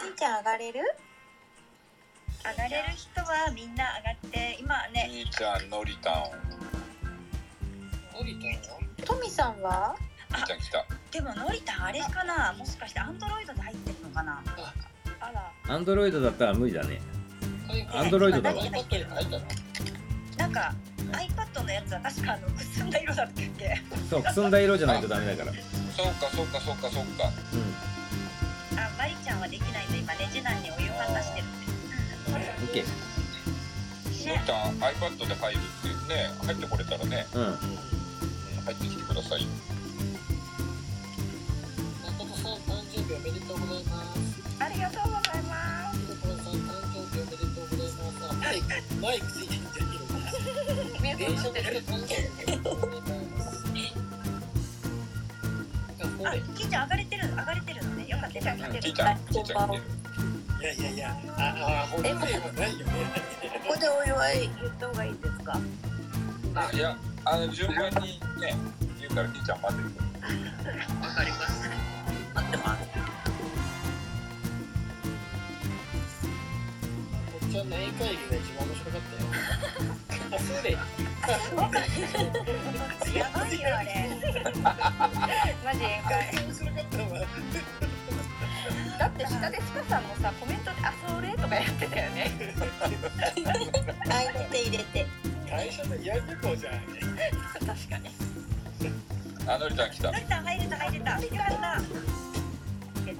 [0.00, 0.80] キーちゃん上がれる
[2.44, 6.14] 上がれる人はみんな上がって今ねキーちゃんのりたん
[9.04, 9.96] トミさんは？
[10.32, 10.86] キーちゃん来た。
[11.10, 12.54] でものりたんあれかな？
[12.56, 14.40] もしかしてアンドロイドで入ってるのかな？
[15.20, 15.32] あ。
[15.32, 17.00] らアンドロイドだったら無理だね。
[17.92, 18.56] アンドロイドだわ。
[18.56, 19.16] 何入ってるの？
[20.36, 20.72] なんか
[21.12, 23.82] iPad のやつは確かあのくすんだ色だったっけ？
[24.08, 25.52] そうくすんだ色じゃないとダメだから。
[25.96, 27.24] そうかそうかそうかそうか。
[28.72, 28.78] うん。
[28.78, 31.66] あマリちゃんはできないんで今ね次男にお湯沸かしてるんで。
[32.30, 32.84] オッケー。
[34.28, 37.26] のりたん iPad で入るってね入ってこれたらね。
[37.34, 37.58] うんうん
[38.64, 39.46] 入ってきてください。
[42.04, 44.18] 誠さん誕生日おめでとうございます
[44.60, 48.66] ありがとうございますひろこさん誕生日おめでとうございますあマイク
[49.02, 50.14] マイクついてるじゃんひろこ
[51.02, 53.64] 見え電車で誕生日おめでとうございます
[56.24, 59.82] あキーちゃん上がれてる上がれてるのねよかったよかったキーちゃんキーちゃん来てる
[60.60, 62.94] いやいやいやああほんとでもないよね
[63.66, 65.60] ここでお祝い言った方がいいですか
[66.54, 66.96] あいや
[67.26, 68.54] あの順番にね
[69.00, 69.88] 言うからキーちゃん待ってる
[71.00, 71.70] わかります
[72.34, 72.84] 待ってます
[77.32, 79.28] こっちはの英会議が一番面白かったよ。
[80.32, 80.78] あそうでや
[83.32, 83.88] ばいよあれ
[85.64, 86.12] マジ宴会
[86.44, 87.08] 面白かったわ
[88.98, 92.54] だって下でスパさんもさコメントで「あそれ」とかやってたよね
[96.02, 98.10] やりこうじゃん確かに
[99.46, 100.10] あのりちゃん来た。
[100.10, 101.10] のりさん入れた入れた。
[101.10, 101.28] よかっ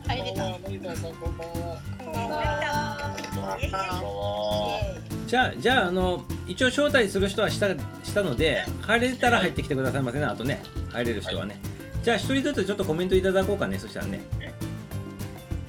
[0.06, 0.48] た入れた。
[0.58, 1.54] 森田さんこんばんは
[1.98, 3.16] こんばんは。
[3.60, 4.80] イエイイエイこんばんは
[5.26, 10.24] じゃあじゃああの一応招待する人はしたしたので入れたら入ってきてくださいませね。
[10.24, 10.62] あとね
[10.92, 11.60] 入れる人はね、
[12.02, 14.20] じゃあ一人ずつちょっとコメントいただこうかねそしたらね。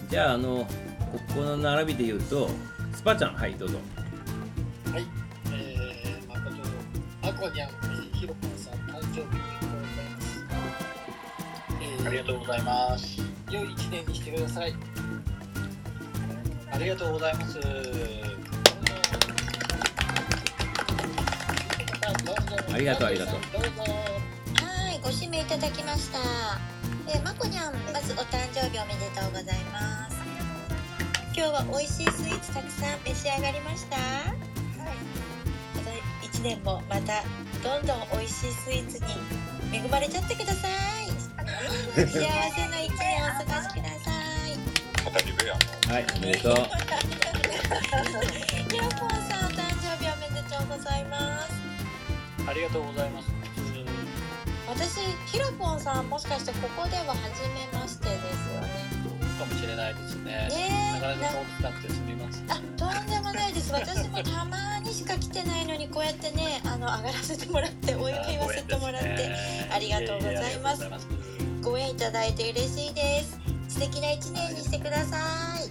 [0.10, 0.66] じゃああの
[1.12, 2.50] ここの並びで言うと
[2.94, 3.34] スパちゃん。
[3.34, 3.78] はいどうぞ
[7.28, 7.70] あこにゃん
[8.14, 10.86] ひろこさん誕生日おめでとうございます
[11.82, 13.22] えーありがとうございます。
[13.50, 14.76] 良い一年にしてください
[16.72, 17.60] ありがとうございます。
[22.72, 23.70] ありがとうありがとうどうぞ
[24.62, 26.20] はい、ご指名いただきました。
[27.08, 30.18] えー、まこにゃん、まずお誕生日おめでとうございます。
[31.36, 33.98] 今日は美味しいスイーツたくさん召し上がりました。
[36.46, 37.24] 年もまた
[37.64, 39.06] どんどん美味しいスイーツに
[39.74, 41.10] 恵まれちゃってください。
[41.96, 42.22] 幸せ
[42.70, 44.54] な一年をお過ごしください。
[45.92, 46.54] はいおめでとう
[48.70, 51.52] ひろぽんさん、お誕生日おめでとうございます。
[52.48, 53.32] ありがとうございます。
[54.68, 55.00] 私、
[55.32, 57.42] ひろぽんさん、もしかしてここでは初
[57.74, 58.70] めましてですよね。
[59.40, 60.48] かもしれないですね。
[60.50, 62.52] ねなかなえ、か顔つなくてすみません。
[62.52, 63.72] あ、とんでもないです。
[63.72, 64.65] 私もたまに
[65.06, 69.30] しか来てないのに、こうやってね、あの上がらせてもらって、お祝い言わせてもらって。
[69.72, 71.08] ありがとうございますええありがとうございます
[71.62, 73.40] ご縁いただいて嬉しいです。
[73.68, 75.18] 素敵な一年にしてくださ
[75.60, 75.70] い。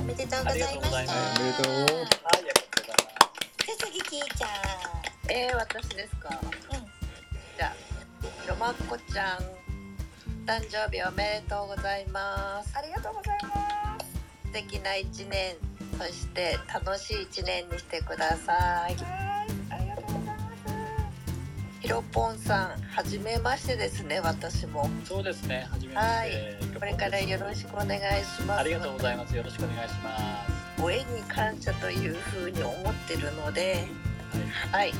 [0.00, 0.76] おめでとうございました。
[0.76, 2.06] ありがとうございますおめでとう。
[2.86, 4.50] じゃあ次きーちゃん。
[5.32, 6.40] えー、私ですか？
[6.40, 6.50] うん。
[7.58, 7.74] じゃあ
[8.42, 9.38] ひろまっこちゃん
[10.46, 14.06] 誕生日おめでとうございますありがとうございます。
[14.46, 15.56] 素敵な一年
[15.98, 18.96] そして楽しい一年にしてくださいはい、
[19.70, 20.76] ありがとうございます。
[21.80, 25.66] ひろぽんさんはじめましてですね私もそうですね。
[25.70, 26.78] はじめまして。
[26.78, 29.36] これからよろしくお願いしますありがとうございます。
[29.36, 30.56] よろしくお願いします。
[30.80, 33.86] ご縁に感謝というふうに思ってるので
[34.72, 34.92] はい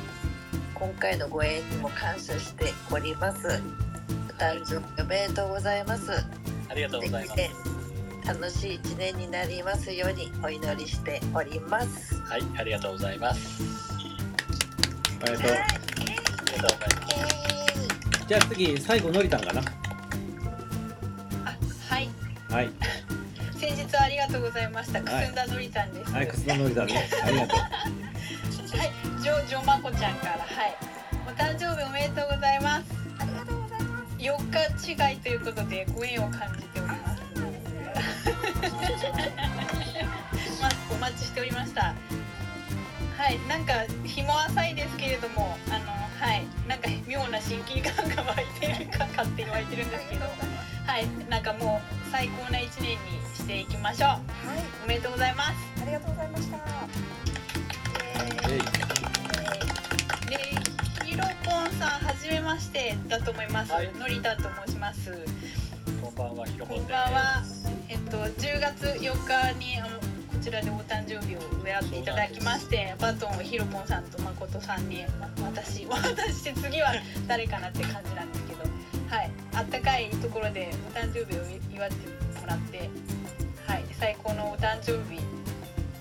[0.74, 6.12] 今回のご縁にも感謝しておりますお誕生日おめでとうございます
[6.68, 7.85] ありがとうございます。
[8.26, 12.14] で楽しい一年になりますようにお祈りしております。
[12.22, 13.62] はい、ありがとうございます。
[15.22, 17.16] ありがとうありがとうございます。
[17.16, 19.62] えーじゃあ次最後のりたんかな？
[21.44, 21.56] あ
[21.94, 22.08] はい。
[22.50, 22.70] はい。
[23.56, 25.00] 先日はありがとうございました。
[25.00, 25.26] くはい。
[25.26, 26.12] すんだのりたんです。
[26.12, 27.58] はいくすののりたんねありがとう。
[28.76, 28.92] はい
[29.22, 30.76] ジョジョマコちゃんからはい。
[31.28, 32.84] お誕生日おめでとうございます。
[33.20, 34.16] ありがとうございます。
[34.18, 36.65] 4日違いということでご縁を感じ
[40.90, 41.94] お待ちしておりました
[43.16, 43.72] はいなんか
[44.04, 45.86] 日も浅いですけれどもあの
[46.18, 52.96] はいなんか妙な親近感が湧いてるか勝手に湧いてるんですけどはいなんかもう最高な一年に
[53.34, 54.20] していきましょうはい、
[54.84, 55.52] おめでとうございます
[55.82, 56.58] ありがとうございました。
[58.48, 58.60] えい
[60.28, 60.36] で、
[61.04, 63.72] ヒロポンさん、はじめましてだと思います。
[63.72, 65.12] はいのりたと申します。
[66.02, 66.88] こんばんは、ひろこぽんです。
[66.88, 67.65] んばんは。
[67.88, 70.04] えっと、10月4日に、あの、こ
[70.42, 76.00] ちらでお誕生日を祝っていただきまして、バトンをヒロポンさんと誠さんに、ま私、渡
[76.32, 76.94] して、次は
[77.28, 78.64] 誰かなって感じなんですけど。
[79.08, 81.42] はい、あったかいところで、お誕生日を
[81.72, 81.94] 祝って
[82.40, 82.90] もらって。
[83.66, 85.20] はい、最高のお誕生日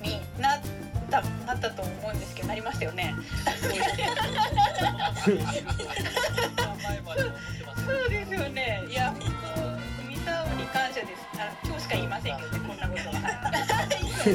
[0.01, 0.61] になっ
[1.09, 3.15] た、なったと思うんですけど、なりましたよね。
[7.85, 8.83] そうですよね。
[8.89, 9.13] いや、
[11.85, 13.15] しか言いませんけどね、こんなことは。
[13.15, 13.85] は
[14.25, 14.33] い。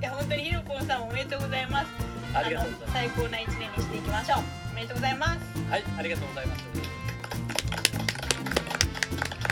[0.00, 1.88] いや、本当にひろぽんさんおめでとうございます。
[2.32, 4.38] ありがとうございあの最高な一年にしていきましょう。
[4.70, 5.28] おめでとうございます。
[5.28, 5.70] ます。
[5.70, 6.64] はい、ありがとうございます。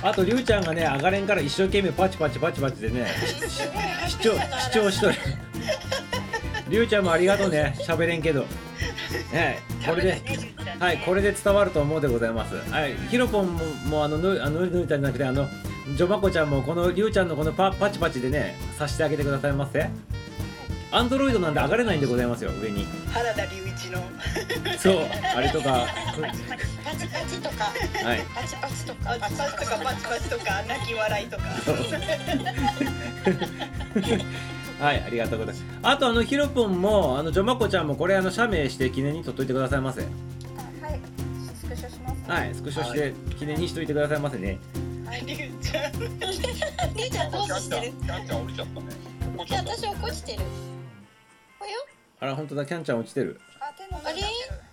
[0.02, 3.08] あとりゅうちゃんがね上がれんから一生懸命パチパチパチパチでね
[4.06, 5.14] 視聴視聴しとる
[6.70, 8.46] りゅうちゃんもありがとうね喋れんけど
[9.32, 10.45] ねこれで
[10.78, 12.54] はいこれで伝わると思うでございます。
[12.70, 15.48] はいひろぽんももうあののあののりのりちゃんじゃなくてあの
[15.96, 19.88] ジョマコちゃんもこのりゅうちゃんのこのパパチパチでねさしてあげてくださいませ。
[20.92, 22.86] アンドロイドなんで上がれないんでございますよ上に。
[23.12, 23.98] 原田隆一の。
[24.78, 24.98] そう
[25.36, 25.70] あれとか。
[25.72, 25.86] は
[26.84, 27.72] パチパチとか、
[28.14, 28.20] い。
[28.34, 31.42] パチパチとか、パチパチとか、パチパチとか、泣き笑いとか。
[34.84, 35.64] はい、ありがとうございます。
[35.82, 40.06] あと、あの、ヒロポンも、あの、ジョマコちゃんも、これ、あの、写メして記念に撮っといてくださいませ。
[42.28, 44.58] はい、スクショして、記念にしといてくださいませね。
[45.24, 45.92] りゅうちゃん。
[45.92, 46.08] りゅ
[47.06, 47.92] うちゃんポーキャンちゃんズしてる。
[47.92, 48.86] キャンちゃん降りちゃったね
[49.48, 50.42] いや、私落っこちてる。
[51.60, 51.70] およ。
[52.18, 54.65] あら本当だキャンちゃん落ちてるあ手の上になってる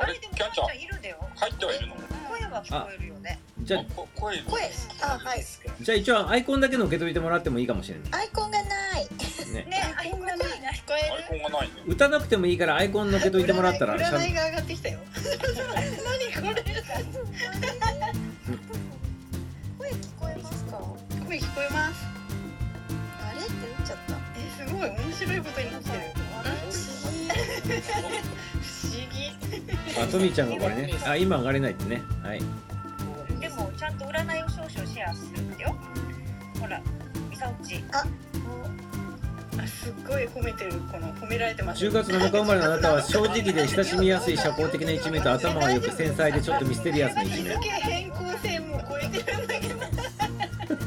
[0.00, 1.16] あれでもキャンちゃんいるんだよ。
[1.36, 1.94] 入ってはいるの？
[2.30, 3.38] 声は聞こえるよね。
[3.60, 4.62] じゃああこ声声。
[5.02, 5.44] あはい。
[5.80, 8.22] じゃあ一応アイコンだけの受け取りてもらってもいいかもしれない。
[8.22, 9.08] アイコンがない。
[9.52, 9.64] ね。
[9.68, 10.38] ねアイコンがない。
[10.38, 14.98] な聞こアイえるコンがないね歌なくてもいいからアイコンのけといてもらったらしゃ占いが上がってきたよ。
[15.14, 15.26] 何
[16.32, 16.62] これ？
[19.78, 20.78] 声聞こえますか？
[21.26, 22.06] 声聞こえます。
[23.22, 23.40] あれ？
[23.40, 24.14] って打っちゃった。
[24.36, 25.98] えすごい面白いことになってる。
[26.60, 27.32] 不
[28.86, 29.06] 思議
[30.02, 30.92] あトミーちゃんがこれね。
[31.06, 32.02] あ今上がれないってね。
[32.22, 32.40] はい。
[33.40, 35.76] でもちゃんと占いを少々シェアするんだよ。
[36.60, 36.80] ほら
[37.30, 38.04] みさおちあ。
[39.66, 41.84] すっごい褒めてるこの褒められてます。
[41.84, 47.42] 10月7日生まれのあなたは正直で親しみやすい社交的な一面と頭が良く繊細でちょっとミステリアスな一面。
[47.42, 50.84] 日付変更線も超えてるんだけど8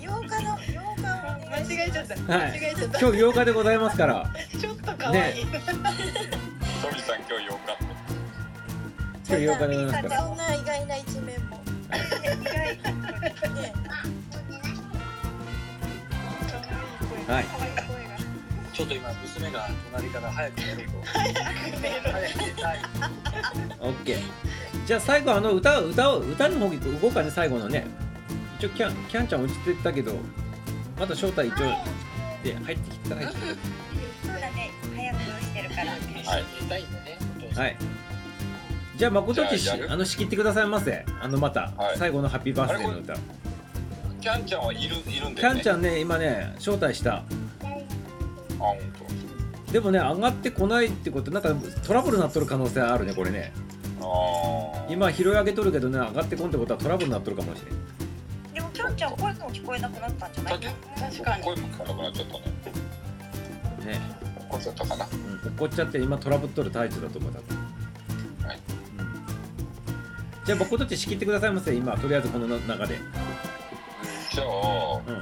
[0.00, 2.32] 日の8日を間違えちゃった。
[2.32, 3.00] はい間違えちゃった。
[3.00, 4.30] 今日8日でございますから。
[4.60, 5.46] ちょっと可愛い、
[6.80, 7.58] トミさん今日8
[9.26, 11.56] 今日8日でございますからそんな意外な一面も。
[11.56, 11.62] ね。
[17.26, 17.44] はい。
[18.72, 21.02] ちょっと今娘が隣から早く寝ろと。
[21.04, 21.34] 早く
[21.82, 22.12] 寝ろ。
[22.12, 22.78] 早く寝たい。
[23.80, 24.18] OK
[24.86, 27.86] じゃあ最後あの歌を歌を歌の方に行こうかね最後のね。
[28.58, 30.14] 一応キャンキャンちゃん落ちてったけど
[30.98, 31.56] また招待一応
[32.44, 33.40] で入ってきたら入ってき
[34.26, 34.70] そうだね。
[34.94, 35.96] 早くしてるから
[36.28, 36.44] はい。
[36.62, 36.82] 寝たい。
[36.82, 37.76] んだねお父さんたはい。
[38.96, 39.92] じゃあ誠っちしじゃあやる？
[39.92, 41.04] あの仕切ってくださいませ。
[41.20, 41.98] あのまた、はい。
[41.98, 43.14] 最後のハッピーバースデーの歌。
[44.20, 45.58] キャンちゃんはいるいるんキだよね。
[45.58, 47.16] ャンちゃんね今ね招待した。
[47.16, 47.22] あ
[48.60, 48.76] 本
[49.72, 51.54] でもね上がってこないってことなんか
[51.86, 53.52] トラブルになっとる可能性あるねこれね。
[54.00, 58.54] 当ああ今拾い上げとるけどね上がってこんってことはトラブルになっとるかもしれん。
[58.54, 60.58] でもキャンちゃん声も聞こえなくなったんじゃない？
[60.58, 61.44] 確かに。
[61.44, 62.32] 声も聞かなくなっちゃった
[63.84, 63.92] ね。
[63.92, 64.00] ね
[64.48, 65.06] 怒っちゃったかな。
[65.06, 65.08] う
[65.50, 67.58] ん、怒っちゃって今トラブっとる最中だと思う多分
[68.48, 68.58] はい。
[68.98, 69.12] うん。
[70.44, 71.96] じゃあ僕とって仕切ってくださいませ今。
[71.96, 73.00] とりあえずこの中で。
[74.30, 74.46] じゃあ
[75.06, 75.20] うん。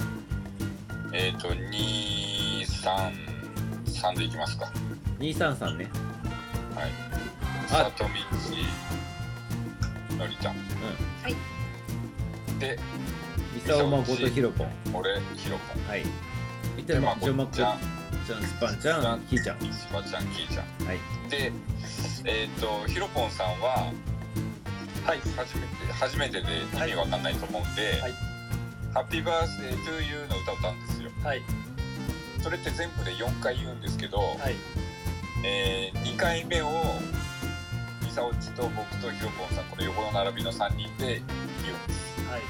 [1.14, 4.70] えっ、ー、と233でいきますか。
[5.18, 5.88] 233ね。
[6.74, 6.90] はい。
[7.68, 7.68] あ。
[7.68, 8.66] さとみち
[10.16, 10.54] のりちゃん。
[10.54, 10.58] う
[11.22, 11.34] はい。
[12.60, 12.78] でん
[13.66, 16.00] 三沢誠ひろぽん俺ひろぽんはい。
[16.00, 16.04] い
[16.82, 17.78] ってでままジョマッこちゃん
[18.26, 19.60] ちゃんスパンちゃんひーちゃん。
[19.60, 20.86] しばちゃんきーちゃん。
[20.86, 20.98] はい。
[21.30, 21.52] で
[22.24, 23.92] えっ、ー、とひろぽんさんは
[25.06, 25.20] はい。
[25.36, 28.12] 初めて初めてで意味わかんないと思うんで、はい。
[28.92, 31.10] ハッピーバースデートゥーユーの歌を歌うんですよ。
[31.22, 31.42] はい。
[32.42, 34.56] それって全部で4回言うんですけど、はい。
[35.44, 36.68] えー、2回目を
[38.02, 41.22] ミサオチと僕とヒロポンさんこの横の並びの3人で
[41.62, 42.20] 言うんです。
[42.28, 42.42] はい。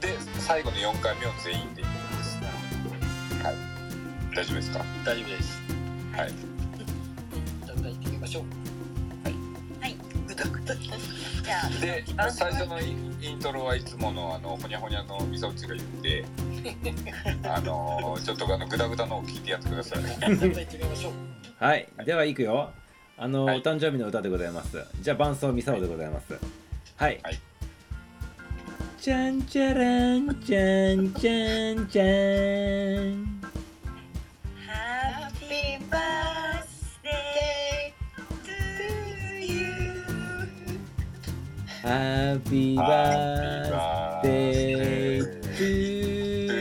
[0.00, 2.40] で最後の4回目を全員で言うんです。
[2.40, 3.73] なるほど
[4.34, 4.84] 大丈夫ですか？
[5.04, 5.62] 大丈夫です。
[6.12, 6.28] はい。
[7.64, 8.44] じゃあ歌いってみましょう。
[10.26, 10.94] ぐだぐだじゃ
[11.64, 16.24] あで最初のイイントロはいつものあのほにゃほにゃのミサオチが言って
[17.48, 20.00] あのちょっとあのグダグダのを聞いてやってくださ。
[20.00, 21.12] いじゃあ歌いってみましょう。
[21.64, 21.86] はい。
[22.04, 22.72] ではいくよ。
[23.16, 23.58] あの、はい。
[23.58, 24.84] お誕生日の歌でございます。
[25.00, 26.32] じゃあ伴奏ミサオでございます。
[26.96, 27.38] はい、はい。
[29.00, 33.33] じゃんじゃらんじゃんじゃんじゃんハ
[35.84, 37.92] ッピーバースデー
[38.44, 38.50] to
[39.44, 39.58] you.
[41.82, 41.88] ハ
[42.36, 43.68] ッピーバース
[44.22, 46.54] デー to you.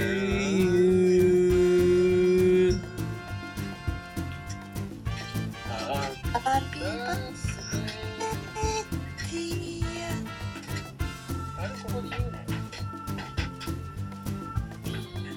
[11.57, 12.09] あれここで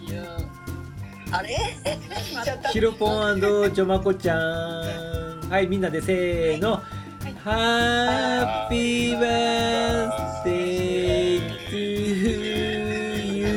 [0.08, 0.28] 言うの
[1.36, 1.65] あれ？
[2.72, 4.40] ヒロポンジョマコちゃん。
[5.48, 6.82] はいみんなでせーの。
[7.44, 11.40] ハッピーバースデー
[11.70, 11.76] to
[13.36, 13.48] you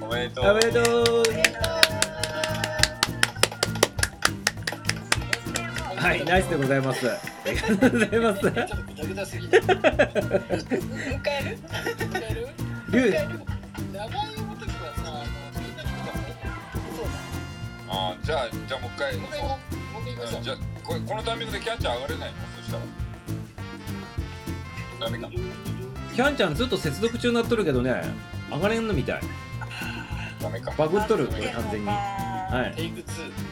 [0.00, 0.44] おめでとう。
[0.50, 0.84] おめでとう。
[5.96, 7.10] はいナイスでございます。
[7.10, 8.40] ありがとうございます。
[8.40, 9.76] ちょっとグダグダすぎて迎
[11.26, 11.58] える？
[12.88, 13.16] 歌える
[18.26, 19.12] じゃあじゃあもう一回。
[19.12, 19.56] だもう一回も
[20.00, 20.16] う一回言い。
[20.16, 22.36] ましょううんじゃあこれこのタイミングでキャンちゃん上がれないの？
[22.56, 22.82] そしたら。
[25.08, 25.30] ダメか。
[25.30, 28.02] キャンちゃんずっと接続中になっとるけどね。
[28.50, 29.20] 上がれんのみたい。
[30.42, 30.72] ダメか。
[30.76, 31.28] バグっとる。
[31.28, 31.86] これ完全に。
[31.86, 33.06] はテイク2い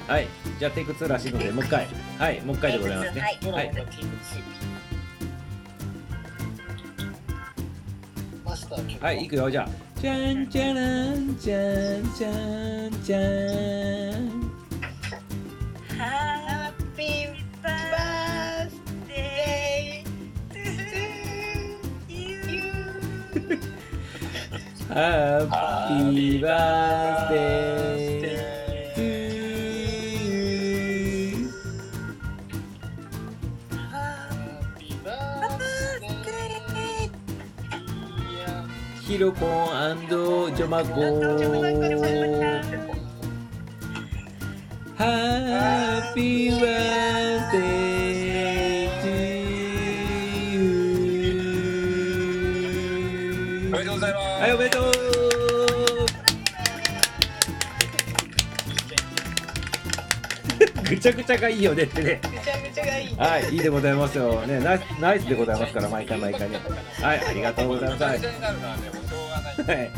[0.08, 0.26] はい。
[0.58, 1.86] じゃあテイク2らしいのでもう一回。
[2.18, 2.40] はい。
[2.40, 3.20] もう一回でございますね。
[3.20, 4.08] はいはいドラゴンがテイク2
[8.44, 9.68] マスター曲はい、いくよ、じゃあ。
[9.94, 14.43] チじゃんじゃらんじゃんじゃんじゃん
[24.94, 28.14] Happy birthday
[44.96, 49.04] ハッピーバースデー
[53.68, 54.83] おめでとうございます、おめでとう。
[60.88, 62.20] ぐちゃぐちゃがいいよねってね。
[62.30, 64.42] めちゃめちゃがいいはい、いいでございますよ。
[64.42, 66.60] ね、ナイスナイスでございますから、毎回毎回ね。
[67.00, 68.02] はい、ありがとうございます。
[68.04, 68.20] はい
[69.66, 69.90] はい。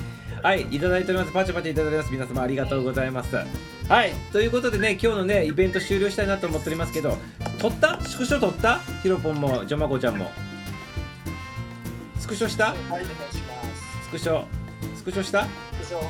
[0.42, 1.32] はい、ただいております。
[1.32, 2.12] パチパチいただいております。
[2.12, 3.34] 皆様ありがとうございます。
[3.36, 7.16] はい、ということでね、今日のね、イベント終了したいなと思っておりますけど、
[7.58, 8.00] 撮った？
[8.00, 8.80] スクショ撮った？
[9.02, 10.30] ヒロポンも、ジョマコちゃんも。
[12.18, 12.70] スクショした？
[12.70, 13.38] はい、お願いします。
[14.04, 14.44] スクショ？
[14.94, 15.40] スクショした？
[15.40, 15.46] 以
[15.82, 16.04] 上、し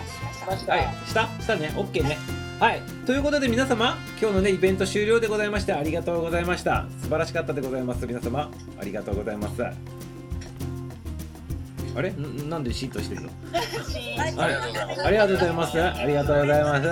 [0.46, 0.72] ました。
[0.72, 1.28] はい、した？
[1.40, 2.35] したね、OK ね。
[2.58, 6.86] はい、ということで皆様、今日のね、イベント終了でございまして、ありがとうございました。
[7.02, 8.06] 素晴らしかったでございます。
[8.06, 8.50] 皆様、
[8.80, 9.62] ありがとうございます。
[9.62, 9.74] あ
[12.00, 12.10] れ？
[12.12, 13.28] んなんでシーンとしてるの？
[13.52, 13.60] あ
[14.30, 15.04] りがとうございます。
[15.04, 15.78] ありがとうございます。
[15.82, 16.88] ありがとうございます。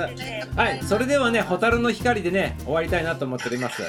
[0.55, 3.83] はい、それではね、蛍の光でね、終わりたいなと思っております。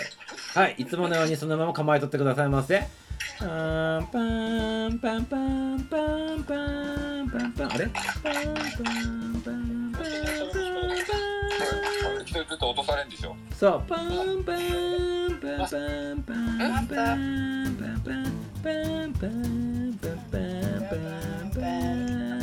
[0.57, 2.88] はい、いつものようにそのまま構えとってくださいませ。
[3.38, 8.43] パンパンパンパンパンパンパンパンあれパンパン
[9.43, 11.24] パンパンパンパン
[12.36, 13.34] 一人ずつ落とされんでしょ。
[13.57, 15.78] そう、パンパンパンパンパ
[16.14, 20.44] ンパンパンパンパンパンパンパンパンパン
[21.53, 21.64] パン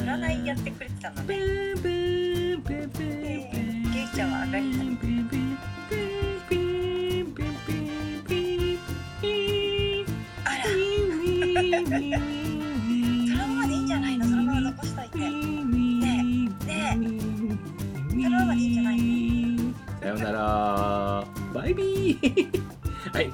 [0.01, 1.37] 占いやってくれてたのね
[1.85, 2.89] ケ
[3.93, 4.81] ケイちゃんは上がりた
[10.45, 10.69] あらそ
[13.37, 15.37] のままでいいんじゃないのそのまま残しといてねえ
[16.67, 16.97] ねえ
[18.11, 19.12] そのままでいいんじゃないの
[20.03, 21.25] さようなら。
[21.55, 22.61] バイビー。
[23.15, 23.31] はい。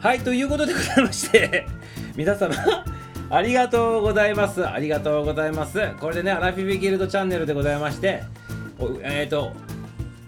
[0.00, 1.66] はいということでございまして
[2.16, 2.54] 皆様
[3.30, 4.66] ありがとうございます。
[4.66, 5.80] ありがとうございます。
[6.00, 8.22] これでねアラフィビギルドチャンネルでございまして
[8.78, 9.52] おえっ、と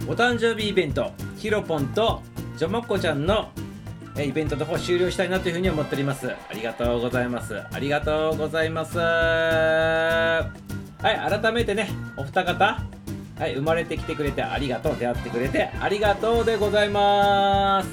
[0.06, 2.20] お誕生日イベントヒロポンと
[2.58, 3.50] ジョモッコちゃんの
[4.16, 6.28] えイベントの方終了したいなというふうに思っております。
[6.30, 7.62] ありがとうございます。
[7.72, 8.98] ありがとうございます。
[8.98, 10.50] は
[11.04, 12.99] い改めてねお二方
[13.40, 14.96] はい生まれてきてくれてありがとう。
[14.98, 17.88] 出会ってくれてありがとうでございます。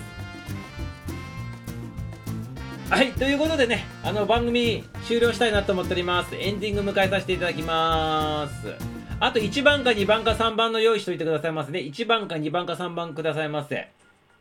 [2.90, 6.36] はいということでねあの番組終了したいなと思っております。
[6.36, 8.74] エンディング迎えさせていただきます。
[9.22, 11.80] あと1番か2番か3番の用意しといてくださいませね。
[11.80, 13.88] 1番か2番か3番くださいませ。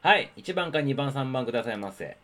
[0.03, 2.17] はい1番か2番3番くださいませ。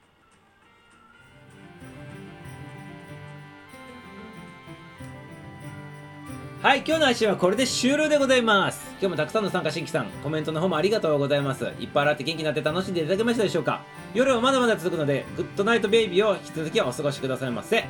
[6.62, 8.80] はい、今日の配信はこれで終了でございます。
[8.92, 11.64] 今日もたくさんの参加新規さん、コメントの方もありがとうございます。
[11.80, 13.82] いっぱい洗って元気になって楽しんでいただけましたでしょうか
[14.14, 17.84] 夜はまだまだ続くので、グッドナイトベイビーを引き続きお過ごしくださいませ。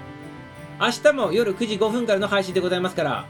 [0.81, 3.27] 明日も夜9時5分からの配信でございますから、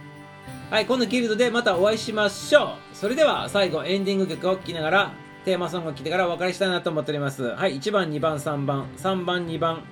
[0.70, 2.96] はい、今度ギルドでまたお会いしましょう。
[2.96, 5.12] それでは最後エンディング曲を聴きながら、
[5.44, 7.42] テーマソングを聴いてからお別れしたいなと思っております。
[7.42, 9.82] はい、1番、2番、3番、3番、2番、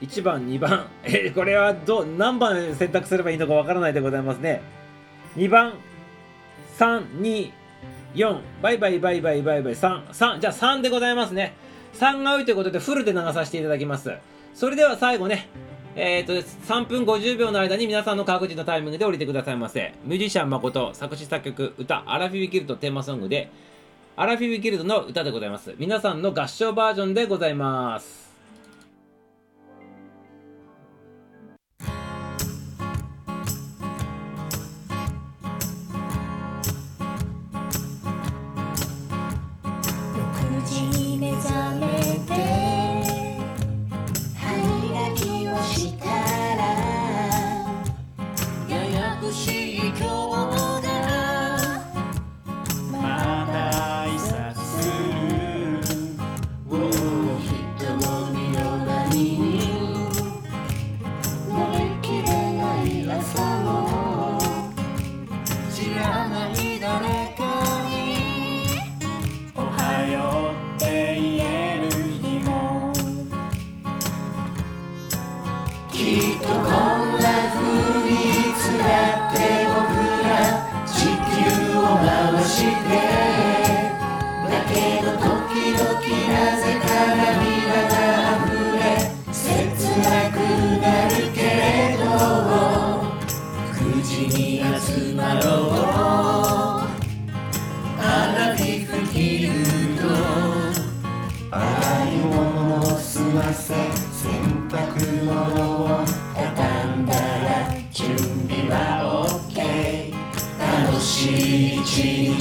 [0.00, 0.86] 1番、2番。
[1.04, 4.62] えこれはど、何番選択すればいいのかわからないでございますね。
[5.36, 5.74] 2番、
[6.78, 7.50] 3、2、
[8.14, 11.54] 4、バイバイバイバイバイバイ、3、3、じゃあ3でございますね。
[11.94, 14.12] 3が多いということでフルで流させていただきます。
[14.54, 15.48] それでは最後ね、
[15.96, 19.94] えっ、と、3分50秒の間に皆さんの各自のタイミングで降りてくださいませ。
[20.04, 23.50] ミュージシャン誠、作詞作曲、歌、アラフィビギルドテーマソングで、
[24.16, 25.74] アラフィビギルドの歌でございます。
[25.78, 28.17] 皆さんの合唱バージョンでございます。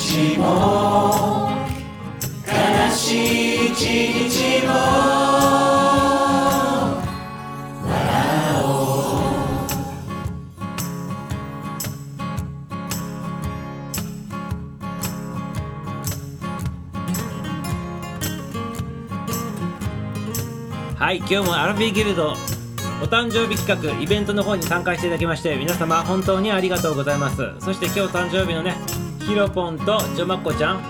[0.08, 1.50] 日も
[2.48, 2.54] 悲
[2.96, 3.82] しい一
[4.30, 4.72] 日も
[7.84, 7.92] 笑
[8.64, 8.66] お
[20.96, 20.96] う。
[20.96, 22.32] はい今日もアラビーギルド
[23.02, 27.56] お誕生日企画イベントの方に参加していただきまして皆様本当にありがとうございます。
[27.60, 28.78] そして今日誕生日のね
[29.28, 30.82] ヒロポンとジョマッコちゃん。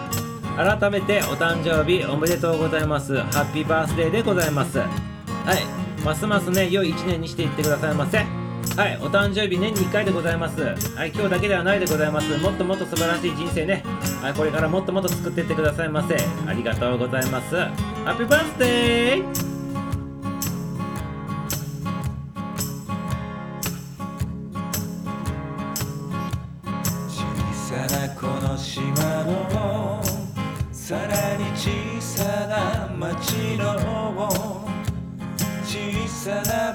[0.56, 3.18] 改めてお誕生日おめでとうございます。
[3.18, 4.78] ハッピーバースデーでございます。
[4.78, 6.06] はい。
[6.06, 8.20] ますますね良い一年にしていってくださいませ。
[8.20, 8.24] は
[8.90, 8.98] い。
[9.02, 10.62] お誕生日年に1回でございます。
[10.62, 11.12] はい。
[11.12, 12.38] 今日だけではないでございます。
[12.38, 13.84] もっともっと素晴らしい人生ね。
[14.22, 14.34] はい。
[14.36, 16.16] これからもっともっと作っていってくださいませ。
[16.48, 17.56] ありがとうございます。
[17.56, 17.72] ハ
[18.06, 19.47] ッピーバースデー
[33.00, 34.66] 街の
[35.64, 36.67] 小さな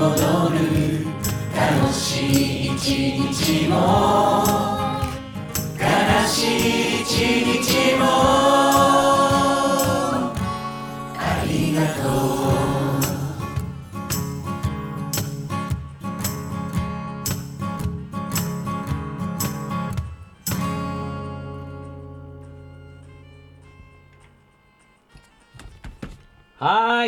[0.00, 0.16] 戻
[0.48, 1.04] る。
[1.54, 2.78] 楽しい一
[3.18, 3.76] 日も。
[5.78, 7.10] 悲しい一
[7.60, 8.39] 日も。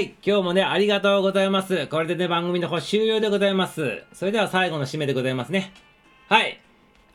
[0.03, 1.87] い今日もね、ありがとうございます。
[1.87, 4.03] これでね、番組の方終了でございます。
[4.13, 5.73] それでは最後の締めでございますね。
[6.29, 6.61] はい。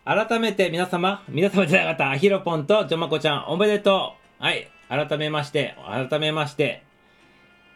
[0.05, 4.43] 改めて皆様、皆様じゃなかった、ヒロポンとジョマコちゃん、おめでとう。
[4.43, 4.69] はい。
[4.89, 6.83] 改めまして、改めまして、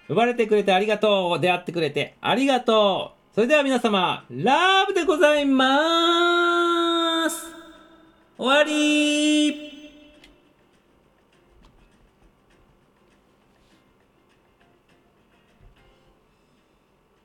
[0.08, 1.42] 生まれてくれてありがとう。
[1.42, 3.36] 出会ってくれてありがとう。
[3.36, 7.56] それでは皆様、ラブでございまーす。
[8.38, 9.71] 終わりー